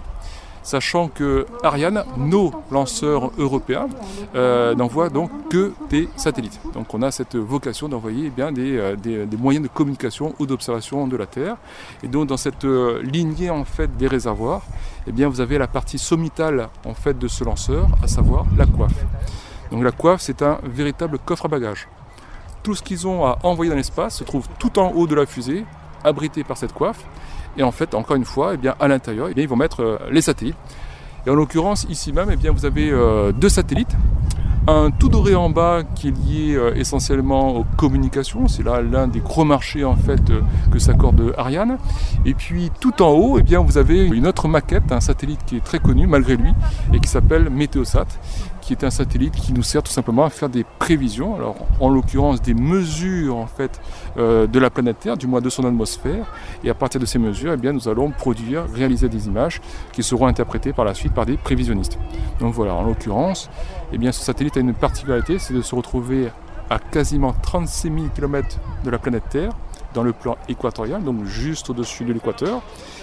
sachant 0.63 1.09
que 1.09 1.47
Ariane, 1.63 2.05
nos 2.19 2.53
lanceurs 2.71 3.31
européens, 3.39 3.89
euh, 4.35 4.75
n'envoient 4.75 5.09
donc 5.09 5.31
que 5.49 5.73
des 5.89 6.11
satellites. 6.17 6.61
Donc 6.75 6.93
on 6.93 7.01
a 7.01 7.11
cette 7.11 7.37
vocation 7.37 7.89
d'envoyer 7.89 8.25
eh 8.27 8.31
bien 8.31 8.53
des, 8.53 9.27
moyens 9.39 9.65
de 9.65 9.73
communication 9.73 10.35
ou 10.39 10.45
d'observation 10.45 11.09
de 11.09 11.17
la 11.17 11.25
Terre. 11.25 11.57
Et 12.03 12.09
donc 12.09 12.27
dans 12.27 12.37
cette 12.37 12.67
lignée 13.03 13.49
en 13.49 13.65
fait 13.65 13.97
des 13.97 14.07
réservoirs, 14.07 14.63
eh 15.07 15.13
bien 15.13 15.31
vous 15.31 15.41
avez 15.41 15.57
la 15.57 15.67
partie 15.67 15.99
sommitale 15.99 16.69
en 16.85 16.93
fait 16.93 17.19
de 17.19 17.27
ce 17.27 17.43
lanceur, 17.43 17.87
à 18.03 18.07
savoir 18.07 18.45
la 18.59 18.67
coiffe. 18.67 19.03
Donc 19.71 19.83
la 19.83 19.93
coiffe, 19.93 20.21
c'est 20.21 20.43
un 20.43 20.59
véritable 20.63 21.19
coffre 21.19 21.47
à 21.47 21.49
bagages. 21.49 21.89
Tout 22.63 22.75
ce 22.75 22.83
qu'ils 22.83 23.07
ont 23.07 23.25
à 23.25 23.39
envoyer 23.43 23.71
dans 23.71 23.77
l'espace 23.77 24.19
se 24.19 24.25
trouve 24.25 24.47
tout 24.59 24.79
en 24.79 24.93
haut 24.93 25.07
de 25.07 25.15
la 25.15 25.27
fusée, 25.27 25.65
abrité 26.05 26.45
par 26.45 26.57
cette 26.57 26.73
coiffe. 26.73 27.05
Et 27.57 27.63
en 27.63 27.73
fait, 27.73 27.95
encore 27.95 28.17
une 28.17 28.25
fois, 28.25 28.55
eh 28.63 28.69
à 28.79 28.89
l'intérieur, 28.89 29.29
eh 29.31 29.35
bien, 29.35 29.43
ils 29.43 29.49
vont 29.49 29.57
mettre 29.57 29.83
euh, 29.83 29.99
les 30.11 30.23
satellites. 30.23 30.57
Et 31.27 31.31
en 31.31 31.35
l'occurrence, 31.35 31.87
ici 31.89 32.13
même, 32.13 32.29
eh 32.33 32.37
bien, 32.37 32.53
vous 32.53 32.65
avez 32.65 32.91
euh, 32.91 33.33
deux 33.33 33.49
satellites. 33.49 33.97
Un 34.67 34.91
tout 34.91 35.09
doré 35.09 35.35
en 35.35 35.49
bas 35.49 35.83
qui 35.95 36.09
est 36.09 36.11
lié 36.11 36.55
euh, 36.55 36.75
essentiellement 36.77 37.57
aux 37.57 37.65
communications, 37.77 38.47
c'est 38.47 38.63
là 38.63 38.83
l'un 38.83 39.09
des 39.09 39.21
gros 39.21 39.45
marchés 39.45 39.85
en 39.85 39.97
fait 39.97 40.21
que 40.71 40.79
s'accorde 40.79 41.35
Ariane. 41.39 41.79
Et 42.27 42.35
puis 42.35 42.71
tout 42.79 43.03
en 43.03 43.09
haut, 43.09 43.39
eh 43.39 43.43
bien, 43.43 43.61
vous 43.61 43.79
avez 43.79 44.07
une 44.07 44.27
autre 44.27 44.49
maquette, 44.49 44.93
un 44.93 45.01
satellite 45.01 45.41
qui 45.47 45.57
est 45.57 45.65
très 45.65 45.79
connu 45.79 46.07
malgré 46.07 46.37
lui 46.37 46.53
et 46.93 47.01
qui 47.01 47.09
s'appelle 47.09 47.49
Météosat, 47.49 48.07
qui 48.71 48.85
est 48.85 48.87
un 48.87 48.91
satellite 48.91 49.35
qui 49.35 49.53
nous 49.53 49.65
sert 49.65 49.83
tout 49.83 49.91
simplement 49.91 50.25
à 50.25 50.31
faire 50.31 50.49
des 50.49 50.65
prévisions, 50.79 51.35
alors 51.35 51.57
en 51.81 51.89
l'occurrence 51.89 52.41
des 52.41 52.55
mesures 52.55 53.37
en 53.37 53.49
fait 53.49 53.81
euh, 54.17 54.47
de 54.47 54.61
la 54.61 54.71
planète 54.71 55.01
Terre, 55.01 55.17
du 55.17 55.27
moins 55.27 55.41
de 55.41 55.51
son 55.51 55.65
atmosphère, 55.65 56.25
et 56.63 56.71
à 56.71 56.75
partir 56.75 57.01
de 57.01 57.07
ces 57.07 57.19
mesures, 57.19 57.53
eh 57.53 57.57
bien, 57.57 57.73
nous 57.73 57.89
allons 57.89 58.13
produire, 58.13 58.67
réaliser 58.73 59.09
des 59.09 59.27
images 59.27 59.61
qui 59.93 60.05
seront 60.05 60.29
interprétées 60.29 60.73
par 60.73 60.85
la 60.85 60.95
suite 60.95 61.13
par 61.13 61.27
des 61.27 61.37
prévisionnistes. 61.37 61.99
Donc 62.39 62.55
voilà, 62.55 62.75
en 62.75 62.85
l'occurrence, 62.85 63.51
eh 63.93 63.99
bien, 63.99 64.13
ce 64.13 64.21
satellite 64.21 64.57
a 64.57 64.61
une 64.61 64.73
particularité, 64.73 65.41
c'est 65.41 65.55
de 65.55 65.63
se 65.63 65.75
retrouver 65.75 66.29
à 66.71 66.79
quasiment 66.79 67.33
36 67.43 67.89
000 67.93 67.97
km 68.15 68.61
de 68.85 68.91
la 68.91 68.99
planète 69.01 69.25
Terre, 69.31 69.51
dans 69.95 70.03
le 70.03 70.13
plan 70.13 70.37
équatorial, 70.49 71.03
donc 71.03 71.25
juste 71.25 71.71
au-dessus 71.71 72.05
de 72.05 72.13
l'équateur. 72.13 72.61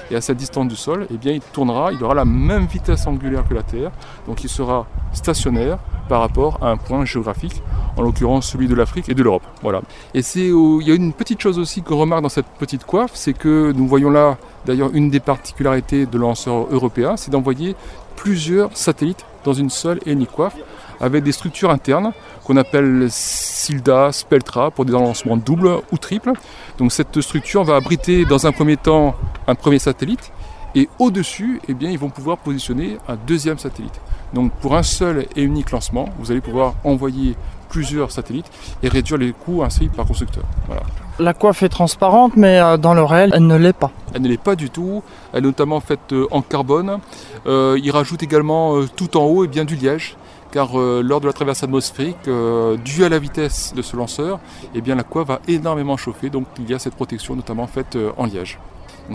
Et 0.09 0.15
à 0.15 0.21
cette 0.21 0.37
distance 0.37 0.67
du 0.67 0.75
sol, 0.75 1.05
eh 1.11 1.17
bien, 1.17 1.33
il 1.33 1.41
tournera, 1.41 1.91
il 1.91 2.01
aura 2.01 2.13
la 2.13 2.23
même 2.23 2.65
vitesse 2.65 3.05
angulaire 3.07 3.45
que 3.47 3.53
la 3.53 3.63
Terre, 3.63 3.91
donc 4.25 4.43
il 4.43 4.49
sera 4.49 4.87
stationnaire 5.11 5.79
par 6.07 6.21
rapport 6.21 6.59
à 6.61 6.69
un 6.69 6.77
point 6.77 7.03
géographique, 7.03 7.61
en 7.97 8.01
l'occurrence 8.01 8.47
celui 8.47 8.67
de 8.67 8.75
l'Afrique 8.75 9.09
et 9.09 9.13
de 9.13 9.21
l'Europe. 9.21 9.43
Voilà. 9.61 9.81
Et 10.13 10.21
c'est 10.21 10.47
il 10.47 10.87
y 10.87 10.91
a 10.91 10.95
une 10.95 11.11
petite 11.11 11.41
chose 11.41 11.59
aussi 11.59 11.81
qu'on 11.81 11.97
remarque 11.97 12.23
dans 12.23 12.29
cette 12.29 12.45
petite 12.45 12.85
coiffe, 12.85 13.11
c'est 13.15 13.33
que 13.33 13.73
nous 13.75 13.87
voyons 13.87 14.09
là 14.09 14.37
d'ailleurs 14.65 14.91
une 14.93 15.09
des 15.09 15.19
particularités 15.19 16.05
de 16.05 16.17
lanceurs 16.17 16.67
européens, 16.71 17.17
c'est 17.17 17.31
d'envoyer 17.31 17.75
plusieurs 18.15 18.75
satellites 18.77 19.25
dans 19.43 19.53
une 19.53 19.69
seule 19.69 19.99
et 20.05 20.11
unique 20.11 20.31
coiffe 20.31 20.55
avec 20.99 21.23
des 21.23 21.31
structures 21.31 21.69
internes 21.69 22.11
qu'on 22.43 22.57
appelle 22.57 23.07
SILDA, 23.09 24.11
Speltra 24.11 24.71
pour 24.71 24.85
des 24.85 24.93
lancements 24.93 25.37
doubles 25.37 25.69
ou 25.91 25.97
triples. 25.97 26.33
Donc 26.77 26.91
cette 26.91 27.19
structure 27.21 27.63
va 27.63 27.75
abriter 27.75 28.25
dans 28.25 28.47
un 28.47 28.51
premier 28.51 28.77
temps 28.77 29.15
un 29.47 29.55
premier 29.55 29.79
satellite 29.79 30.31
et 30.75 30.89
au-dessus, 30.99 31.59
eh 31.67 31.73
bien, 31.73 31.89
ils 31.89 31.97
vont 31.97 32.09
pouvoir 32.09 32.37
positionner 32.37 32.97
un 33.07 33.15
deuxième 33.15 33.57
satellite. 33.57 33.99
Donc 34.33 34.51
pour 34.53 34.75
un 34.75 34.83
seul 34.83 35.25
et 35.35 35.41
unique 35.41 35.71
lancement, 35.71 36.09
vous 36.19 36.31
allez 36.31 36.41
pouvoir 36.41 36.75
envoyer 36.83 37.35
plusieurs 37.69 38.11
satellites 38.11 38.49
et 38.83 38.87
réduire 38.87 39.17
les 39.17 39.31
coûts 39.31 39.63
ainsi 39.63 39.87
par 39.87 40.05
constructeur. 40.05 40.43
Voilà. 40.67 40.83
La 41.19 41.33
coiffe 41.33 41.63
est 41.63 41.69
transparente, 41.69 42.33
mais 42.35 42.59
euh, 42.59 42.77
dans 42.77 42.93
le 42.93 43.03
réel, 43.03 43.31
elle 43.33 43.47
ne 43.47 43.55
l'est 43.55 43.73
pas. 43.73 43.91
Elle 44.13 44.21
ne 44.21 44.27
l'est 44.27 44.41
pas 44.41 44.55
du 44.55 44.69
tout. 44.69 45.01
Elle 45.33 45.39
est 45.39 45.47
notamment 45.47 45.79
faite 45.79 46.13
euh, 46.13 46.27
en 46.31 46.41
carbone. 46.41 46.99
Euh, 47.47 47.79
il 47.81 47.89
rajoute 47.91 48.21
également 48.21 48.85
tout 48.95 49.17
en 49.17 49.23
haut 49.23 49.43
et 49.43 49.47
eh 49.47 49.49
bien, 49.49 49.65
du 49.65 49.75
liège 49.75 50.15
car 50.51 50.79
euh, 50.79 51.01
lors 51.03 51.21
de 51.21 51.27
la 51.27 51.33
traversée 51.33 51.65
atmosphérique, 51.65 52.27
euh, 52.27 52.77
due 52.77 53.03
à 53.03 53.09
la 53.09 53.19
vitesse 53.19 53.73
de 53.75 53.81
ce 53.81 53.95
lanceur, 53.95 54.39
eh 54.73 54.81
bien, 54.81 54.95
la 54.95 55.03
coiffe 55.03 55.27
va 55.27 55.39
énormément 55.47 55.97
chauffer, 55.97 56.29
donc 56.29 56.45
il 56.59 56.69
y 56.69 56.73
a 56.73 56.79
cette 56.79 56.95
protection 56.95 57.35
notamment 57.35 57.67
faite 57.67 57.95
euh, 57.95 58.11
en 58.17 58.25
liège. 58.25 58.59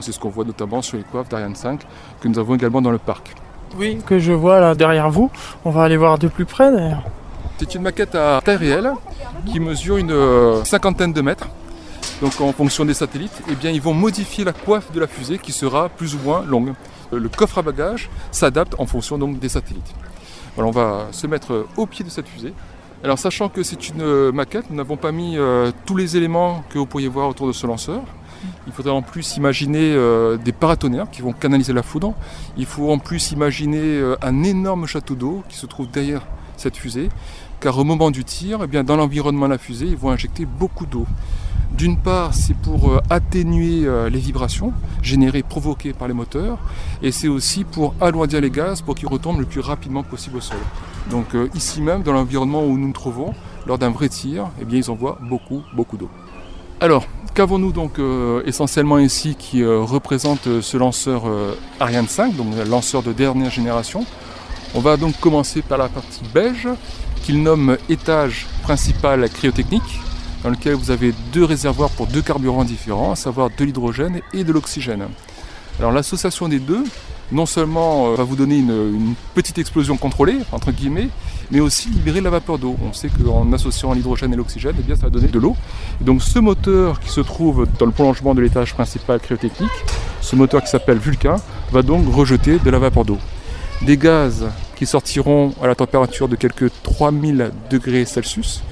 c'est 0.00 0.12
ce 0.12 0.20
qu'on 0.20 0.28
voit 0.28 0.44
notamment 0.44 0.82
sur 0.82 0.96
les 0.96 1.04
coiffes 1.04 1.28
d'Ariane 1.28 1.54
5 1.54 1.80
que 2.20 2.28
nous 2.28 2.38
avons 2.38 2.54
également 2.54 2.82
dans 2.82 2.90
le 2.90 2.98
parc. 2.98 3.34
Oui, 3.78 3.98
que 4.04 4.18
je 4.18 4.32
vois 4.32 4.60
là 4.60 4.74
derrière 4.74 5.10
vous. 5.10 5.30
On 5.64 5.70
va 5.70 5.84
aller 5.84 5.96
voir 5.96 6.18
de 6.18 6.28
plus 6.28 6.44
près 6.44 6.70
d'ailleurs. 6.70 7.04
C'est 7.58 7.74
une 7.74 7.82
maquette 7.82 8.14
à 8.14 8.40
taille 8.44 8.56
réelle 8.56 8.92
qui 9.46 9.60
mesure 9.60 9.96
une 9.96 10.64
cinquantaine 10.64 11.12
de 11.12 11.20
mètres. 11.22 11.48
Donc 12.20 12.38
en 12.40 12.52
fonction 12.52 12.84
des 12.84 12.92
satellites, 12.92 13.42
eh 13.50 13.54
bien, 13.54 13.70
ils 13.70 13.80
vont 13.80 13.94
modifier 13.94 14.44
la 14.44 14.52
coiffe 14.52 14.92
de 14.92 15.00
la 15.00 15.06
fusée 15.06 15.38
qui 15.38 15.52
sera 15.52 15.88
plus 15.88 16.14
ou 16.14 16.18
moins 16.18 16.42
longue. 16.42 16.74
Le 17.12 17.28
coffre 17.28 17.58
à 17.58 17.62
bagages 17.62 18.10
s'adapte 18.30 18.74
en 18.78 18.86
fonction 18.86 19.16
donc, 19.16 19.38
des 19.38 19.48
satellites 19.48 19.94
on 20.56 20.70
va 20.70 21.08
se 21.12 21.26
mettre 21.26 21.66
au 21.76 21.86
pied 21.86 22.04
de 22.04 22.10
cette 22.10 22.28
fusée. 22.28 22.52
Alors 23.04 23.18
sachant 23.18 23.48
que 23.48 23.64
c'est 23.64 23.88
une 23.88 24.00
euh, 24.00 24.30
maquette, 24.30 24.70
nous 24.70 24.76
n'avons 24.76 24.96
pas 24.96 25.10
mis 25.10 25.36
euh, 25.36 25.72
tous 25.86 25.96
les 25.96 26.16
éléments 26.16 26.62
que 26.68 26.78
vous 26.78 26.86
pourriez 26.86 27.08
voir 27.08 27.28
autour 27.28 27.48
de 27.48 27.52
ce 27.52 27.66
lanceur. 27.66 28.02
Il 28.68 28.72
faudrait 28.72 28.92
en 28.92 29.02
plus 29.02 29.36
imaginer 29.36 29.92
euh, 29.92 30.36
des 30.36 30.52
paratonnerres 30.52 31.10
qui 31.10 31.20
vont 31.20 31.32
canaliser 31.32 31.72
la 31.72 31.82
foudre. 31.82 32.14
Il 32.56 32.66
faut 32.66 32.92
en 32.92 32.98
plus 32.98 33.32
imaginer 33.32 34.00
un 34.22 34.44
énorme 34.44 34.86
château 34.86 35.16
d'eau 35.16 35.42
qui 35.48 35.56
se 35.56 35.66
trouve 35.66 35.90
derrière 35.90 36.22
cette 36.56 36.76
fusée. 36.76 37.08
Car 37.58 37.76
au 37.76 37.84
moment 37.84 38.12
du 38.12 38.24
tir, 38.24 38.60
eh 38.62 38.82
dans 38.84 38.96
l'environnement 38.96 39.46
de 39.46 39.52
la 39.52 39.58
fusée, 39.58 39.86
ils 39.86 39.96
vont 39.96 40.10
injecter 40.10 40.46
beaucoup 40.46 40.86
d'eau. 40.86 41.06
D'une 41.76 41.96
part, 41.96 42.34
c'est 42.34 42.54
pour 42.54 42.90
euh, 42.90 43.00
atténuer 43.08 43.86
euh, 43.86 44.10
les 44.10 44.18
vibrations 44.18 44.72
générées, 45.02 45.42
provoquées 45.42 45.94
par 45.94 46.06
les 46.06 46.14
moteurs, 46.14 46.58
et 47.02 47.12
c'est 47.12 47.28
aussi 47.28 47.64
pour 47.64 47.94
alourdir 48.00 48.40
les 48.42 48.50
gaz 48.50 48.82
pour 48.82 48.94
qu'ils 48.94 49.08
retombent 49.08 49.40
le 49.40 49.46
plus 49.46 49.60
rapidement 49.60 50.02
possible 50.02 50.36
au 50.36 50.40
sol. 50.40 50.58
Donc 51.10 51.34
euh, 51.34 51.48
ici 51.54 51.80
même, 51.80 52.02
dans 52.02 52.12
l'environnement 52.12 52.62
où 52.62 52.76
nous 52.76 52.88
nous 52.88 52.92
trouvons, 52.92 53.32
lors 53.66 53.78
d'un 53.78 53.90
vrai 53.90 54.10
tir, 54.10 54.48
eh 54.60 54.64
bien, 54.66 54.78
ils 54.78 54.90
envoient 54.90 55.18
beaucoup, 55.22 55.62
beaucoup 55.74 55.96
d'eau. 55.96 56.10
Alors, 56.80 57.06
qu'avons-nous 57.34 57.72
donc 57.72 58.00
essentiellement 58.44 58.98
ici 58.98 59.36
qui 59.38 59.64
représente 59.64 60.60
ce 60.60 60.76
lanceur 60.76 61.22
Ariane 61.78 62.08
5, 62.08 62.34
donc 62.34 62.48
lanceur 62.68 63.04
de 63.04 63.12
dernière 63.12 63.50
génération? 63.50 64.04
On 64.74 64.80
va 64.80 64.96
donc 64.96 65.16
commencer 65.20 65.62
par 65.62 65.78
la 65.78 65.88
partie 65.88 66.24
beige, 66.34 66.66
qu'il 67.22 67.40
nomme 67.40 67.76
étage 67.88 68.48
principal 68.64 69.30
cryotechnique 69.30 70.00
dans 70.42 70.50
lequel 70.50 70.74
vous 70.74 70.90
avez 70.90 71.14
deux 71.32 71.44
réservoirs 71.44 71.90
pour 71.90 72.06
deux 72.06 72.22
carburants 72.22 72.64
différents, 72.64 73.12
à 73.12 73.16
savoir 73.16 73.50
de 73.56 73.64
l'hydrogène 73.64 74.20
et 74.32 74.44
de 74.44 74.52
l'oxygène. 74.52 75.06
Alors 75.78 75.92
l'association 75.92 76.48
des 76.48 76.58
deux, 76.58 76.84
non 77.30 77.46
seulement 77.46 78.08
euh, 78.08 78.14
va 78.14 78.24
vous 78.24 78.36
donner 78.36 78.58
une, 78.58 79.14
petite 79.34 79.58
explosion 79.58 79.96
contrôlée, 79.96 80.38
entre 80.52 80.70
guillemets, 80.70 81.08
mais 81.50 81.60
aussi 81.60 81.88
libérer 81.88 82.20
la 82.20 82.30
vapeur 82.30 82.58
d'eau. 82.58 82.76
On 82.86 82.92
sait 82.92 83.08
qu'en 83.08 83.50
associant 83.52 83.92
l'hydrogène 83.92 84.32
et 84.32 84.36
l'oxygène, 84.36 84.74
eh 84.78 84.82
bien, 84.82 84.96
ça 84.96 85.02
va 85.02 85.10
donner 85.10 85.28
de 85.28 85.38
l'eau. 85.38 85.56
donc 86.00 86.22
ce 86.22 86.38
moteur 86.38 87.00
qui 87.00 87.08
se 87.08 87.20
trouve 87.20 87.66
dans 87.78 87.86
le 87.86 87.92
prolongement 87.92 88.34
de 88.34 88.42
l'étage 88.42 88.74
principal 88.74 89.20
cryotechnique, 89.20 89.70
ce 90.20 90.36
moteur 90.36 90.62
qui 90.62 90.70
s'appelle 90.70 90.98
Vulcain, 90.98 91.36
va 91.72 91.82
donc 91.82 92.04
rejeter 92.12 92.58
de 92.58 92.70
la 92.70 92.78
vapeur 92.78 93.04
d'eau. 93.04 93.18
Des 93.82 93.96
gaz 93.96 94.46
qui 94.76 94.86
sortiront 94.86 95.54
à 95.62 95.66
la 95.66 95.74
température 95.74 96.28
de 96.28 96.36
quelques 96.36 96.70
3000 96.82 97.50
degrés 97.70 98.04
Celsius, 98.04 98.62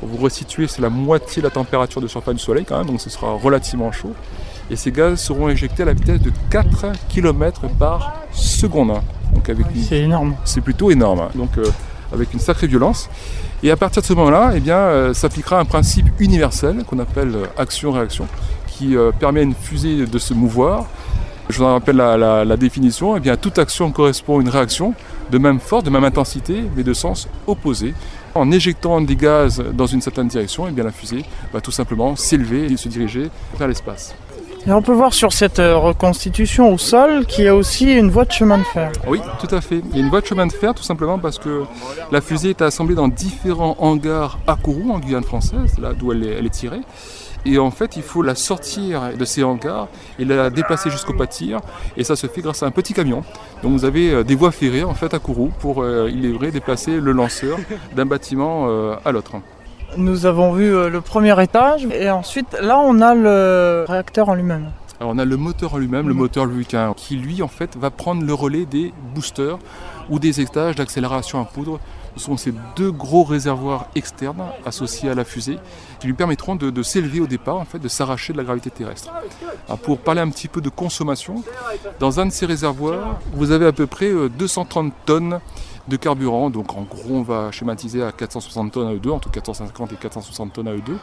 pour 0.00 0.08
vous 0.08 0.16
resituer, 0.16 0.66
c'est 0.66 0.82
la 0.82 0.90
moitié 0.90 1.40
de 1.40 1.46
la 1.46 1.50
température 1.50 2.00
de 2.00 2.08
surface 2.08 2.34
du 2.34 2.42
Soleil 2.42 2.64
quand 2.64 2.78
même, 2.78 2.86
donc 2.86 3.00
ce 3.00 3.10
sera 3.10 3.32
relativement 3.32 3.92
chaud. 3.92 4.12
Et 4.70 4.76
ces 4.76 4.92
gaz 4.92 5.20
seront 5.20 5.48
éjectés 5.48 5.82
à 5.82 5.86
la 5.86 5.92
vitesse 5.92 6.20
de 6.20 6.32
4 6.50 6.92
km 7.08 7.62
par 7.78 8.14
seconde. 8.32 8.92
C'est 9.88 10.00
énorme. 10.00 10.36
C'est 10.44 10.60
plutôt 10.60 10.90
énorme. 10.90 11.20
Hein. 11.20 11.28
Donc 11.34 11.58
euh, 11.58 11.66
avec 12.12 12.32
une 12.32 12.40
sacrée 12.40 12.66
violence. 12.66 13.10
Et 13.62 13.70
à 13.70 13.76
partir 13.76 14.02
de 14.02 14.06
ce 14.06 14.12
moment-là, 14.14 14.52
eh 14.54 14.60
bien, 14.60 14.76
euh, 14.76 15.14
s'appliquera 15.14 15.58
un 15.58 15.64
principe 15.64 16.06
universel 16.18 16.84
qu'on 16.84 16.98
appelle 16.98 17.34
euh, 17.34 17.46
action-réaction, 17.58 18.26
qui 18.66 18.96
permet 19.20 19.40
à 19.40 19.42
une 19.44 19.54
fusée 19.54 20.06
de 20.06 20.18
se 20.18 20.34
mouvoir. 20.34 20.86
Je 21.48 21.58
vous 21.58 21.64
rappelle 21.64 21.96
la, 21.96 22.44
la 22.44 22.56
définition. 22.56 23.16
Eh 23.16 23.20
bien, 23.20 23.36
toute 23.36 23.58
action 23.58 23.92
correspond 23.92 24.38
à 24.38 24.42
une 24.42 24.48
réaction 24.48 24.94
de 25.30 25.38
même 25.38 25.60
force, 25.60 25.84
de 25.84 25.90
même 25.90 26.04
intensité, 26.04 26.64
mais 26.74 26.82
de 26.82 26.92
sens 26.92 27.28
opposé. 27.46 27.94
En 28.34 28.50
éjectant 28.50 29.00
des 29.00 29.16
gaz 29.16 29.62
dans 29.72 29.86
une 29.86 30.00
certaine 30.00 30.28
direction, 30.28 30.66
et 30.66 30.70
eh 30.70 30.72
bien 30.72 30.84
la 30.84 30.90
fusée 30.90 31.24
va 31.52 31.60
tout 31.60 31.70
simplement 31.70 32.16
s'élever 32.16 32.64
et 32.72 32.76
se 32.76 32.88
diriger 32.88 33.30
vers 33.58 33.68
l'espace. 33.68 34.14
Et 34.66 34.72
on 34.72 34.80
peut 34.80 34.92
voir 34.92 35.12
sur 35.12 35.32
cette 35.32 35.58
euh, 35.58 35.76
reconstitution 35.76 36.72
au 36.72 36.78
sol 36.78 37.26
qu'il 37.26 37.44
y 37.44 37.48
a 37.48 37.54
aussi 37.54 37.92
une 37.92 38.10
voie 38.10 38.24
de 38.24 38.32
chemin 38.32 38.56
de 38.56 38.62
fer. 38.62 38.90
Oui, 39.06 39.20
tout 39.38 39.54
à 39.54 39.60
fait. 39.60 39.82
Il 39.90 39.96
y 39.96 40.00
a 40.00 40.02
une 40.02 40.08
voie 40.08 40.22
de 40.22 40.26
chemin 40.26 40.46
de 40.46 40.52
fer 40.52 40.74
tout 40.74 40.82
simplement 40.82 41.18
parce 41.18 41.38
que 41.38 41.64
la 42.10 42.22
fusée 42.22 42.50
est 42.50 42.62
assemblée 42.62 42.94
dans 42.94 43.08
différents 43.08 43.76
hangars 43.78 44.38
à 44.46 44.56
Kourou, 44.56 44.90
en 44.90 45.00
Guyane 45.00 45.22
française, 45.22 45.78
là 45.78 45.92
d'où 45.92 46.12
elle 46.12 46.24
est 46.24 46.50
tirée. 46.50 46.80
Et 47.44 47.58
en 47.58 47.70
fait, 47.70 47.96
il 47.96 48.02
faut 48.02 48.22
la 48.22 48.34
sortir 48.34 49.16
de 49.16 49.24
ces 49.24 49.42
hangars 49.42 49.88
et 50.18 50.24
la 50.24 50.50
déplacer 50.50 50.90
jusqu'au 50.90 51.12
pâtir. 51.12 51.60
Et 51.96 52.04
ça 52.04 52.16
se 52.16 52.26
fait 52.26 52.40
grâce 52.40 52.62
à 52.62 52.66
un 52.66 52.70
petit 52.70 52.94
camion. 52.94 53.22
Donc 53.62 53.72
vous 53.72 53.84
avez 53.84 54.10
euh, 54.10 54.24
des 54.24 54.34
voies 54.34 54.52
ferrées 54.52 54.84
en 54.84 54.94
fait 54.94 55.12
à 55.14 55.18
Kourou 55.18 55.50
pour, 55.60 55.82
euh, 55.82 56.10
il 56.12 56.24
est 56.26 56.32
vrai, 56.32 56.50
déplacer 56.50 57.00
le 57.00 57.12
lanceur 57.12 57.58
d'un 57.94 58.06
bâtiment 58.06 58.66
euh, 58.68 58.96
à 59.04 59.12
l'autre. 59.12 59.32
Nous 59.96 60.26
avons 60.26 60.52
vu 60.52 60.70
le 60.90 61.00
premier 61.00 61.40
étage 61.40 61.86
et 61.86 62.10
ensuite 62.10 62.56
là 62.60 62.80
on 62.80 63.00
a 63.00 63.14
le 63.14 63.84
réacteur 63.86 64.28
en 64.28 64.34
lui-même. 64.34 64.70
Alors 64.98 65.12
on 65.14 65.18
a 65.18 65.24
le 65.24 65.36
moteur 65.36 65.74
en 65.74 65.78
lui-même, 65.78 66.08
le 66.08 66.14
moteur 66.14 66.46
Vulcain, 66.46 66.94
qui 66.96 67.16
lui 67.16 67.42
en 67.42 67.48
fait 67.48 67.76
va 67.76 67.90
prendre 67.90 68.24
le 68.24 68.34
relais 68.34 68.64
des 68.64 68.92
boosters 69.14 69.58
ou 70.10 70.18
des 70.18 70.40
étages 70.40 70.74
d'accélération 70.74 71.40
à 71.40 71.44
poudre. 71.44 71.78
Ce 72.16 72.24
sont 72.24 72.36
ces 72.36 72.54
deux 72.76 72.92
gros 72.92 73.24
réservoirs 73.24 73.86
externes 73.94 74.44
associés 74.64 75.10
à 75.10 75.14
la 75.14 75.24
fusée 75.24 75.58
qui 76.00 76.06
lui 76.06 76.14
permettront 76.14 76.56
de, 76.56 76.82
s'élever 76.82 77.20
au 77.20 77.26
départ, 77.26 77.56
en 77.56 77.66
de 77.78 77.88
s'arracher 77.88 78.32
de 78.32 78.38
la 78.38 78.44
gravité 78.44 78.70
terrestre. 78.70 79.12
pour 79.82 79.98
parler 79.98 80.20
un 80.20 80.30
petit 80.30 80.48
peu 80.48 80.60
de 80.60 80.68
consommation, 80.68 81.42
dans 81.98 82.20
un 82.20 82.26
de 82.26 82.30
ces 82.30 82.46
réservoirs, 82.46 83.18
vous 83.32 83.50
avez 83.50 83.66
à 83.66 83.72
peu 83.72 83.86
près 83.86 84.12
230 84.38 84.86
euh, 84.86 84.90
tonnes 85.06 85.40
de 85.88 85.96
carburant. 85.96 86.50
Donc 86.50 86.74
en 86.76 86.82
gros, 86.82 87.14
on 87.16 87.22
va 87.22 87.50
schématiser 87.50 88.02
à 88.02 88.12
460 88.12 88.72
tonnes 88.72 88.88
à 88.88 88.94
E2, 88.94 89.10
entre 89.10 89.30
450 89.30 89.92
et 89.92 89.96
460 89.96 90.52
tonnes 90.52 90.68
à 90.68 90.74
E2. 90.74 90.92
Et 90.92 90.96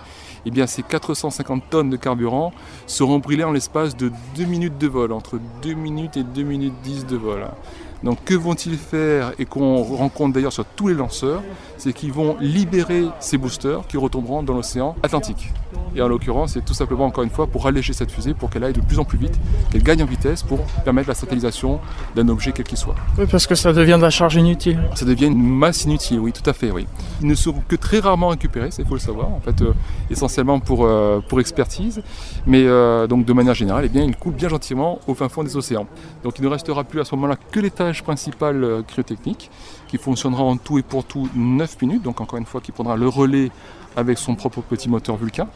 eh 0.47 0.51
bien 0.51 0.68
ces 0.68 0.84
450 0.84 1.70
tonnes 1.70 1.89
de 1.89 1.97
carburant 1.97 2.51
seront 2.88 3.20
brûlées 3.20 3.43
en 3.43 3.51
l'espace 3.51 3.95
de 3.95 4.12
2 4.36 4.45
minutes 4.45 4.78
de 4.78 4.88
vol, 4.88 5.12
entre 5.12 5.39
2 5.62 5.74
minutes 5.74 6.18
et 6.18 6.24
2 6.24 6.43
minutes 6.43 6.74
10 6.84 7.05
de 7.05 7.18
vol. 7.18 7.45
Donc 8.04 8.24
que 8.24 8.34
vont-ils 8.34 8.78
faire 8.78 9.34
et 9.38 9.45
qu'on 9.45 9.84
rencontre 9.84 10.34
d'ailleurs 10.34 10.54
sur 10.54 10.66
tous 10.66 10.88
les 10.88 10.95
lanceurs, 10.95 11.43
c'est 11.78 11.93
qu'ils 11.93 12.14
vont 12.14 12.38
libérer 12.39 13.06
ces 13.20 13.38
boosters 13.38 13.86
qui 13.88 13.97
retomberont 13.97 14.43
dans 14.43 14.54
l'océan 14.54 14.95
Atlantique. 15.04 15.52
Et 15.95 16.01
en 16.01 16.07
l'occurrence, 16.07 16.53
c'est 16.53 16.63
tout 16.63 16.74
simplement 16.74 17.05
encore 17.05 17.24
une 17.24 17.30
fois 17.30 17.47
pour 17.47 17.67
alléger 17.67 17.93
cette 17.93 18.11
fusée, 18.11 18.34
pour 18.34 18.49
qu'elle 18.49 18.63
aille 18.63 18.74
de 18.74 18.82
plus 18.82 18.99
en 18.99 19.03
plus 19.03 19.17
vite, 19.17 19.39
qu'elle 19.72 19.84
gagne 19.84 20.03
en 20.03 20.05
vitesse 20.05 20.43
pour 20.43 20.59
permettre 20.86 21.09
la 21.09 21.15
satellisation 21.15 21.80
d'un 22.15 22.28
objet 22.30 22.51
quel 22.51 22.65
qu'il 22.65 22.78
soit. 22.78 22.95
Oui, 23.17 23.26
parce 23.30 23.47
que 23.47 23.55
ça 23.55 23.74
devient 23.74 23.95
de 23.97 24.01
la 24.03 24.09
charge 24.09 24.36
inutile. 24.36 24.80
Ça 24.95 25.05
devient 25.05 25.28
une 25.28 25.41
masse 25.41 25.84
inutile, 25.86 26.19
oui, 26.19 26.32
tout 26.32 26.47
à 26.49 26.53
fait, 26.53 26.72
oui. 26.72 26.88
Ils 27.22 27.28
ne 27.28 27.36
seront 27.36 27.61
que 27.67 27.76
très 27.76 27.99
rarement 27.99 28.30
récupérés, 28.30 28.69
il 28.78 28.86
faut 28.86 28.93
le 28.93 28.99
savoir, 28.99 29.30
en 29.30 29.39
fait, 29.39 29.61
euh, 29.61 29.74
essentiellement 30.09 30.59
pour, 30.59 30.86
euh, 30.86 31.19
pour 31.28 31.39
expertise, 31.39 32.01
mais 32.45 32.63
euh, 32.65 33.07
donc 33.07 33.26
de 33.26 33.34
manière 33.34 33.53
générale, 33.53 33.84
eh 33.86 33.89
bien, 33.89 34.03
ils 34.03 34.15
coulent 34.15 34.34
bien 34.34 34.49
gentiment 34.49 34.99
au 35.07 35.13
fin 35.13 35.30
fond 35.30 35.43
des 35.43 35.57
océans. 35.57 35.88
Donc 36.24 36.39
il 36.39 36.45
ne 36.45 36.49
restera 36.49 36.84
plus 36.84 37.01
à 37.01 37.05
ce 37.05 37.15
moment-là 37.15 37.36
que 37.51 37.59
l'étage 37.59 38.03
principal 38.03 38.84
cryotechnique, 38.88 39.49
qui 39.88 39.97
fonctionnera 39.97 40.43
en 40.43 40.55
tout 40.57 40.80
et 40.80 40.84
pour 40.84 41.03
tout 41.03 41.28
9 41.36 41.82
minutes, 41.82 42.01
donc 42.03 42.22
encore 42.22 42.39
une 42.39 42.45
fois, 42.45 42.61
qui 42.61 42.72
prendra 42.72 42.95
le 42.95 43.09
relais 43.09 43.51
avec 43.95 44.17
son 44.17 44.35
propre 44.35 44.61
petit 44.61 44.89
moteur 44.89 45.17
Vulcain. 45.17 45.47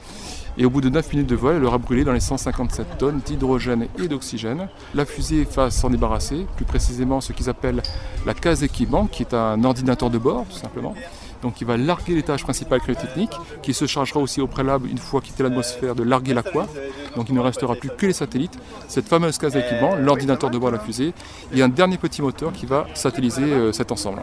Et 0.57 0.65
au 0.65 0.69
bout 0.69 0.79
de 0.79 0.87
9 0.87 1.11
minutes 1.11 1.27
de 1.27 1.35
vol, 1.35 1.57
elle 1.57 1.65
aura 1.65 1.77
brûlé 1.77 2.05
dans 2.05 2.13
les 2.13 2.21
157 2.21 2.97
tonnes 2.97 3.19
d'hydrogène 3.25 3.87
et 3.99 4.07
d'oxygène. 4.07 4.69
La 4.93 5.05
fusée 5.05 5.45
va 5.53 5.69
s'en 5.69 5.89
débarrasser, 5.89 6.45
plus 6.55 6.65
précisément 6.65 7.19
ce 7.19 7.33
qu'ils 7.33 7.49
appellent 7.49 7.83
la 8.25 8.33
case 8.33 8.63
équipement, 8.63 9.07
qui 9.07 9.23
est 9.23 9.33
un 9.33 9.61
ordinateur 9.65 10.09
de 10.09 10.17
bord, 10.17 10.45
tout 10.49 10.57
simplement. 10.57 10.95
Donc 11.41 11.59
il 11.59 11.67
va 11.67 11.75
larguer 11.75 12.15
l'étage 12.15 12.43
principal 12.43 12.79
cryotechnique, 12.79 13.33
qui 13.61 13.73
se 13.73 13.85
chargera 13.85 14.21
aussi 14.21 14.39
au 14.39 14.47
préalable, 14.47 14.89
une 14.89 14.97
fois 14.97 15.19
quitté 15.19 15.43
l'atmosphère, 15.43 15.93
de 15.93 16.03
larguer 16.03 16.33
la 16.33 16.41
coiffe. 16.41 16.73
Donc 17.17 17.27
il 17.27 17.35
ne 17.35 17.41
restera 17.41 17.75
plus 17.75 17.89
que 17.89 18.05
les 18.05 18.13
satellites, 18.13 18.57
cette 18.87 19.07
fameuse 19.07 19.37
case 19.37 19.53
d'équipement, 19.53 19.95
l'ordinateur 19.95 20.49
de 20.49 20.57
bord 20.57 20.71
de 20.71 20.77
la 20.77 20.81
fusée, 20.81 21.13
et 21.53 21.61
un 21.61 21.69
dernier 21.69 21.97
petit 21.97 22.21
moteur 22.21 22.53
qui 22.53 22.65
va 22.65 22.87
satelliser 22.93 23.43
euh, 23.43 23.71
cet 23.73 23.91
ensemble. 23.91 24.21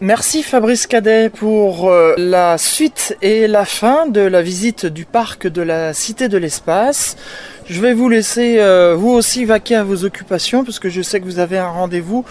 Merci 0.00 0.42
Fabrice 0.42 0.88
Cadet 0.88 1.28
pour 1.28 1.88
euh, 1.88 2.14
la 2.18 2.58
suite 2.58 3.16
et 3.22 3.46
la 3.46 3.64
fin 3.64 4.08
de 4.08 4.20
la 4.20 4.42
visite 4.42 4.86
du 4.86 5.04
parc 5.04 5.46
de 5.46 5.62
la 5.62 5.94
Cité 5.94 6.26
de 6.26 6.36
l'Espace. 6.36 7.16
Je 7.68 7.80
vais 7.80 7.94
vous 7.94 8.08
laisser 8.08 8.58
euh, 8.58 8.96
vous 8.96 9.10
aussi 9.10 9.44
vaquer 9.44 9.76
à 9.76 9.84
vos 9.84 10.04
occupations 10.04 10.64
parce 10.64 10.80
que 10.80 10.88
je 10.88 11.00
sais 11.00 11.20
que 11.20 11.24
vous 11.24 11.38
avez 11.38 11.58
un 11.58 11.68
rendez-vous 11.68 12.24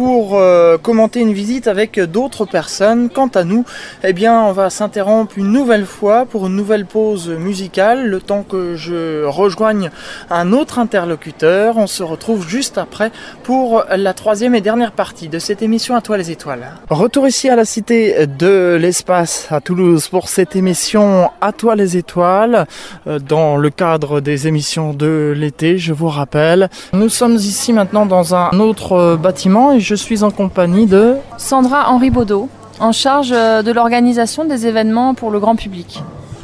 pour 0.00 0.38
euh, 0.38 0.78
commenter 0.78 1.20
une 1.20 1.34
visite 1.34 1.68
avec 1.68 2.00
d'autres 2.00 2.46
personnes. 2.46 3.10
Quant 3.10 3.26
à 3.26 3.44
nous, 3.44 3.66
eh 4.02 4.14
bien, 4.14 4.44
on 4.44 4.52
va 4.52 4.70
s'interrompre 4.70 5.36
une 5.36 5.52
nouvelle 5.52 5.84
fois 5.84 6.24
pour 6.24 6.46
une 6.46 6.56
nouvelle 6.56 6.86
pause 6.86 7.28
musicale, 7.28 8.06
le 8.06 8.18
temps 8.18 8.42
que 8.42 8.76
je 8.76 9.26
rejoigne 9.26 9.90
un 10.30 10.54
autre 10.54 10.78
interlocuteur. 10.78 11.76
On 11.76 11.86
se 11.86 12.02
retrouve 12.02 12.48
juste 12.48 12.78
après 12.78 13.12
pour 13.42 13.84
la 13.94 14.14
troisième 14.14 14.54
et 14.54 14.62
dernière 14.62 14.92
partie 14.92 15.28
de 15.28 15.38
cette 15.38 15.60
émission 15.60 15.94
À 15.94 16.00
toi 16.00 16.16
les 16.16 16.30
étoiles. 16.30 16.66
Retour 16.88 17.28
ici 17.28 17.50
à 17.50 17.56
la 17.56 17.66
Cité 17.66 18.26
de 18.26 18.78
l'Espace 18.80 19.48
à 19.50 19.60
Toulouse 19.60 20.08
pour 20.08 20.30
cette 20.30 20.56
émission 20.56 21.28
À 21.42 21.52
toi 21.52 21.76
les 21.76 21.98
étoiles 21.98 22.66
euh, 23.06 23.18
dans 23.18 23.58
le 23.58 23.68
cadre 23.68 24.22
des 24.22 24.48
émissions 24.48 24.94
de 24.94 25.34
l'été, 25.36 25.76
je 25.76 25.92
vous 25.92 26.08
rappelle. 26.08 26.70
Nous 26.94 27.10
sommes 27.10 27.34
ici 27.34 27.74
maintenant 27.74 28.06
dans 28.06 28.34
un 28.34 28.58
autre 28.60 29.18
bâtiment 29.20 29.74
je 29.89 29.89
suis 29.94 30.22
en 30.22 30.30
compagnie 30.30 30.86
de 30.86 31.16
Sandra 31.38 31.90
Henri 31.90 32.10
Baudot, 32.10 32.48
en 32.78 32.92
charge 32.92 33.32
euh, 33.32 33.62
de 33.62 33.72
l'organisation 33.72 34.44
des 34.44 34.66
événements 34.66 35.14
pour 35.14 35.30
le 35.30 35.38
grand 35.40 35.56
public. 35.56 36.02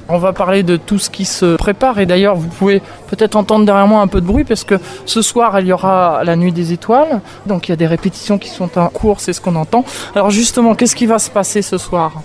On 0.08 0.18
va 0.18 0.32
parler 0.32 0.62
de 0.62 0.76
tout 0.76 0.98
ce 0.98 1.10
qui 1.10 1.24
se 1.24 1.56
prépare 1.56 1.98
et 1.98 2.06
d'ailleurs 2.06 2.36
vous 2.36 2.46
pouvez 2.46 2.80
peut-être 3.08 3.34
entendre 3.34 3.66
derrière 3.66 3.88
moi 3.88 4.02
un 4.02 4.06
peu 4.06 4.20
de 4.20 4.26
bruit 4.26 4.44
parce 4.44 4.62
que 4.62 4.76
ce 5.04 5.20
soir 5.20 5.58
il 5.58 5.66
y 5.66 5.72
aura 5.72 6.22
la 6.22 6.36
nuit 6.36 6.52
des 6.52 6.72
étoiles, 6.72 7.20
donc 7.46 7.66
il 7.66 7.72
y 7.72 7.74
a 7.74 7.76
des 7.76 7.88
répétitions 7.88 8.38
qui 8.38 8.48
sont 8.48 8.78
en 8.78 8.88
cours, 8.88 9.18
c'est 9.18 9.32
ce 9.32 9.40
qu'on 9.40 9.56
entend. 9.56 9.84
Alors 10.14 10.30
justement, 10.30 10.76
qu'est-ce 10.76 10.94
qui 10.94 11.06
va 11.06 11.18
se 11.18 11.30
passer 11.30 11.60
ce 11.60 11.76
soir? 11.76 12.22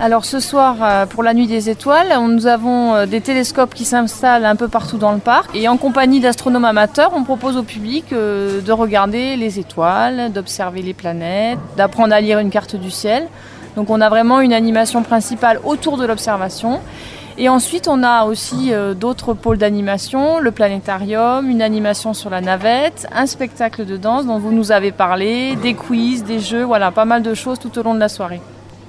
Alors 0.00 0.24
ce 0.24 0.40
soir, 0.40 0.76
euh, 0.82 1.06
pour 1.06 1.22
la 1.22 1.34
nuit 1.34 1.46
des 1.46 1.70
étoiles, 1.70 2.12
nous 2.28 2.48
avons 2.48 2.94
euh, 2.94 3.06
des 3.06 3.20
télescopes 3.20 3.74
qui 3.74 3.84
s'installent 3.84 4.44
un 4.44 4.56
peu 4.56 4.66
partout 4.66 4.98
dans 4.98 5.12
le 5.12 5.18
parc. 5.18 5.54
Et 5.54 5.68
en 5.68 5.76
compagnie 5.76 6.18
d'astronomes 6.18 6.64
amateurs, 6.64 7.12
on 7.14 7.22
propose 7.22 7.56
au 7.56 7.62
public 7.62 8.12
euh, 8.12 8.60
de 8.60 8.72
regarder 8.72 9.36
les 9.36 9.60
étoiles, 9.60 10.32
d'observer 10.32 10.82
les 10.82 10.94
planètes, 10.94 11.60
d'apprendre 11.76 12.12
à 12.12 12.20
lire 12.20 12.40
une 12.40 12.50
carte 12.50 12.74
du 12.74 12.90
ciel. 12.90 13.28
Donc 13.76 13.88
on 13.88 14.00
a 14.00 14.08
vraiment 14.08 14.40
une 14.40 14.52
animation 14.52 15.04
principale 15.04 15.60
autour 15.62 15.96
de 15.96 16.04
l'observation. 16.04 16.80
Et 17.38 17.48
ensuite, 17.48 17.88
on 17.88 18.02
a 18.04 18.24
aussi 18.26 18.70
d'autres 18.94 19.34
pôles 19.34 19.58
d'animation, 19.58 20.38
le 20.38 20.52
planétarium, 20.52 21.50
une 21.50 21.62
animation 21.62 22.14
sur 22.14 22.30
la 22.30 22.40
navette, 22.40 23.08
un 23.12 23.26
spectacle 23.26 23.84
de 23.84 23.96
danse 23.96 24.26
dont 24.26 24.38
vous 24.38 24.52
nous 24.52 24.70
avez 24.70 24.92
parlé, 24.92 25.56
des 25.56 25.74
quiz, 25.74 26.22
des 26.22 26.38
jeux, 26.38 26.62
voilà, 26.62 26.92
pas 26.92 27.04
mal 27.04 27.22
de 27.22 27.34
choses 27.34 27.58
tout 27.58 27.76
au 27.76 27.82
long 27.82 27.94
de 27.94 27.98
la 27.98 28.08
soirée 28.08 28.40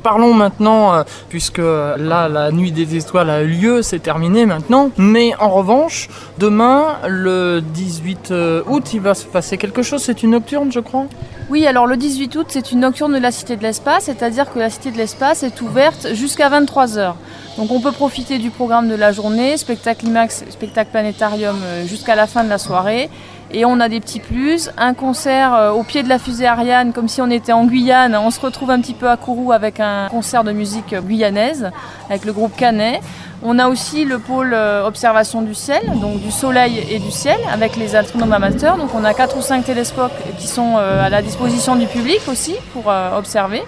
parlons 0.05 0.35
maintenant, 0.35 0.93
euh, 0.93 1.03
puisque 1.29 1.57
là, 1.57 2.29
la 2.29 2.51
nuit 2.51 2.71
des 2.71 2.95
étoiles 2.95 3.31
a 3.31 3.41
eu 3.41 3.47
lieu, 3.47 3.81
c'est 3.81 3.97
terminé 3.97 4.45
maintenant. 4.45 4.91
Mais 4.97 5.33
en 5.39 5.49
revanche, 5.49 6.09
demain, 6.37 6.97
le 7.07 7.59
18 7.59 8.29
euh, 8.29 8.61
août, 8.67 8.93
il 8.93 9.01
va 9.01 9.15
se 9.15 9.25
passer 9.25 9.57
quelque 9.57 9.81
chose. 9.81 10.03
C'est 10.03 10.21
une 10.21 10.29
nocturne, 10.31 10.71
je 10.71 10.79
crois 10.79 11.05
Oui, 11.49 11.65
alors 11.65 11.87
le 11.87 11.97
18 11.97 12.35
août, 12.35 12.45
c'est 12.49 12.71
une 12.71 12.81
nocturne 12.81 13.13
de 13.13 13.17
la 13.17 13.31
Cité 13.31 13.55
de 13.55 13.63
l'Espace, 13.63 14.03
c'est-à-dire 14.03 14.53
que 14.53 14.59
la 14.59 14.69
Cité 14.69 14.91
de 14.91 14.97
l'Espace 14.97 15.41
est 15.41 15.59
ouverte 15.61 16.13
jusqu'à 16.13 16.51
23h. 16.51 17.13
Donc 17.57 17.71
on 17.71 17.79
peut 17.79 17.91
profiter 17.91 18.37
du 18.37 18.51
programme 18.51 18.87
de 18.89 18.95
la 18.95 19.11
journée, 19.11 19.57
spectacle 19.57 20.05
IMAX, 20.05 20.43
spectacle 20.49 20.91
planétarium 20.91 21.55
euh, 21.63 21.87
jusqu'à 21.87 22.15
la 22.15 22.27
fin 22.27 22.43
de 22.43 22.49
la 22.49 22.59
soirée. 22.59 23.09
Et 23.57 23.63
on 23.63 23.79
a 23.79 23.87
des 23.87 24.01
petits 24.01 24.19
plus, 24.19 24.69
un 24.77 24.93
concert 24.93 25.53
euh, 25.53 25.71
au 25.71 25.83
pied 25.83 26.03
de 26.03 26.09
la 26.09 26.19
fusée 26.19 26.45
Ariane, 26.45 26.91
comme 26.91 27.07
si 27.07 27.21
on 27.21 27.29
était 27.29 27.53
en 27.53 27.63
Guyane. 27.63 28.13
On 28.13 28.29
se 28.29 28.41
retrouve 28.41 28.69
un 28.69 28.81
petit 28.81 28.93
peu 28.93 29.09
à 29.09 29.15
Kourou 29.15 29.53
avec 29.53 29.79
un 29.79 30.09
concert 30.09 30.43
de 30.43 30.51
musique 30.51 30.93
guyanaise, 30.93 31.71
avec 32.09 32.25
le 32.25 32.33
groupe 32.33 32.53
Canet. 32.57 32.99
On 33.43 33.57
a 33.57 33.69
aussi 33.69 34.03
le 34.03 34.19
pôle 34.19 34.53
euh, 34.53 34.85
observation 34.85 35.41
du 35.41 35.55
ciel, 35.55 35.83
donc 36.01 36.19
du 36.19 36.31
soleil 36.31 36.85
et 36.89 36.99
du 36.99 37.11
ciel, 37.11 37.37
avec 37.49 37.77
les 37.77 37.95
astronomes 37.95 38.33
amateurs. 38.33 38.75
Donc 38.75 38.93
on 38.93 39.05
a 39.05 39.13
quatre 39.13 39.37
ou 39.37 39.41
cinq 39.41 39.63
télescopes 39.63 40.11
qui 40.37 40.47
sont 40.47 40.75
euh, 40.77 41.05
à 41.05 41.09
la 41.09 41.21
disposition 41.21 41.77
du 41.77 41.85
public 41.85 42.19
aussi 42.27 42.57
pour 42.73 42.91
observer. 43.15 43.63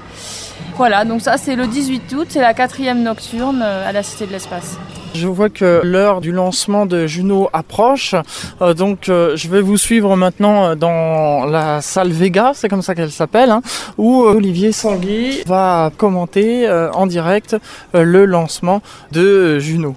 Voilà, 0.77 1.05
donc 1.05 1.21
ça 1.21 1.37
c'est 1.37 1.55
le 1.55 1.65
18 1.65 2.13
août, 2.13 2.27
c'est 2.29 2.41
la 2.41 2.53
quatrième 2.53 3.01
nocturne 3.01 3.61
à 3.61 3.91
la 3.91 4.03
Cité 4.03 4.27
de 4.27 4.31
l'Espace. 4.31 4.77
Je 5.17 5.27
vois 5.27 5.49
que 5.49 5.81
l'heure 5.83 6.21
du 6.21 6.31
lancement 6.31 6.85
de 6.85 7.07
Juno 7.07 7.49
approche, 7.51 8.13
euh, 8.61 8.75
donc 8.75 9.09
euh, 9.09 9.35
je 9.35 9.49
vais 9.49 9.61
vous 9.61 9.77
suivre 9.77 10.15
maintenant 10.15 10.65
euh, 10.65 10.75
dans 10.75 11.45
la 11.45 11.81
salle 11.81 12.11
Vega, 12.11 12.51
c'est 12.53 12.69
comme 12.69 12.83
ça 12.83 12.93
qu'elle 12.93 13.11
s'appelle, 13.11 13.49
hein, 13.49 13.63
où 13.97 14.21
Olivier 14.21 14.71
Sangui 14.71 15.41
va 15.47 15.89
commenter 15.97 16.69
en 16.93 17.07
direct 17.07 17.57
le 17.93 18.25
lancement 18.25 18.81
de 19.11 19.57
Juno. 19.57 19.95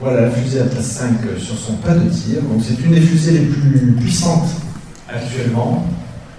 Voilà 0.00 0.22
la 0.22 0.30
fusée 0.30 0.60
Atlas 0.60 0.82
5 0.82 1.08
sur 1.38 1.58
son 1.58 1.74
pas 1.74 1.92
de 1.92 2.08
tir. 2.08 2.40
Donc 2.42 2.62
c'est 2.66 2.82
une 2.82 2.94
des 2.94 3.02
fusées 3.02 3.32
les 3.32 3.46
plus 3.46 3.92
puissantes 4.00 4.48
actuellement. 5.06 5.84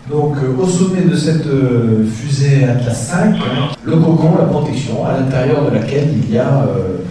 Donc 0.10 0.36
euh, 0.38 0.62
au 0.62 0.68
sommet 0.68 1.04
de 1.04 1.16
cette 1.16 1.46
euh, 1.46 2.04
fusée 2.04 2.64
Atlas 2.64 3.08
5, 3.10 3.36
le 3.84 3.98
cocon, 3.98 4.36
la 4.38 4.46
protection, 4.46 5.06
à 5.06 5.20
l'intérieur 5.20 5.70
de 5.70 5.76
laquelle 5.76 6.10
il 6.12 6.34
y 6.34 6.40
a 6.40 6.64
euh, 6.64 7.04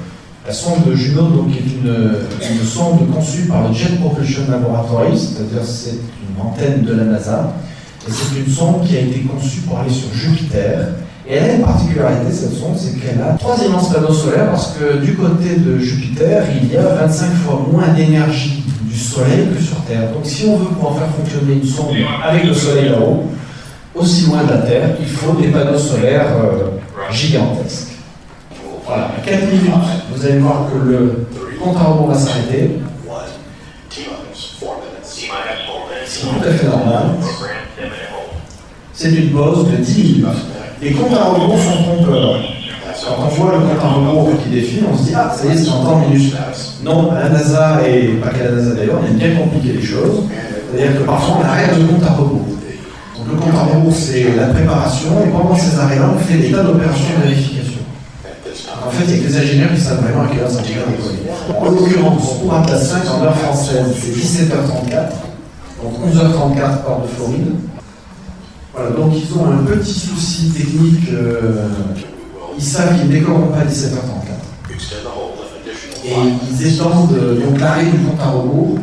la 0.45 0.53
sonde 0.53 0.85
de 0.87 0.95
Juno, 0.97 1.29
donc, 1.29 1.53
qui 1.53 1.59
est 1.59 2.51
une, 2.59 2.65
sonde 2.65 3.09
conçue 3.15 3.43
par 3.43 3.69
le 3.69 3.73
Jet 3.73 4.01
Propulsion 4.01 4.43
Laboratory, 4.51 5.17
c'est-à-dire 5.17 5.65
c'est 5.65 5.99
une 6.29 6.43
antenne 6.43 6.83
de 6.83 6.95
la 6.95 7.05
NASA, 7.05 7.55
et 8.09 8.11
c'est 8.11 8.41
une 8.41 8.53
sonde 8.53 8.85
qui 8.85 8.97
a 8.97 9.01
été 9.01 9.21
conçue 9.21 9.61
pour 9.61 9.79
aller 9.79 9.91
sur 9.91 10.13
Jupiter. 10.13 10.89
Et 11.31 11.39
a 11.39 11.53
une 11.55 11.63
particularité, 11.63 12.33
cette 12.33 12.55
sonde, 12.55 12.77
c'est 12.77 12.99
qu'elle 12.99 13.23
a 13.23 13.35
trois 13.35 13.57
immenses 13.65 13.93
panneaux 13.93 14.13
solaires, 14.13 14.51
parce 14.51 14.73
que 14.77 14.97
du 14.97 15.15
côté 15.15 15.55
de 15.59 15.79
Jupiter, 15.79 16.43
il 16.61 16.73
y 16.73 16.77
a 16.77 16.83
25 16.83 17.27
fois 17.35 17.65
moins 17.71 17.87
d'énergie 17.89 18.65
du 18.83 18.99
Soleil 18.99 19.47
que 19.55 19.63
sur 19.63 19.77
Terre. 19.83 20.11
Donc 20.13 20.23
si 20.25 20.47
on 20.47 20.57
veut 20.57 20.67
pouvoir 20.67 20.99
faire 20.99 21.07
fonctionner 21.07 21.55
une 21.55 21.65
sonde 21.65 21.95
avec 22.25 22.45
le 22.45 22.53
Soleil 22.53 22.89
là-haut, 22.89 23.27
aussi 23.95 24.27
loin 24.27 24.43
de 24.43 24.51
la 24.51 24.59
Terre, 24.59 24.89
il 24.99 25.07
faut 25.07 25.41
des 25.41 25.49
panneaux 25.49 25.79
solaires 25.79 26.33
euh, 26.37 27.13
gigantesques. 27.13 27.93
Voilà, 28.85 29.13
à 29.17 29.25
4 29.25 29.47
minutes, 29.53 29.71
vous 30.13 30.27
allez 30.27 30.39
voir 30.39 30.67
que 30.73 30.79
le 30.85 31.27
compte 31.63 31.77
à 31.77 31.85
rebours 31.85 32.09
va 32.09 32.19
s'arrêter. 32.19 32.81
C'est 36.05 36.27
tout 36.27 36.45
à 36.45 36.51
fait 36.51 36.67
normal. 36.67 37.03
C'est 38.93 39.11
une 39.13 39.31
pause 39.31 39.71
de 39.71 39.77
10 39.77 40.03
minutes. 40.03 40.27
Les 40.83 40.93
comptes 40.93 41.13
à 41.13 41.25
rebours 41.25 41.59
sont 41.59 41.83
trompeurs. 41.83 42.41
Quand 43.05 43.17
on 43.23 43.29
voit 43.29 43.53
le 43.53 43.59
compte 43.59 43.85
à 43.85 43.89
rebours 43.89 44.31
qui 44.43 44.49
défile, 44.49 44.85
on 44.91 44.97
se 44.97 45.03
dit 45.05 45.13
Ah, 45.15 45.31
ça 45.31 45.47
y 45.47 45.51
est, 45.51 45.57
c'est 45.57 45.71
en 45.71 45.85
temps 45.85 45.99
minutes. 45.99 46.35
Non, 46.83 47.11
à 47.13 47.21
la 47.21 47.29
NASA, 47.29 47.81
et 47.87 48.15
pas 48.15 48.31
qu'à 48.31 48.45
la 48.45 48.51
NASA 48.53 48.75
d'ailleurs, 48.75 49.01
on 49.03 49.07
aime 49.07 49.19
bien 49.19 49.37
compliquer 49.37 49.75
les 49.75 49.83
choses. 49.83 50.25
C'est-à-dire 50.73 51.01
que 51.01 51.05
parfois 51.05 51.39
on 51.41 51.45
arrête 51.45 51.77
le 51.77 51.85
compte 51.85 52.03
à 52.03 52.13
rebours. 52.13 52.47
Donc 52.47 53.27
le 53.31 53.37
compte 53.37 53.55
à 53.55 53.75
rebours, 53.75 53.93
c'est 53.95 54.35
la 54.35 54.47
préparation, 54.47 55.11
et 55.27 55.29
pendant 55.29 55.55
ces 55.55 55.79
arrêts-là, 55.79 56.11
on 56.15 56.19
fait 56.19 56.39
des 56.39 56.51
tas 56.51 56.63
d'opérations 56.63 57.15
de 57.19 57.29
vérification. 57.29 57.81
En 58.87 58.91
fait, 58.91 59.05
il 59.07 59.13
n'y 59.13 59.21
a 59.21 59.23
que 59.23 59.33
les 59.33 59.39
ingénieurs 59.39 59.75
qui 59.75 59.81
savent 59.81 60.01
vraiment 60.01 60.23
à 60.23 60.29
quelle 60.29 60.41
heure 60.41 60.51
ça 60.51 60.63
décoller. 60.63 61.29
En 61.59 61.65
l'occurrence, 61.65 62.39
pour 62.41 62.55
Atlas 62.55 62.89
5, 62.89 63.03
en 63.11 63.25
heure 63.25 63.37
française, 63.37 63.85
c'est 64.01 64.13
17h34, 64.13 65.13
donc 65.83 65.93
11h34 66.09 66.89
hors 66.89 67.03
de 67.03 67.09
Floride. 67.09 67.53
Voilà, 68.75 68.91
donc 68.91 69.13
ils 69.17 69.33
ont 69.37 69.47
un 69.47 69.65
petit 69.65 69.93
souci 69.93 70.51
technique. 70.51 71.09
euh, 71.13 71.67
ils 72.57 72.63
savent 72.65 72.99
qu'ils 72.99 73.09
ne 73.09 73.13
décolleront 73.13 73.49
pas 73.49 73.59
à 73.59 73.65
17h34. 73.65 74.75
Et 76.05 76.13
ils 76.51 76.67
étendent 76.67 77.15
donc 77.43 77.61
l'arrêt 77.61 77.85
du 77.85 77.99
compte 77.99 78.21
à 78.21 78.31
rebours 78.31 78.79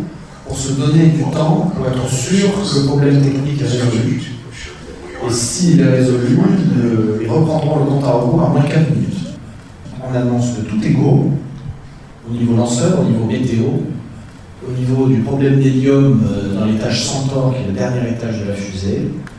pour 0.46 0.58
se 0.58 0.74
donner 0.74 1.08
du 1.08 1.24
temps 1.32 1.72
pour 1.76 1.88
être 1.88 2.10
sûr 2.10 2.50
que 2.54 2.80
le 2.80 2.86
problème 2.86 3.22
technique 3.22 3.62
est 3.62 3.66
résolu. 3.66 4.22
Et 5.28 5.32
s'il 5.32 5.82
est 5.82 5.90
résolu, 5.90 6.38
ils, 6.76 6.82
euh, 6.82 7.20
reprendront 7.30 7.80
le 7.80 7.86
compte 7.86 8.04
à 8.06 8.12
rebours 8.12 8.42
à 8.44 8.50
moins 8.50 8.62
de 8.64 8.68
4 8.68 8.90
minutes. 8.92 9.18
On 10.10 10.16
annonce 10.16 10.52
que 10.58 10.62
tout 10.62 10.82
est 10.86 10.92
go, 10.92 11.32
au 12.30 12.34
niveau 12.34 12.56
lanceur, 12.56 13.02
au 13.02 13.04
niveau 13.04 13.26
météo, 13.26 13.64
au 14.68 14.72
niveau 14.72 15.08
du 15.08 15.18
problème 15.22 15.60
d'hélium 15.60 16.22
euh, 16.26 16.60
dans 16.60 16.66
l'étage 16.66 17.06
Centaure, 17.06 17.54
qui 17.56 17.64
est 17.64 17.68
le 17.68 17.74
dernier 17.74 18.10
étage 18.12 18.40
de 18.42 18.50
la 18.50 18.54
fusée. 18.56 19.10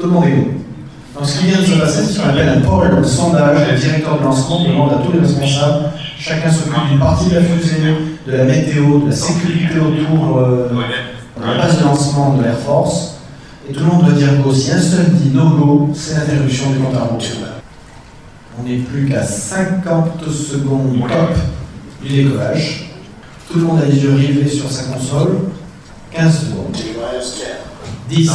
Tout 0.00 0.06
le 0.06 0.12
monde 0.12 0.24
est 0.24 0.30
go. 0.30 0.50
Donc 1.14 1.28
ce 1.28 1.38
qui 1.38 1.46
vient 1.46 1.58
de 1.58 1.64
se 1.64 1.78
passer, 1.78 2.02
c'est 2.04 2.12
ce 2.14 2.20
qu'on 2.20 2.30
appelle 2.30 2.48
un 2.48 2.60
poll, 2.60 2.90
un 2.96 3.04
sondage. 3.04 3.70
Le 3.70 3.78
directeur 3.78 4.18
de 4.18 4.24
lancement 4.24 4.64
demande 4.64 4.92
à 4.92 4.96
tous 4.96 5.12
les 5.12 5.20
responsables, 5.20 5.90
chacun 6.18 6.50
s'occupe 6.50 6.88
d'une 6.88 6.98
partie 6.98 7.28
de 7.28 7.34
la 7.34 7.42
fusée, 7.42 7.82
de 8.26 8.32
la 8.32 8.44
météo, 8.44 9.00
de 9.00 9.10
la 9.10 9.16
sécurité 9.16 9.78
autour 9.78 10.38
euh, 10.38 10.70
de 10.70 11.46
la 11.46 11.54
base 11.58 11.78
de 11.78 11.84
lancement 11.84 12.34
de 12.36 12.44
l'Air 12.44 12.56
Force. 12.58 13.16
Et 13.68 13.74
tout 13.74 13.80
le 13.80 13.86
monde 13.86 14.04
doit 14.04 14.14
dire 14.14 14.36
go. 14.42 14.54
Si 14.54 14.70
un 14.70 14.80
seul 14.80 15.10
dit 15.10 15.30
no 15.34 15.50
go, 15.50 15.90
c'est 15.94 16.14
l'interruption 16.14 16.70
du 16.70 16.78
compte 16.78 16.94
à 16.94 17.00
rebours. 17.00 17.22
On 18.58 18.66
n'est 18.66 18.78
plus 18.78 19.06
qu'à 19.06 19.22
50 19.22 20.24
secondes 20.30 20.98
top 21.08 21.36
du 22.02 22.24
décollage. 22.24 22.90
Tout 23.50 23.58
le 23.58 23.64
monde 23.66 23.80
a 23.82 23.86
les 23.86 23.98
yeux 23.98 24.14
rivés 24.14 24.48
sur 24.48 24.70
sa 24.70 24.84
console. 24.84 25.40
15 26.12 26.40
secondes. 26.40 26.76
10, 28.08 28.30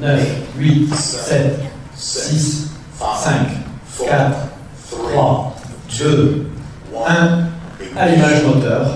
9, 0.00 0.20
8, 0.58 0.94
7, 0.94 1.58
6, 1.96 2.70
5, 2.98 3.34
4, 4.06 4.36
3, 4.90 5.56
2, 5.98 6.50
1. 7.06 7.48
Allumage 7.96 8.44
moteur. 8.44 8.90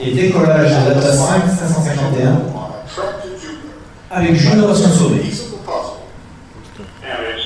Et 0.00 0.12
décollage 0.12 0.70
de 0.70 0.90
l'Atlas 0.90 1.18
5 1.18 1.42
551 1.58 2.40
avec 4.10 4.34
Juno 4.34 4.68
à 4.68 4.74
son 4.74 4.88
sommet. 4.88 5.22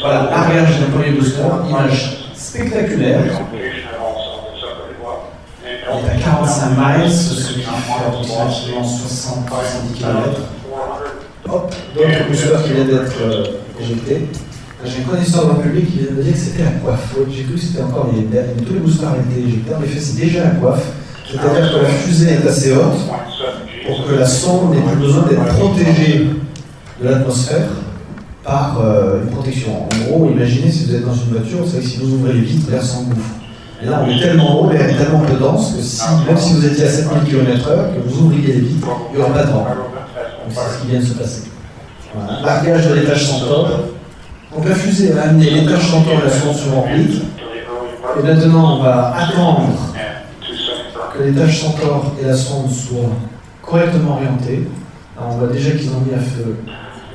Voilà, 0.01 0.25
largage 0.31 0.81
d'un 0.81 0.91
premier 0.97 1.13
booster, 1.13 1.43
image 1.69 2.33
spectaculaire. 2.35 3.21
On 5.91 6.07
est 6.07 6.11
à 6.11 6.17
45 6.17 6.71
miles, 6.77 7.11
ce 7.11 7.53
qui 7.53 7.61
fait 7.61 7.69
approximativement 8.07 8.85
60 8.85 9.49
70 9.49 9.99
km. 9.99 10.41
Hop, 11.51 11.75
d'autres 11.95 12.29
boosters 12.29 12.63
qui 12.63 12.73
viennent 12.73 12.89
d'être 12.89 13.17
euh, 13.23 13.45
éjectés. 13.81 14.29
J'ai 14.85 15.03
un 15.03 15.11
connaisseur 15.11 15.47
dans 15.47 15.55
le 15.55 15.63
public 15.63 15.91
qui 15.91 15.99
vient 15.99 16.11
de 16.11 16.17
me 16.17 16.23
dire 16.23 16.33
que 16.33 16.39
c'était 16.39 16.63
la 16.63 16.71
coiffe. 16.73 17.15
J'ai 17.31 17.43
cru 17.45 17.55
que 17.55 17.61
c'était 17.61 17.83
encore 17.83 18.11
les 18.15 18.23
derniers. 18.23 18.63
Tous 18.67 18.75
les 18.75 18.81
boosters 18.81 19.09
ont 19.09 19.31
été 19.33 19.49
éjectés. 19.49 19.75
En 19.75 19.83
effet, 19.83 20.01
c'est 20.01 20.21
déjà 20.21 20.45
la 20.45 20.51
coiffe. 20.51 20.85
C'est-à-dire 21.27 21.73
que 21.73 21.83
la 21.83 21.89
fusée 21.89 22.31
est 22.31 22.47
assez 22.47 22.73
haute 22.73 23.01
pour 23.87 24.07
que 24.07 24.15
la 24.15 24.27
sonde 24.27 24.75
n'ait 24.75 24.83
plus 24.83 24.97
besoin 24.97 25.25
d'être 25.25 25.45
protégée 25.47 26.27
de 27.03 27.09
l'atmosphère 27.09 27.69
par 28.45 28.81
euh, 28.83 29.23
une 29.23 29.31
protection. 29.31 29.85
En 29.85 30.05
gros, 30.05 30.31
imaginez 30.31 30.71
si 30.71 30.87
vous 30.87 30.95
êtes 30.95 31.05
dans 31.05 31.15
une 31.15 31.31
voiture, 31.31 31.59
vous 31.65 31.71
savez 31.71 31.83
que 31.83 31.89
si 31.89 31.99
vous 31.99 32.15
ouvrez 32.15 32.35
les 32.35 32.41
vitres, 32.41 32.71
l'air 32.71 32.83
s'engouffre. 32.83 33.35
Là, 33.83 34.05
on 34.05 34.11
est 34.11 34.21
tellement 34.21 34.61
haut, 34.61 34.71
l'air 34.71 34.89
est 34.89 34.97
tellement 34.97 35.21
peu 35.21 35.37
dense 35.37 35.75
que 35.77 35.83
si, 35.83 36.03
même 36.27 36.37
si 36.37 36.55
vous 36.55 36.67
étiez 36.67 36.85
à 36.85 36.89
7000 36.91 37.31
km/h, 37.31 37.95
que 37.95 38.09
vous 38.09 38.25
ouvriez 38.25 38.55
les 38.55 38.61
vitres, 38.61 38.89
il 39.13 39.17
n'y 39.17 39.23
aura 39.23 39.33
pas 39.33 39.45
de 39.45 39.51
vent. 39.51 39.67
Donc 40.49 40.57
c'est 40.57 40.77
ce 40.77 40.81
qui 40.81 40.87
vient 40.89 41.01
de 41.01 41.05
se 41.05 41.13
passer. 41.13 41.43
Voilà. 42.15 42.41
Largage 42.41 42.89
de 42.89 42.95
l'étage 42.95 43.27
Centaure. 43.27 43.69
Donc 44.55 44.67
la 44.67 44.75
fusée 44.75 45.13
va 45.13 45.25
amener 45.25 45.51
l'étage 45.51 45.91
Centaure 45.91 46.21
et 46.23 46.25
la 46.25 46.31
sonde 46.31 46.57
sur 46.57 46.79
orbite. 46.79 47.23
Et 48.19 48.23
maintenant, 48.23 48.79
on 48.79 48.83
va 48.83 49.15
attendre 49.15 49.69
que 51.13 51.23
l'étage 51.23 51.61
Centaure 51.61 52.15
et 52.21 52.25
la 52.25 52.35
sonde 52.35 52.71
soient 52.71 53.11
correctement 53.61 54.15
orientés. 54.15 54.67
Alors, 55.19 55.33
on 55.35 55.39
voit 55.39 55.49
déjà 55.49 55.73
qu'ils 55.73 55.91
ont 55.91 56.01
mis 56.01 56.15
à 56.15 56.19
feu 56.19 56.57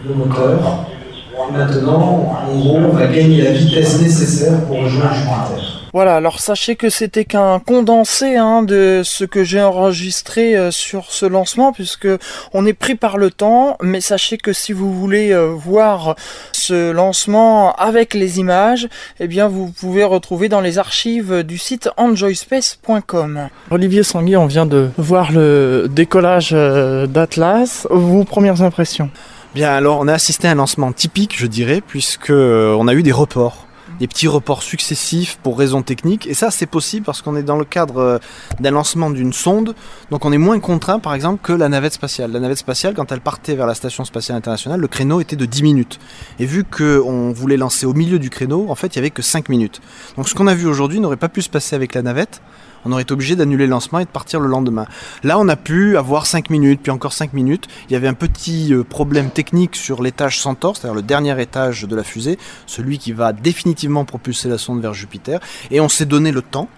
le 0.07 0.13
moteur. 0.13 0.85
Et 1.33 1.57
maintenant, 1.57 2.37
en 2.47 2.59
gros, 2.59 2.77
on 2.77 2.95
va 2.95 3.07
gagner 3.07 3.41
la 3.41 3.51
vitesse 3.51 3.99
nécessaire 3.99 4.61
pour 4.65 4.77
rejoindre 4.77 5.15
Jupiter. 5.15 5.62
Voilà, 5.93 6.15
alors 6.15 6.39
sachez 6.39 6.75
que 6.75 6.89
c'était 6.89 7.23
qu'un 7.23 7.59
condensé 7.59 8.35
hein, 8.35 8.63
de 8.63 9.01
ce 9.05 9.25
que 9.25 9.43
j'ai 9.43 9.61
enregistré 9.61 10.57
euh, 10.57 10.71
sur 10.71 11.11
ce 11.11 11.27
lancement, 11.27 11.71
puisque 11.71 12.07
on 12.51 12.65
est 12.65 12.73
pris 12.73 12.95
par 12.95 13.19
le 13.19 13.29
temps, 13.29 13.77
mais 13.79 14.01
sachez 14.01 14.37
que 14.37 14.53
si 14.53 14.73
vous 14.73 14.91
voulez 14.91 15.31
euh, 15.31 15.49
voir 15.49 16.15
ce 16.51 16.89
lancement 16.91 17.75
avec 17.75 18.15
les 18.15 18.39
images, 18.39 18.89
eh 19.19 19.27
bien 19.27 19.47
vous 19.47 19.69
pouvez 19.69 20.03
retrouver 20.03 20.49
dans 20.49 20.61
les 20.61 20.79
archives 20.79 21.43
du 21.43 21.59
site 21.59 21.87
enjoyspace.com. 21.97 23.49
Olivier 23.69 24.01
Sangui, 24.01 24.35
on 24.35 24.47
vient 24.47 24.65
de 24.65 24.89
voir 24.97 25.31
le 25.31 25.85
décollage 25.91 26.53
euh, 26.53 27.05
d'Atlas. 27.05 27.85
Vos 27.91 28.23
premières 28.23 28.63
impressions? 28.63 29.11
Bien, 29.53 29.69
alors 29.69 29.99
on 29.99 30.07
a 30.07 30.13
assisté 30.13 30.47
à 30.47 30.51
un 30.51 30.55
lancement 30.55 30.91
typique, 30.91 31.37
je 31.37 31.45
dirais, 31.45 31.81
puisque 31.85 32.31
on 32.31 32.87
a 32.87 32.93
eu 32.95 33.03
des 33.03 33.11
reports, 33.11 33.67
des 33.99 34.07
petits 34.07 34.27
reports 34.27 34.63
successifs 34.63 35.37
pour 35.43 35.57
raisons 35.57 35.81
techniques. 35.81 36.27
Et 36.27 36.33
ça, 36.33 36.51
c'est 36.51 36.65
possible 36.65 37.05
parce 37.05 37.21
qu'on 37.21 37.35
est 37.35 37.43
dans 37.43 37.57
le 37.57 37.65
cadre 37.65 37.97
euh, 37.97 38.17
d'un 38.59 38.71
lancement 38.71 39.09
d'une 39.09 39.33
sonde, 39.33 39.75
donc 40.11 40.25
on 40.25 40.31
est 40.31 40.37
moins 40.37 40.59
contraint, 40.59 40.99
par 40.99 41.13
exemple, 41.13 41.41
que 41.41 41.53
la 41.53 41.69
navette 41.69 41.93
spatiale. 41.93 42.31
La 42.31 42.39
navette 42.39 42.57
spatiale, 42.57 42.93
quand 42.93 43.11
elle 43.11 43.21
partait 43.21 43.55
vers 43.55 43.67
la 43.67 43.75
station 43.75 44.05
spatiale 44.05 44.37
internationale, 44.37 44.79
le 44.79 44.87
créneau 44.87 45.21
était 45.21 45.35
de 45.35 45.45
10 45.45 45.63
minutes. 45.63 45.99
Et 46.39 46.45
vu 46.45 46.63
qu'on 46.63 47.31
voulait 47.31 47.57
lancer 47.57 47.85
au 47.85 47.93
milieu 47.93 48.19
du 48.19 48.29
créneau, 48.29 48.67
en 48.69 48.75
fait, 48.75 48.95
il 48.95 48.95
y 48.97 48.99
avait 48.99 49.11
que 49.11 49.21
5 49.21 49.49
minutes. 49.49 49.81
Donc 50.17 50.29
ce 50.29 50.35
qu'on 50.35 50.47
a 50.47 50.55
vu 50.55 50.67
aujourd'hui 50.67 50.99
n'aurait 50.99 51.17
pas 51.17 51.29
pu 51.29 51.41
se 51.41 51.49
passer 51.49 51.75
avec 51.75 51.93
la 51.93 52.01
navette 52.01 52.41
on 52.85 52.91
aurait 52.91 53.03
été 53.03 53.13
obligé 53.13 53.35
d'annuler 53.35 53.65
le 53.65 53.71
lancement 53.71 53.99
et 53.99 54.05
de 54.05 54.09
partir 54.09 54.39
le 54.39 54.47
lendemain. 54.47 54.85
Là, 55.23 55.39
on 55.39 55.47
a 55.47 55.55
pu 55.55 55.97
avoir 55.97 56.25
5 56.25 56.49
minutes, 56.49 56.81
puis 56.81 56.91
encore 56.91 57.13
5 57.13 57.33
minutes. 57.33 57.67
Il 57.89 57.93
y 57.93 57.95
avait 57.95 58.07
un 58.07 58.13
petit 58.13 58.73
euh, 58.73 58.83
problème 58.83 59.29
technique 59.29 59.75
sur 59.75 60.01
l'étage 60.01 60.39
Centaure, 60.39 60.77
c'est-à-dire 60.77 60.95
le 60.95 61.01
dernier 61.01 61.39
étage 61.41 61.83
de 61.83 61.95
la 61.95 62.03
fusée, 62.03 62.37
celui 62.65 62.97
qui 62.97 63.11
va 63.11 63.33
définitivement 63.33 64.05
propulser 64.05 64.49
la 64.49 64.57
sonde 64.57 64.81
vers 64.81 64.93
Jupiter. 64.93 65.39
Et 65.71 65.79
on 65.79 65.89
s'est 65.89 66.05
donné 66.05 66.31
le 66.31 66.41
temps 66.41 66.69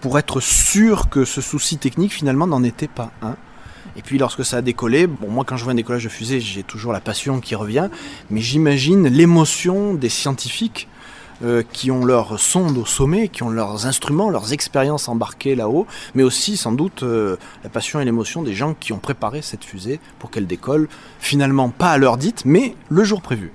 pour 0.00 0.18
être 0.18 0.40
sûr 0.40 1.08
que 1.08 1.24
ce 1.24 1.40
souci 1.40 1.78
technique, 1.78 2.12
finalement, 2.12 2.46
n'en 2.46 2.62
était 2.62 2.88
pas 2.88 3.10
un. 3.22 3.36
Et 3.96 4.02
puis 4.02 4.18
lorsque 4.18 4.44
ça 4.44 4.58
a 4.58 4.62
décollé, 4.62 5.06
bon 5.06 5.30
moi 5.30 5.44
quand 5.44 5.56
je 5.56 5.64
vois 5.64 5.72
un 5.72 5.76
décollage 5.76 6.04
de 6.04 6.10
fusée, 6.10 6.38
j'ai 6.38 6.62
toujours 6.62 6.92
la 6.92 7.00
passion 7.00 7.40
qui 7.40 7.54
revient, 7.54 7.88
mais 8.30 8.42
j'imagine 8.42 9.08
l'émotion 9.08 9.94
des 9.94 10.10
scientifiques 10.10 10.86
euh, 11.44 11.62
qui 11.72 11.90
ont 11.90 12.04
leur 12.04 12.40
sonde 12.40 12.78
au 12.78 12.86
sommet, 12.86 13.28
qui 13.28 13.42
ont 13.42 13.50
leurs 13.50 13.86
instruments, 13.86 14.30
leurs 14.30 14.52
expériences 14.52 15.08
embarquées 15.08 15.54
là-haut, 15.54 15.86
mais 16.14 16.22
aussi 16.22 16.56
sans 16.56 16.72
doute 16.72 17.02
euh, 17.02 17.36
la 17.62 17.70
passion 17.70 18.00
et 18.00 18.04
l'émotion 18.04 18.42
des 18.42 18.54
gens 18.54 18.74
qui 18.78 18.92
ont 18.92 18.98
préparé 18.98 19.42
cette 19.42 19.64
fusée 19.64 20.00
pour 20.18 20.30
qu'elle 20.30 20.46
décolle, 20.46 20.88
finalement 21.20 21.68
pas 21.68 21.90
à 21.90 21.98
l'heure 21.98 22.16
dite, 22.16 22.42
mais 22.44 22.74
le 22.88 23.04
jour 23.04 23.20
prévu. 23.20 23.52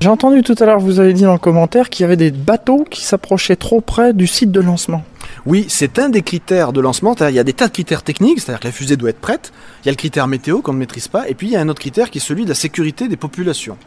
J'ai 0.00 0.08
entendu 0.08 0.42
tout 0.42 0.54
à 0.58 0.66
l'heure, 0.66 0.78
vous 0.78 1.00
avez 1.00 1.14
dit 1.14 1.22
dans 1.22 1.32
le 1.32 1.38
commentaire 1.38 1.90
qu'il 1.90 2.02
y 2.02 2.04
avait 2.04 2.16
des 2.16 2.30
bateaux 2.30 2.84
qui 2.88 3.02
s'approchaient 3.04 3.56
trop 3.56 3.80
près 3.80 4.12
du 4.12 4.26
site 4.26 4.52
de 4.52 4.60
lancement. 4.60 5.02
Oui, 5.46 5.66
c'est 5.68 5.98
un 5.98 6.08
des 6.08 6.22
critères 6.22 6.72
de 6.72 6.80
lancement. 6.80 7.14
Il 7.20 7.34
y 7.34 7.38
a 7.38 7.44
des 7.44 7.52
tas 7.52 7.68
de 7.68 7.72
critères 7.72 8.02
techniques, 8.02 8.40
c'est-à-dire 8.40 8.60
que 8.60 8.66
la 8.66 8.72
fusée 8.72 8.96
doit 8.96 9.10
être 9.10 9.20
prête. 9.20 9.52
Il 9.82 9.86
y 9.86 9.88
a 9.88 9.92
le 9.92 9.96
critère 9.96 10.28
météo 10.28 10.60
qu'on 10.60 10.72
ne 10.72 10.78
maîtrise 10.78 11.08
pas. 11.08 11.28
Et 11.28 11.34
puis 11.34 11.48
il 11.48 11.52
y 11.54 11.56
a 11.56 11.60
un 11.60 11.68
autre 11.68 11.80
critère 11.80 12.10
qui 12.10 12.18
est 12.18 12.20
celui 12.20 12.44
de 12.44 12.50
la 12.50 12.54
sécurité 12.54 13.08
des 13.08 13.16
populations. 13.16 13.78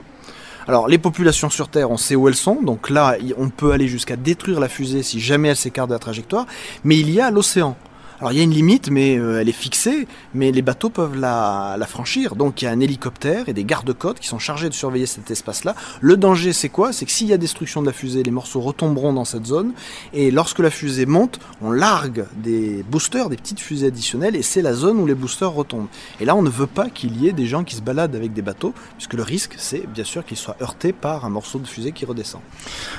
Alors 0.67 0.87
les 0.87 0.97
populations 0.97 1.49
sur 1.49 1.69
Terre, 1.69 1.91
on 1.91 1.97
sait 1.97 2.15
où 2.15 2.27
elles 2.27 2.35
sont, 2.35 2.61
donc 2.61 2.89
là 2.89 3.17
on 3.37 3.49
peut 3.49 3.71
aller 3.71 3.87
jusqu'à 3.87 4.15
détruire 4.15 4.59
la 4.59 4.69
fusée 4.69 5.03
si 5.03 5.19
jamais 5.19 5.49
elle 5.49 5.55
s'écarte 5.55 5.89
de 5.89 5.93
la 5.93 5.99
trajectoire, 5.99 6.45
mais 6.83 6.97
il 6.97 7.09
y 7.09 7.21
a 7.21 7.31
l'océan. 7.31 7.75
Alors 8.19 8.33
il 8.33 8.37
y 8.37 8.41
a 8.41 8.43
une 8.43 8.51
limite, 8.51 8.91
mais 8.91 9.17
euh, 9.17 9.39
elle 9.39 9.47
est 9.47 9.53
fixée, 9.53 10.05
mais 10.33 10.51
les 10.51 10.61
bateaux 10.61 10.89
peuvent 10.89 11.17
la, 11.17 11.77
franchir. 11.87 12.35
Donc 12.35 12.61
il 12.61 12.65
y 12.65 12.67
a 12.67 12.71
un 12.71 12.81
hélicoptère 12.81 13.47
et 13.47 13.53
des 13.53 13.63
gardes-côtes 13.63 14.19
qui 14.19 14.27
sont 14.27 14.39
chargés 14.39 14.67
de 14.67 14.73
surveiller 14.73 15.05
cet 15.05 15.31
espace-là. 15.31 15.73
Le 16.01 16.17
danger, 16.17 16.51
c'est 16.51 16.67
quoi? 16.67 16.91
C'est 16.91 17.05
que 17.05 17.11
s'il 17.11 17.27
y 17.27 17.33
a 17.33 17.37
destruction 17.37 17.81
de 17.81 17.85
la 17.85 17.93
fusée, 17.93 18.21
les 18.21 18.31
morceaux 18.31 18.59
retomberont 18.59 19.13
dans 19.13 19.23
cette 19.23 19.45
zone. 19.45 19.71
Et 20.13 20.31
lorsque 20.31 20.59
la 20.59 20.69
fusée 20.69 21.05
monte, 21.05 21.39
on 21.61 21.71
largue 21.71 22.25
des 22.35 22.83
boosters, 22.83 23.29
des 23.29 23.37
petites 23.37 23.61
fusées 23.61 23.87
additionnelles, 23.87 24.35
et 24.35 24.41
c'est 24.41 24.61
la 24.61 24.73
zone 24.73 24.99
où 24.99 25.05
les 25.05 25.15
boosters 25.15 25.53
retombent. 25.53 25.87
Et 26.19 26.25
là, 26.25 26.35
on 26.35 26.41
ne 26.41 26.49
veut 26.49 26.67
pas 26.67 26.89
qu'il 26.89 27.21
y 27.21 27.29
ait 27.29 27.33
des 27.33 27.45
gens 27.45 27.63
qui 27.63 27.75
se 27.75 27.81
baladent 27.81 28.15
avec 28.15 28.33
des 28.33 28.41
bateaux, 28.41 28.73
puisque 28.97 29.13
le 29.13 29.23
risque, 29.23 29.55
c'est 29.57 29.87
bien 29.87 30.03
sûr 30.03 30.25
qu'ils 30.25 30.37
soient 30.37 30.57
heurtés 30.61 30.91
par 30.91 31.23
un 31.23 31.29
morceau 31.29 31.57
de 31.57 31.67
fusée 31.67 31.93
qui 31.93 32.05
redescend. 32.05 32.41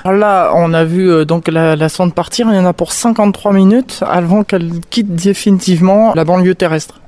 Là, 0.07 0.53
on 0.55 0.73
a 0.73 0.85
vu 0.85 1.11
euh, 1.11 1.27
donc 1.27 1.49
la, 1.49 1.77
la 1.77 1.89
sonde 1.91 2.15
partir. 2.15 2.49
Il 2.49 2.57
y 2.57 2.59
en 2.59 2.65
a 2.65 2.73
pour 2.73 2.93
53 2.93 3.53
minutes 3.53 4.03
avant 4.07 4.45
qu'elle 4.45 4.81
quitte 4.89 5.10
définitivement 5.11 6.15
la 6.15 6.25
banlieue 6.25 6.55
terrestre. 6.55 7.01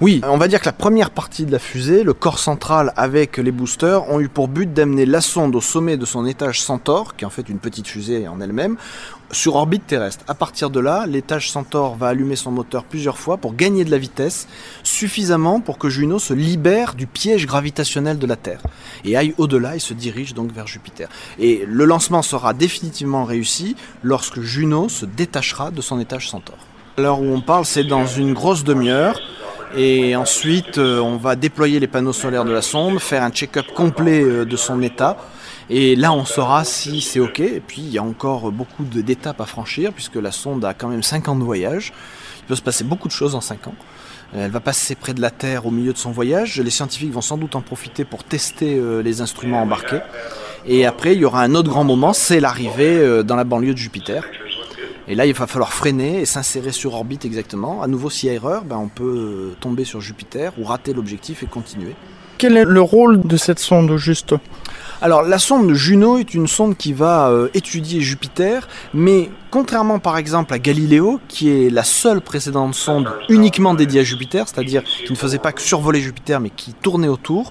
Oui, 0.00 0.20
on 0.26 0.36
va 0.36 0.48
dire 0.48 0.60
que 0.60 0.66
la 0.66 0.72
première 0.72 1.10
partie 1.10 1.44
de 1.44 1.52
la 1.52 1.60
fusée, 1.60 2.02
le 2.02 2.12
corps 2.12 2.40
central 2.40 2.92
avec 2.96 3.36
les 3.36 3.52
boosters, 3.52 4.10
ont 4.10 4.18
eu 4.18 4.28
pour 4.28 4.48
but 4.48 4.72
d'amener 4.72 5.06
la 5.06 5.20
sonde 5.20 5.54
au 5.54 5.60
sommet 5.60 5.96
de 5.96 6.04
son 6.04 6.26
étage 6.26 6.60
Centaure, 6.60 7.14
qui 7.14 7.22
est 7.22 7.26
en 7.26 7.30
fait 7.30 7.48
une 7.48 7.60
petite 7.60 7.86
fusée 7.86 8.26
en 8.26 8.40
elle-même, 8.40 8.76
sur 9.30 9.54
orbite 9.54 9.86
terrestre. 9.86 10.24
À 10.26 10.34
partir 10.34 10.70
de 10.70 10.80
là, 10.80 11.06
l'étage 11.06 11.52
Centaure 11.52 11.94
va 11.94 12.08
allumer 12.08 12.34
son 12.34 12.50
moteur 12.50 12.82
plusieurs 12.82 13.16
fois 13.16 13.36
pour 13.36 13.54
gagner 13.54 13.84
de 13.84 13.92
la 13.92 13.98
vitesse, 13.98 14.48
suffisamment 14.82 15.60
pour 15.60 15.78
que 15.78 15.88
Juno 15.88 16.18
se 16.18 16.34
libère 16.34 16.94
du 16.94 17.06
piège 17.06 17.46
gravitationnel 17.46 18.18
de 18.18 18.26
la 18.26 18.36
Terre 18.36 18.62
et 19.04 19.16
aille 19.16 19.34
au-delà 19.38 19.76
et 19.76 19.78
se 19.78 19.94
dirige 19.94 20.34
donc 20.34 20.50
vers 20.52 20.66
Jupiter. 20.66 21.08
Et 21.38 21.64
le 21.64 21.84
lancement 21.84 22.22
sera 22.22 22.54
définitivement 22.54 23.24
réussi 23.24 23.76
lorsque 24.02 24.40
Juno 24.40 24.88
se 24.88 25.06
détachera 25.06 25.70
de 25.70 25.80
son 25.80 26.00
étage 26.00 26.28
Centaure. 26.28 26.58
L'heure 26.98 27.20
où 27.20 27.34
on 27.34 27.40
parle, 27.40 27.64
c'est 27.64 27.84
dans 27.84 28.06
une 28.06 28.34
grosse 28.34 28.64
demi-heure. 28.64 29.18
Et 29.74 30.14
ensuite, 30.14 30.76
euh, 30.76 31.00
on 31.00 31.16
va 31.16 31.36
déployer 31.36 31.80
les 31.80 31.86
panneaux 31.86 32.12
solaires 32.12 32.44
de 32.44 32.52
la 32.52 32.60
sonde, 32.60 32.98
faire 32.98 33.22
un 33.22 33.30
check-up 33.30 33.64
complet 33.74 34.22
euh, 34.22 34.44
de 34.44 34.56
son 34.56 34.82
état. 34.82 35.16
Et 35.70 35.96
là, 35.96 36.12
on 36.12 36.26
saura 36.26 36.64
si 36.64 37.00
c'est 37.00 37.18
OK. 37.18 37.40
Et 37.40 37.62
puis, 37.66 37.80
il 37.80 37.88
y 37.88 37.96
a 37.96 38.02
encore 38.02 38.52
beaucoup 38.52 38.84
d'étapes 38.84 39.40
à 39.40 39.46
franchir, 39.46 39.94
puisque 39.94 40.16
la 40.16 40.32
sonde 40.32 40.66
a 40.66 40.74
quand 40.74 40.88
même 40.88 41.02
5 41.02 41.28
ans 41.28 41.36
de 41.36 41.42
voyage. 41.42 41.94
Il 42.40 42.44
peut 42.44 42.56
se 42.56 42.60
passer 42.60 42.84
beaucoup 42.84 43.08
de 43.08 43.12
choses 43.12 43.34
en 43.34 43.40
5 43.40 43.68
ans. 43.68 43.74
Elle 44.34 44.50
va 44.50 44.60
passer 44.60 44.94
près 44.94 45.14
de 45.14 45.22
la 45.22 45.30
Terre 45.30 45.64
au 45.64 45.70
milieu 45.70 45.94
de 45.94 45.98
son 45.98 46.10
voyage. 46.10 46.60
Les 46.60 46.70
scientifiques 46.70 47.12
vont 47.12 47.22
sans 47.22 47.38
doute 47.38 47.56
en 47.56 47.62
profiter 47.62 48.04
pour 48.04 48.22
tester 48.24 48.76
euh, 48.76 49.02
les 49.02 49.22
instruments 49.22 49.62
embarqués. 49.62 50.00
Et 50.66 50.84
après, 50.84 51.14
il 51.14 51.20
y 51.20 51.24
aura 51.24 51.40
un 51.40 51.54
autre 51.54 51.70
grand 51.70 51.84
moment, 51.84 52.12
c'est 52.12 52.40
l'arrivée 52.40 53.24
dans 53.24 53.36
la 53.36 53.44
banlieue 53.44 53.72
de 53.72 53.78
Jupiter. 53.78 54.24
Et 55.12 55.14
là, 55.14 55.26
il 55.26 55.34
va 55.34 55.46
falloir 55.46 55.74
freiner 55.74 56.22
et 56.22 56.24
s'insérer 56.24 56.72
sur 56.72 56.94
orbite 56.94 57.26
exactement. 57.26 57.82
À 57.82 57.86
nouveau, 57.86 58.08
s'il 58.08 58.30
y 58.30 58.32
a 58.32 58.34
erreur, 58.34 58.64
ben, 58.64 58.78
on 58.78 58.88
peut 58.88 59.52
tomber 59.60 59.84
sur 59.84 60.00
Jupiter 60.00 60.54
ou 60.58 60.64
rater 60.64 60.94
l'objectif 60.94 61.42
et 61.42 61.46
continuer. 61.46 61.94
Quel 62.38 62.56
est 62.56 62.64
le 62.64 62.80
rôle 62.80 63.20
de 63.20 63.36
cette 63.36 63.58
sonde 63.58 63.94
juste? 63.98 64.34
Alors 65.02 65.22
la 65.22 65.40
sonde 65.40 65.74
Juno 65.74 66.18
est 66.18 66.32
une 66.32 66.46
sonde 66.46 66.76
qui 66.76 66.92
va 66.92 67.28
euh, 67.28 67.48
étudier 67.54 68.00
Jupiter, 68.00 68.68
mais 68.94 69.30
contrairement 69.50 69.98
par 69.98 70.16
exemple 70.16 70.54
à 70.54 70.60
Galileo, 70.60 71.20
qui 71.26 71.50
est 71.50 71.70
la 71.70 71.82
seule 71.82 72.20
précédente 72.20 72.76
sonde 72.76 73.12
uniquement 73.28 73.74
dédiée 73.74 74.00
à 74.00 74.04
Jupiter, 74.04 74.46
c'est-à-dire 74.48 74.84
qui 74.84 75.10
ne 75.12 75.16
faisait 75.16 75.40
pas 75.40 75.50
que 75.50 75.60
survoler 75.60 76.00
Jupiter, 76.00 76.38
mais 76.38 76.50
qui 76.50 76.72
tournait 76.72 77.08
autour, 77.08 77.50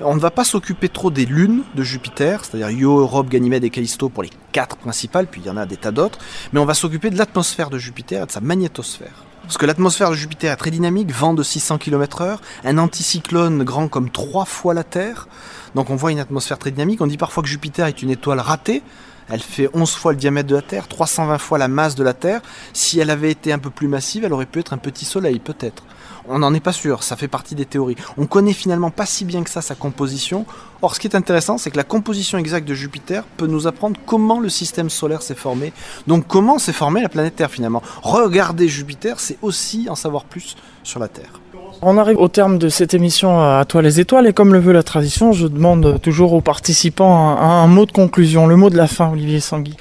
on 0.00 0.16
ne 0.16 0.20
va 0.20 0.32
pas 0.32 0.42
s'occuper 0.42 0.88
trop 0.88 1.12
des 1.12 1.24
lunes 1.24 1.62
de 1.76 1.84
Jupiter, 1.84 2.44
c'est-à-dire 2.44 2.70
Io, 2.70 2.98
Europe, 2.98 3.28
Ganymède 3.28 3.62
et 3.62 3.70
Callisto 3.70 4.08
pour 4.08 4.24
les 4.24 4.30
quatre 4.50 4.76
principales, 4.76 5.28
puis 5.28 5.40
il 5.40 5.46
y 5.46 5.50
en 5.50 5.56
a 5.56 5.66
des 5.66 5.76
tas 5.76 5.92
d'autres, 5.92 6.18
mais 6.52 6.58
on 6.58 6.66
va 6.66 6.74
s'occuper 6.74 7.10
de 7.10 7.16
l'atmosphère 7.16 7.70
de 7.70 7.78
Jupiter 7.78 8.24
et 8.24 8.26
de 8.26 8.32
sa 8.32 8.40
magnétosphère. 8.40 9.27
Parce 9.48 9.56
que 9.56 9.64
l'atmosphère 9.64 10.10
de 10.10 10.14
Jupiter 10.14 10.52
est 10.52 10.56
très 10.56 10.70
dynamique, 10.70 11.10
vent 11.10 11.32
de 11.32 11.42
600 11.42 11.78
km/h, 11.78 12.36
un 12.64 12.76
anticyclone 12.76 13.64
grand 13.64 13.88
comme 13.88 14.10
trois 14.10 14.44
fois 14.44 14.74
la 14.74 14.84
Terre. 14.84 15.26
Donc 15.74 15.88
on 15.88 15.96
voit 15.96 16.12
une 16.12 16.18
atmosphère 16.18 16.58
très 16.58 16.70
dynamique. 16.70 17.00
On 17.00 17.06
dit 17.06 17.16
parfois 17.16 17.42
que 17.42 17.48
Jupiter 17.48 17.86
est 17.86 18.02
une 18.02 18.10
étoile 18.10 18.40
ratée. 18.40 18.82
Elle 19.30 19.40
fait 19.40 19.70
11 19.72 19.90
fois 19.94 20.12
le 20.12 20.18
diamètre 20.18 20.50
de 20.50 20.54
la 20.54 20.60
Terre, 20.60 20.86
320 20.86 21.38
fois 21.38 21.56
la 21.56 21.68
masse 21.68 21.94
de 21.94 22.04
la 22.04 22.12
Terre. 22.12 22.42
Si 22.74 23.00
elle 23.00 23.08
avait 23.08 23.30
été 23.30 23.50
un 23.50 23.58
peu 23.58 23.70
plus 23.70 23.88
massive, 23.88 24.26
elle 24.26 24.34
aurait 24.34 24.44
pu 24.44 24.58
être 24.60 24.74
un 24.74 24.78
petit 24.78 25.06
soleil, 25.06 25.38
peut-être. 25.38 25.82
On 26.30 26.40
n'en 26.40 26.52
est 26.52 26.60
pas 26.60 26.72
sûr, 26.72 27.02
ça 27.02 27.16
fait 27.16 27.28
partie 27.28 27.54
des 27.54 27.64
théories. 27.64 27.96
On 28.18 28.26
connaît 28.26 28.52
finalement 28.52 28.90
pas 28.90 29.06
si 29.06 29.24
bien 29.24 29.42
que 29.42 29.50
ça 29.50 29.62
sa 29.62 29.74
composition. 29.74 30.44
Or, 30.82 30.94
ce 30.94 31.00
qui 31.00 31.06
est 31.06 31.16
intéressant, 31.16 31.58
c'est 31.58 31.70
que 31.70 31.76
la 31.76 31.84
composition 31.84 32.38
exacte 32.38 32.68
de 32.68 32.74
Jupiter 32.74 33.24
peut 33.36 33.46
nous 33.46 33.66
apprendre 33.66 33.98
comment 34.06 34.38
le 34.38 34.48
système 34.48 34.90
solaire 34.90 35.22
s'est 35.22 35.34
formé. 35.34 35.72
Donc, 36.06 36.26
comment 36.26 36.58
s'est 36.58 36.72
formée 36.72 37.00
la 37.00 37.08
planète 37.08 37.36
Terre 37.36 37.50
finalement? 37.50 37.82
Regarder 38.02 38.68
Jupiter, 38.68 39.20
c'est 39.20 39.38
aussi 39.42 39.88
en 39.88 39.94
savoir 39.94 40.24
plus 40.24 40.56
sur 40.82 41.00
la 41.00 41.08
Terre. 41.08 41.40
On 41.80 41.96
arrive 41.96 42.18
au 42.18 42.28
terme 42.28 42.58
de 42.58 42.68
cette 42.68 42.92
émission 42.92 43.40
à 43.40 43.64
toi 43.64 43.82
les 43.82 44.00
étoiles 44.00 44.26
et 44.26 44.32
comme 44.32 44.52
le 44.52 44.58
veut 44.58 44.72
la 44.72 44.82
tradition, 44.82 45.32
je 45.32 45.46
demande 45.46 46.00
toujours 46.02 46.32
aux 46.32 46.40
participants 46.40 47.38
un, 47.38 47.62
un 47.62 47.66
mot 47.68 47.86
de 47.86 47.92
conclusion, 47.92 48.46
le 48.46 48.56
mot 48.56 48.68
de 48.68 48.76
la 48.76 48.88
fin, 48.88 49.10
Olivier 49.10 49.40
Sangui. 49.40 49.76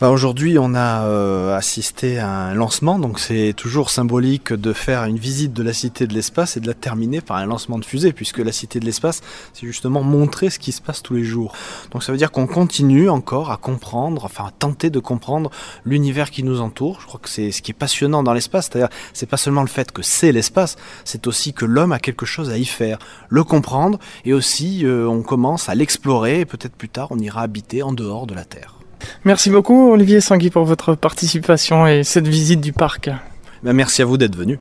Bah, 0.00 0.10
aujourd'hui, 0.10 0.58
on 0.58 0.74
a 0.74 1.04
euh, 1.04 1.56
assisté 1.56 2.18
à 2.18 2.28
un 2.28 2.54
lancement, 2.54 2.98
donc 2.98 3.20
c'est 3.20 3.52
toujours 3.56 3.90
symbolique 3.90 4.52
de 4.52 4.72
faire 4.72 5.04
une 5.04 5.18
visite 5.18 5.52
de 5.52 5.62
la 5.62 5.72
Cité 5.72 6.08
de 6.08 6.14
l'Espace 6.14 6.56
et 6.56 6.60
de 6.60 6.66
la 6.66 6.74
terminer 6.74 7.20
par 7.20 7.36
un 7.36 7.46
lancement 7.46 7.78
de 7.78 7.84
fusée, 7.84 8.12
puisque 8.12 8.38
la 8.38 8.50
Cité 8.50 8.80
de 8.80 8.84
l'Espace, 8.86 9.20
c'est 9.52 9.68
justement 9.68 10.02
montrer 10.02 10.50
ce 10.50 10.58
qui 10.58 10.72
se 10.72 10.82
passe 10.82 11.00
tous 11.00 11.14
les 11.14 11.22
jours. 11.22 11.54
Donc 11.92 12.02
ça 12.02 12.10
veut 12.10 12.18
dire 12.18 12.32
qu'on 12.32 12.48
continue 12.48 13.08
encore 13.08 13.52
à 13.52 13.56
comprendre, 13.56 14.24
enfin 14.24 14.46
à 14.46 14.50
tenter 14.50 14.90
de 14.90 14.98
comprendre 14.98 15.52
l'univers 15.84 16.32
qui 16.32 16.42
nous 16.42 16.60
entoure. 16.60 17.00
Je 17.00 17.06
crois 17.06 17.20
que 17.20 17.28
c'est 17.28 17.52
ce 17.52 17.62
qui 17.62 17.70
est 17.70 17.74
passionnant 17.74 18.24
dans 18.24 18.32
l'espace, 18.32 18.68
c'est-à-dire 18.68 18.90
c'est 19.12 19.28
pas 19.28 19.36
seulement 19.36 19.62
le 19.62 19.68
fait 19.68 19.92
que 19.92 20.02
c'est 20.02 20.32
l'espace, 20.32 20.74
c'est 21.04 21.28
aussi 21.28 21.52
que 21.52 21.64
l'homme 21.64 21.92
a 21.92 22.00
quelque 22.00 22.26
chose 22.26 22.50
à 22.50 22.58
y 22.58 22.64
faire, 22.64 22.98
le 23.28 23.44
comprendre, 23.44 24.00
et 24.24 24.32
aussi 24.32 24.84
euh, 24.84 25.06
on 25.06 25.22
commence 25.22 25.68
à 25.68 25.76
l'explorer, 25.76 26.40
et 26.40 26.46
peut-être 26.46 26.74
plus 26.74 26.88
tard 26.88 27.08
on 27.12 27.18
ira 27.20 27.42
habiter 27.42 27.84
en 27.84 27.92
dehors 27.92 28.26
de 28.26 28.34
la 28.34 28.44
Terre. 28.44 28.83
Merci 29.24 29.50
beaucoup 29.50 29.92
Olivier 29.92 30.20
Sangui 30.20 30.50
pour 30.50 30.64
votre 30.64 30.94
participation 30.94 31.86
et 31.86 32.04
cette 32.04 32.28
visite 32.28 32.60
du 32.60 32.72
parc. 32.72 33.10
Ben, 33.62 33.72
merci 33.72 34.02
à 34.02 34.04
vous 34.04 34.16
d'être 34.16 34.36
venu. 34.36 34.58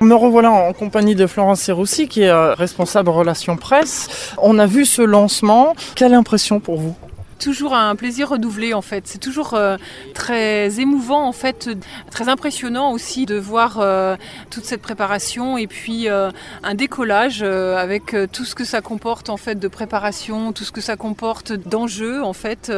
Me 0.00 0.14
revoilà 0.14 0.50
en 0.50 0.72
compagnie 0.72 1.14
de 1.14 1.26
Florence 1.26 1.60
Serroussi 1.60 2.08
qui 2.08 2.22
est 2.22 2.30
euh, 2.30 2.54
responsable 2.54 3.10
relations 3.10 3.58
presse. 3.58 4.32
On 4.38 4.58
a 4.58 4.64
vu 4.66 4.86
ce 4.86 5.02
lancement. 5.02 5.74
Quelle 5.94 6.14
impression 6.14 6.58
pour 6.58 6.80
vous? 6.80 6.96
Toujours 7.40 7.74
un 7.74 7.96
plaisir 7.96 8.28
renouvelé 8.28 8.74
en 8.74 8.82
fait. 8.82 9.08
C'est 9.08 9.18
toujours 9.18 9.54
euh, 9.54 9.76
très 10.14 10.78
émouvant 10.78 11.26
en 11.26 11.32
fait, 11.32 11.68
très 12.10 12.28
impressionnant 12.28 12.92
aussi 12.92 13.26
de 13.26 13.36
voir 13.36 13.78
euh, 13.80 14.16
toute 14.50 14.64
cette 14.64 14.82
préparation 14.82 15.58
et 15.58 15.66
puis 15.66 16.08
euh, 16.08 16.30
un 16.62 16.74
décollage 16.74 17.42
avec 17.42 18.14
tout 18.32 18.44
ce 18.44 18.54
que 18.54 18.64
ça 18.64 18.80
comporte 18.80 19.30
en 19.30 19.36
fait 19.36 19.56
de 19.56 19.68
préparation, 19.68 20.52
tout 20.52 20.64
ce 20.64 20.72
que 20.72 20.80
ça 20.80 20.96
comporte 20.96 21.52
d'enjeux 21.52 22.22
en 22.22 22.34
fait. 22.34 22.70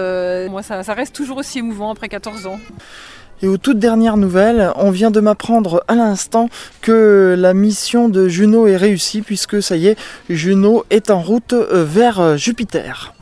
moi 0.50 0.62
ça, 0.62 0.82
ça 0.82 0.94
reste 0.94 1.14
toujours 1.14 1.38
aussi 1.38 1.58
émouvant 1.58 1.90
après 1.90 2.08
14 2.08 2.46
ans. 2.46 2.60
Et 3.42 3.48
aux 3.48 3.56
toutes 3.56 3.80
dernières 3.80 4.16
nouvelles, 4.16 4.70
on 4.76 4.90
vient 4.90 5.10
de 5.10 5.18
m'apprendre 5.18 5.82
à 5.88 5.96
l'instant 5.96 6.48
que 6.80 7.34
la 7.36 7.54
mission 7.54 8.08
de 8.08 8.28
Juno 8.28 8.68
est 8.68 8.76
réussie 8.76 9.20
puisque 9.20 9.60
ça 9.60 9.76
y 9.76 9.88
est, 9.88 9.98
Juno 10.30 10.84
est 10.90 11.10
en 11.10 11.20
route 11.20 11.52
vers 11.52 12.38
Jupiter. 12.38 13.12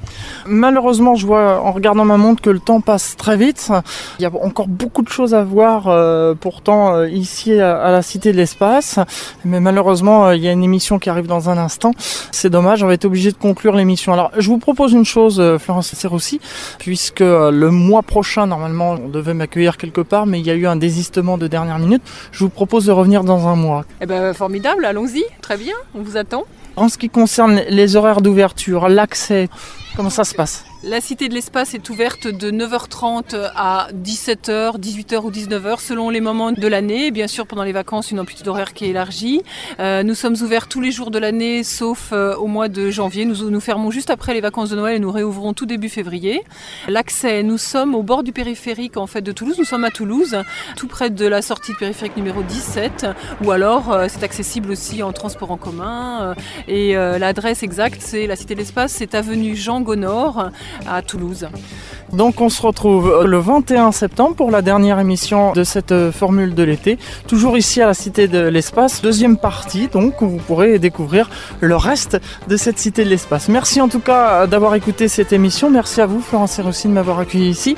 Malheureusement, 0.47 1.14
je 1.14 1.27
vois 1.27 1.61
en 1.61 1.73
regardant 1.73 2.05
ma 2.05 2.16
montre 2.16 2.43
que 2.43 2.51
le 2.51 2.61
temps 2.61 2.81
passe 2.81 3.16
très 3.16 3.37
vite. 3.37 3.71
Il 4.18 4.23
y 4.23 4.27
a 4.27 4.31
encore 4.43 4.68
beaucoup 4.68 5.03
de 5.03 5.09
choses 5.09 5.35
à 5.35 5.43
voir 5.43 5.89
euh, 5.89 6.35
pourtant 6.35 6.95
euh, 6.95 7.09
ici 7.09 7.53
à, 7.61 7.91
la 7.91 8.03
Cité 8.03 8.33
de 8.33 8.37
l'Espace. 8.37 8.99
Mais 9.45 9.61
malheureusement, 9.61 10.27
euh, 10.27 10.37
il 10.37 10.43
y 10.43 10.49
a 10.49 10.53
une 10.53 10.64
émission 10.64 10.99
qui 10.99 11.11
arrive 11.11 11.27
dans 11.27 11.51
un 11.51 11.59
instant. 11.59 11.93
C'est 12.33 12.51
dommage, 12.51 12.83
on 12.83 12.87
va 12.87 12.95
être 12.95 13.05
obligé 13.05 13.31
de 13.31 13.37
conclure 13.37 13.75
l'émission. 13.75 14.12
Alors, 14.12 14.31
je 14.37 14.49
vous 14.49 14.59
propose 14.59 14.93
une 14.93 15.05
chose, 15.05 15.43
Florence 15.59 15.95
Serroussi, 15.95 16.41
puisque 16.79 17.21
le 17.21 17.68
mois 17.71 18.03
prochain, 18.03 18.47
normalement, 18.47 18.93
on 18.93 19.09
devait 19.09 19.35
m'accueillir 19.35 19.77
quelque 19.77 20.01
part, 20.01 20.09
mais 20.26 20.40
il 20.40 20.46
y 20.46 20.50
a 20.50 20.54
eu 20.54 20.66
un 20.66 20.76
désistement 20.76 21.38
de 21.38 21.46
dernière 21.46 21.78
minute. 21.78 22.02
Je 22.32 22.44
vous 22.44 22.50
propose 22.50 22.86
de 22.86 22.92
revenir 22.92 23.24
dans 23.24 23.48
un 23.48 23.56
mois. 23.56 23.84
Eh 24.00 24.06
ben, 24.06 24.34
formidable, 24.34 24.84
allons-y. 24.84 25.24
Très 25.40 25.56
bien, 25.56 25.74
on 25.94 26.02
vous 26.02 26.16
attend. 26.16 26.44
En 26.76 26.88
ce 26.88 26.98
qui 26.98 27.11
concerne 27.11 27.62
les 27.68 27.96
horaires 27.96 28.20
d'ouverture, 28.20 28.88
l'accès, 28.88 29.48
comment 29.96 30.11
ça 30.11 30.24
se 30.24 30.34
passe? 30.34 30.64
La 30.83 31.03
Cité 31.03 31.28
de 31.28 31.35
l'Espace 31.35 31.74
est 31.74 31.91
ouverte 31.91 32.26
de 32.26 32.51
9h30 32.51 33.51
à 33.55 33.89
17h, 33.93 34.81
18h 34.81 35.20
ou 35.20 35.31
19h 35.31 35.78
selon 35.78 36.09
les 36.09 36.22
moments 36.22 36.53
de 36.53 36.66
l'année. 36.66 37.11
Bien 37.11 37.26
sûr, 37.26 37.47
pendant 37.47 37.64
les 37.64 37.72
vacances, 37.72 38.11
une 38.11 38.18
amplitude 38.18 38.49
horaire 38.49 38.72
qui 38.72 38.87
est 38.87 38.89
élargie. 38.89 39.43
Euh, 39.78 40.03
nous 40.03 40.14
sommes 40.14 40.37
ouverts 40.41 40.68
tous 40.68 40.81
les 40.81 40.91
jours 40.91 41.11
de 41.11 41.18
l'année 41.18 41.64
sauf 41.64 42.12
euh, 42.14 42.35
au 42.37 42.47
mois 42.47 42.68
de 42.68 42.89
janvier. 42.89 43.26
Nous 43.26 43.61
fermons 43.61 43.91
juste 43.91 44.09
après 44.09 44.33
les 44.33 44.41
vacances 44.41 44.70
de 44.70 44.76
Noël 44.76 44.97
et 44.97 45.01
nous 45.01 45.11
réouvrons 45.11 45.53
tout 45.53 45.66
début 45.66 45.91
février. 45.91 46.43
L'accès, 46.89 47.43
nous 47.43 47.59
sommes 47.59 47.95
au 47.95 48.03
bord 48.03 48.22
du 48.22 48.33
périphérique 48.33 48.97
en 48.97 49.07
fait 49.07 49.20
de 49.20 49.33
Toulouse. 49.33 49.59
Nous 49.59 49.66
sommes 49.66 49.85
à 49.85 49.91
Toulouse, 49.91 50.35
tout 50.76 50.89
près 50.89 51.11
de 51.11 51.26
la 51.26 51.43
sortie 51.43 51.74
de 51.74 51.76
périphérique 51.76 52.16
numéro 52.16 52.43
17 52.43 53.07
ou 53.45 53.51
alors 53.51 53.93
euh, 53.93 54.07
c'est 54.09 54.22
accessible 54.22 54.70
aussi 54.70 55.03
en 55.03 55.12
transport 55.12 55.51
en 55.51 55.59
commun. 55.59 56.35
et 56.68 56.95
l'adresse 56.95 57.62
exacte, 57.62 58.01
c'est 58.01 58.26
la 58.26 58.37
Cité 58.37 58.55
de 58.55 58.61
l'Espace, 58.61 58.93
c'est 58.93 59.14
avenue 59.14 59.55
Jean 59.55 59.83
Gonor 59.83 60.51
à 60.87 61.03
Toulouse. 61.03 61.49
Donc 62.12 62.40
on 62.40 62.48
se 62.48 62.61
retrouve 62.61 63.24
le 63.24 63.38
21 63.38 63.92
septembre 63.92 64.34
pour 64.34 64.50
la 64.50 64.62
dernière 64.62 64.98
émission 64.98 65.52
de 65.52 65.62
cette 65.62 65.92
euh, 65.92 66.11
formule 66.11 66.56
de 66.56 66.64
l'été, 66.64 66.98
toujours 67.28 67.56
ici 67.56 67.80
à 67.80 67.86
la 67.86 67.94
Cité 67.94 68.26
de 68.26 68.48
l'Espace, 68.48 69.00
deuxième 69.00 69.36
partie 69.36 69.86
donc 69.86 70.20
où 70.20 70.28
vous 70.28 70.38
pourrez 70.38 70.80
découvrir 70.80 71.30
le 71.61 71.76
reste 71.76 72.20
de 72.48 72.56
cette 72.56 72.80
Cité 72.80 73.04
de 73.04 73.08
l'Espace. 73.08 73.48
Merci 73.48 73.80
en 73.80 73.88
tout 73.88 74.00
cas 74.00 74.48
d'avoir 74.48 74.74
écouté 74.74 75.06
cette 75.06 75.32
émission, 75.32 75.70
merci 75.70 76.00
à 76.00 76.06
vous 76.06 76.20
Florence 76.20 76.58
et 76.58 76.62
de 76.62 76.92
m'avoir 76.92 77.20
accueilli 77.20 77.48
ici. 77.48 77.76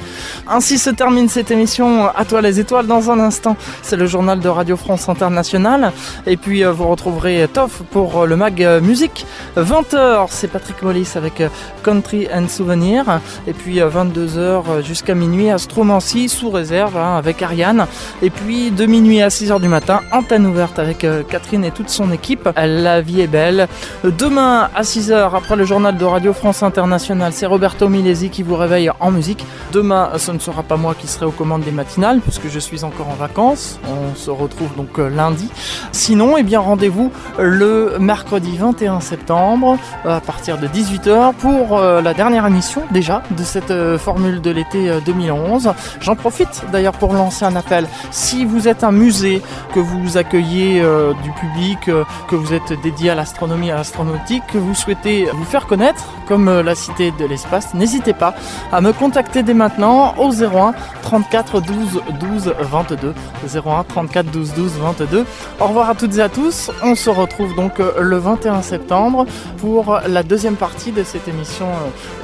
Ainsi 0.49 0.79
se 0.79 0.89
termine 0.89 1.29
cette 1.29 1.51
émission 1.51 2.07
À 2.07 2.25
toi 2.25 2.41
les 2.41 2.59
étoiles 2.59 2.87
dans 2.87 3.11
un 3.11 3.21
instant, 3.21 3.57
c'est 3.83 3.97
le 3.97 4.07
journal 4.07 4.41
de 4.41 4.49
Radio 4.49 4.79
France 4.79 5.11
Internationale 5.11 5.93
et 6.27 6.39
puis 6.39 6.65
euh, 6.65 6.73
vous 6.73 6.89
retrouverez 6.89 7.47
Toff 7.53 7.83
pour 7.91 8.25
le 8.25 8.37
mag 8.37 8.67
musique. 8.81 9.27
20h 9.59 10.29
c'est 10.31 10.49
Patrick 10.49 10.83
Mollis 10.83 11.11
avec 11.17 11.43
Country 11.83 12.29
and 12.33 12.49
Souvenir 12.49 13.21
et 13.47 13.53
puis 13.53 13.81
22 13.81 14.22
22h 14.23 14.39
euh, 14.39 14.83
jusqu'à 14.83 15.15
minuit 15.15 15.51
à 15.51 15.59
Stromancy 15.59 16.29
sous 16.29 16.51
réserve 16.51 16.97
hein, 16.97 17.17
avec 17.17 17.43
Ariane. 17.43 17.87
Et 18.23 18.31
puis 18.31 18.71
de 18.71 18.87
minuit 18.87 19.21
à 19.21 19.29
6h 19.29 19.61
du 19.61 19.69
matin, 19.69 20.01
antenne 20.13 20.47
ouverte 20.47 20.79
avec 20.79 21.05
euh, 21.05 21.23
Catherine 21.23 21.65
et 21.65 21.71
toute 21.71 21.89
son 21.89 22.13
équipe. 22.13 22.49
La 22.57 23.01
vie 23.01 23.21
est 23.21 23.27
belle. 23.27 23.69
Demain 24.05 24.71
à 24.75 24.83
6h 24.83 25.35
après 25.35 25.57
le 25.57 25.65
journal 25.65 25.97
de 25.97 26.05
Radio 26.05 26.33
France 26.33 26.63
Internationale, 26.63 27.33
c'est 27.33 27.47
Roberto 27.47 27.89
Milesi 27.89 28.31
qui 28.31 28.43
vous 28.43 28.57
réveille 28.57 28.91
en 29.01 29.11
musique. 29.11 29.45
Demain, 29.73 30.11
ce 30.17 30.33
ne 30.33 30.39
sera 30.39 30.63
pas 30.63 30.77
moi 30.77 30.95
qui 30.99 31.07
serai 31.07 31.27
aux 31.27 31.31
commandes 31.31 31.63
des 31.63 31.71
matinales 31.71 32.21
puisque 32.21 32.49
je 32.49 32.59
suis 32.59 32.85
encore 32.85 33.09
en 33.09 33.15
vacances. 33.15 33.79
On 33.89 34.15
se 34.15 34.31
retrouve 34.31 34.75
donc 34.77 34.99
euh, 34.99 35.09
lundi. 35.09 35.49
Sinon, 35.93 36.37
eh 36.37 36.43
bien 36.43 36.61
rendez-vous 36.61 37.11
le 37.39 37.97
mercredi 37.99 38.57
21 38.57 39.01
septembre 39.01 39.79
à 40.05 40.21
partir 40.21 40.59
de 40.59 40.67
18h 40.67 41.35
pour 41.35 41.79
la 41.79 42.15
dernière 42.15 42.47
émission 42.47 42.83
déjà 42.93 43.23
de 43.37 43.43
cette 43.43 43.73
formation 43.99 44.12
formule 44.13 44.43
de 44.43 44.51
l'été 44.51 45.01
2011. 45.07 45.69
Euh, 45.69 45.71
J'en 46.01 46.17
profite 46.17 46.65
d'ailleurs 46.71 46.93
pour 46.93 47.15
lancer 47.15 47.47
un 47.47 47.57
appel. 47.57 47.87
Si 48.11 48.45
vous 48.45 48.69
êtes 48.69 48.85
un 48.85 48.93
musée, 48.93 49.41
que 49.73 49.81
vous 49.81 50.19
accueillez 50.19 50.83
euh, 50.83 51.15
du 51.23 51.31
public, 51.33 51.89
euh, 51.89 52.05
que 52.29 52.37
vous 52.37 52.53
êtes 52.53 52.75
dédié 52.83 53.09
à 53.09 53.15
l'astronomie, 53.15 53.71
à 53.71 53.77
l'astronautique, 53.77 54.43
que 54.53 54.59
vous 54.59 54.75
souhaitez 54.75 55.29
vous 55.33 55.45
faire 55.45 55.67
connaître 55.67 56.05
comme 56.29 56.61
la 56.61 56.75
Cité 56.75 57.11
de 57.11 57.25
l'Espace, 57.25 57.75
n'hésitez 57.75 58.13
pas 58.13 58.35
à 58.71 58.81
me 58.81 58.93
contacter 58.93 59.43
dès 59.43 59.55
maintenant 59.55 60.15
au 60.19 60.31
01 60.31 60.75
34 61.03 61.61
12 61.61 62.01
12 62.21 62.55
22. 62.61 63.15
01 63.55 63.85
34 63.85 64.31
12 64.31 64.55
12 64.55 64.73
22. 64.79 65.25
Au 65.61 65.67
revoir 65.67 65.91
à 65.91 65.95
toutes 65.95 66.17
et 66.17 66.21
à 66.21 66.29
tous. 66.29 66.71
On 66.83 66.95
se 66.95 67.11
retrouve 67.11 67.55
donc 67.55 67.75
le 67.79 68.17
21 68.19 68.63
septembre 68.63 69.27
pour 69.59 70.01
la 70.07 70.23
deuxième 70.23 70.57
partie 70.57 70.93
de 70.93 71.03
cette 71.03 71.29
émission 71.29 71.67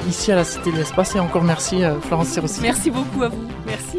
ici 0.07 0.31
à 0.31 0.35
la 0.35 0.43
Cité 0.43 0.71
de 0.71 0.77
l'Espace 0.77 1.15
et 1.15 1.19
encore 1.19 1.43
merci 1.43 1.78
euh, 1.83 1.95
Merci 2.61 2.91
beaucoup 2.91 3.23
à 3.23 3.29
vous. 3.29 3.47
Merci. 3.65 3.97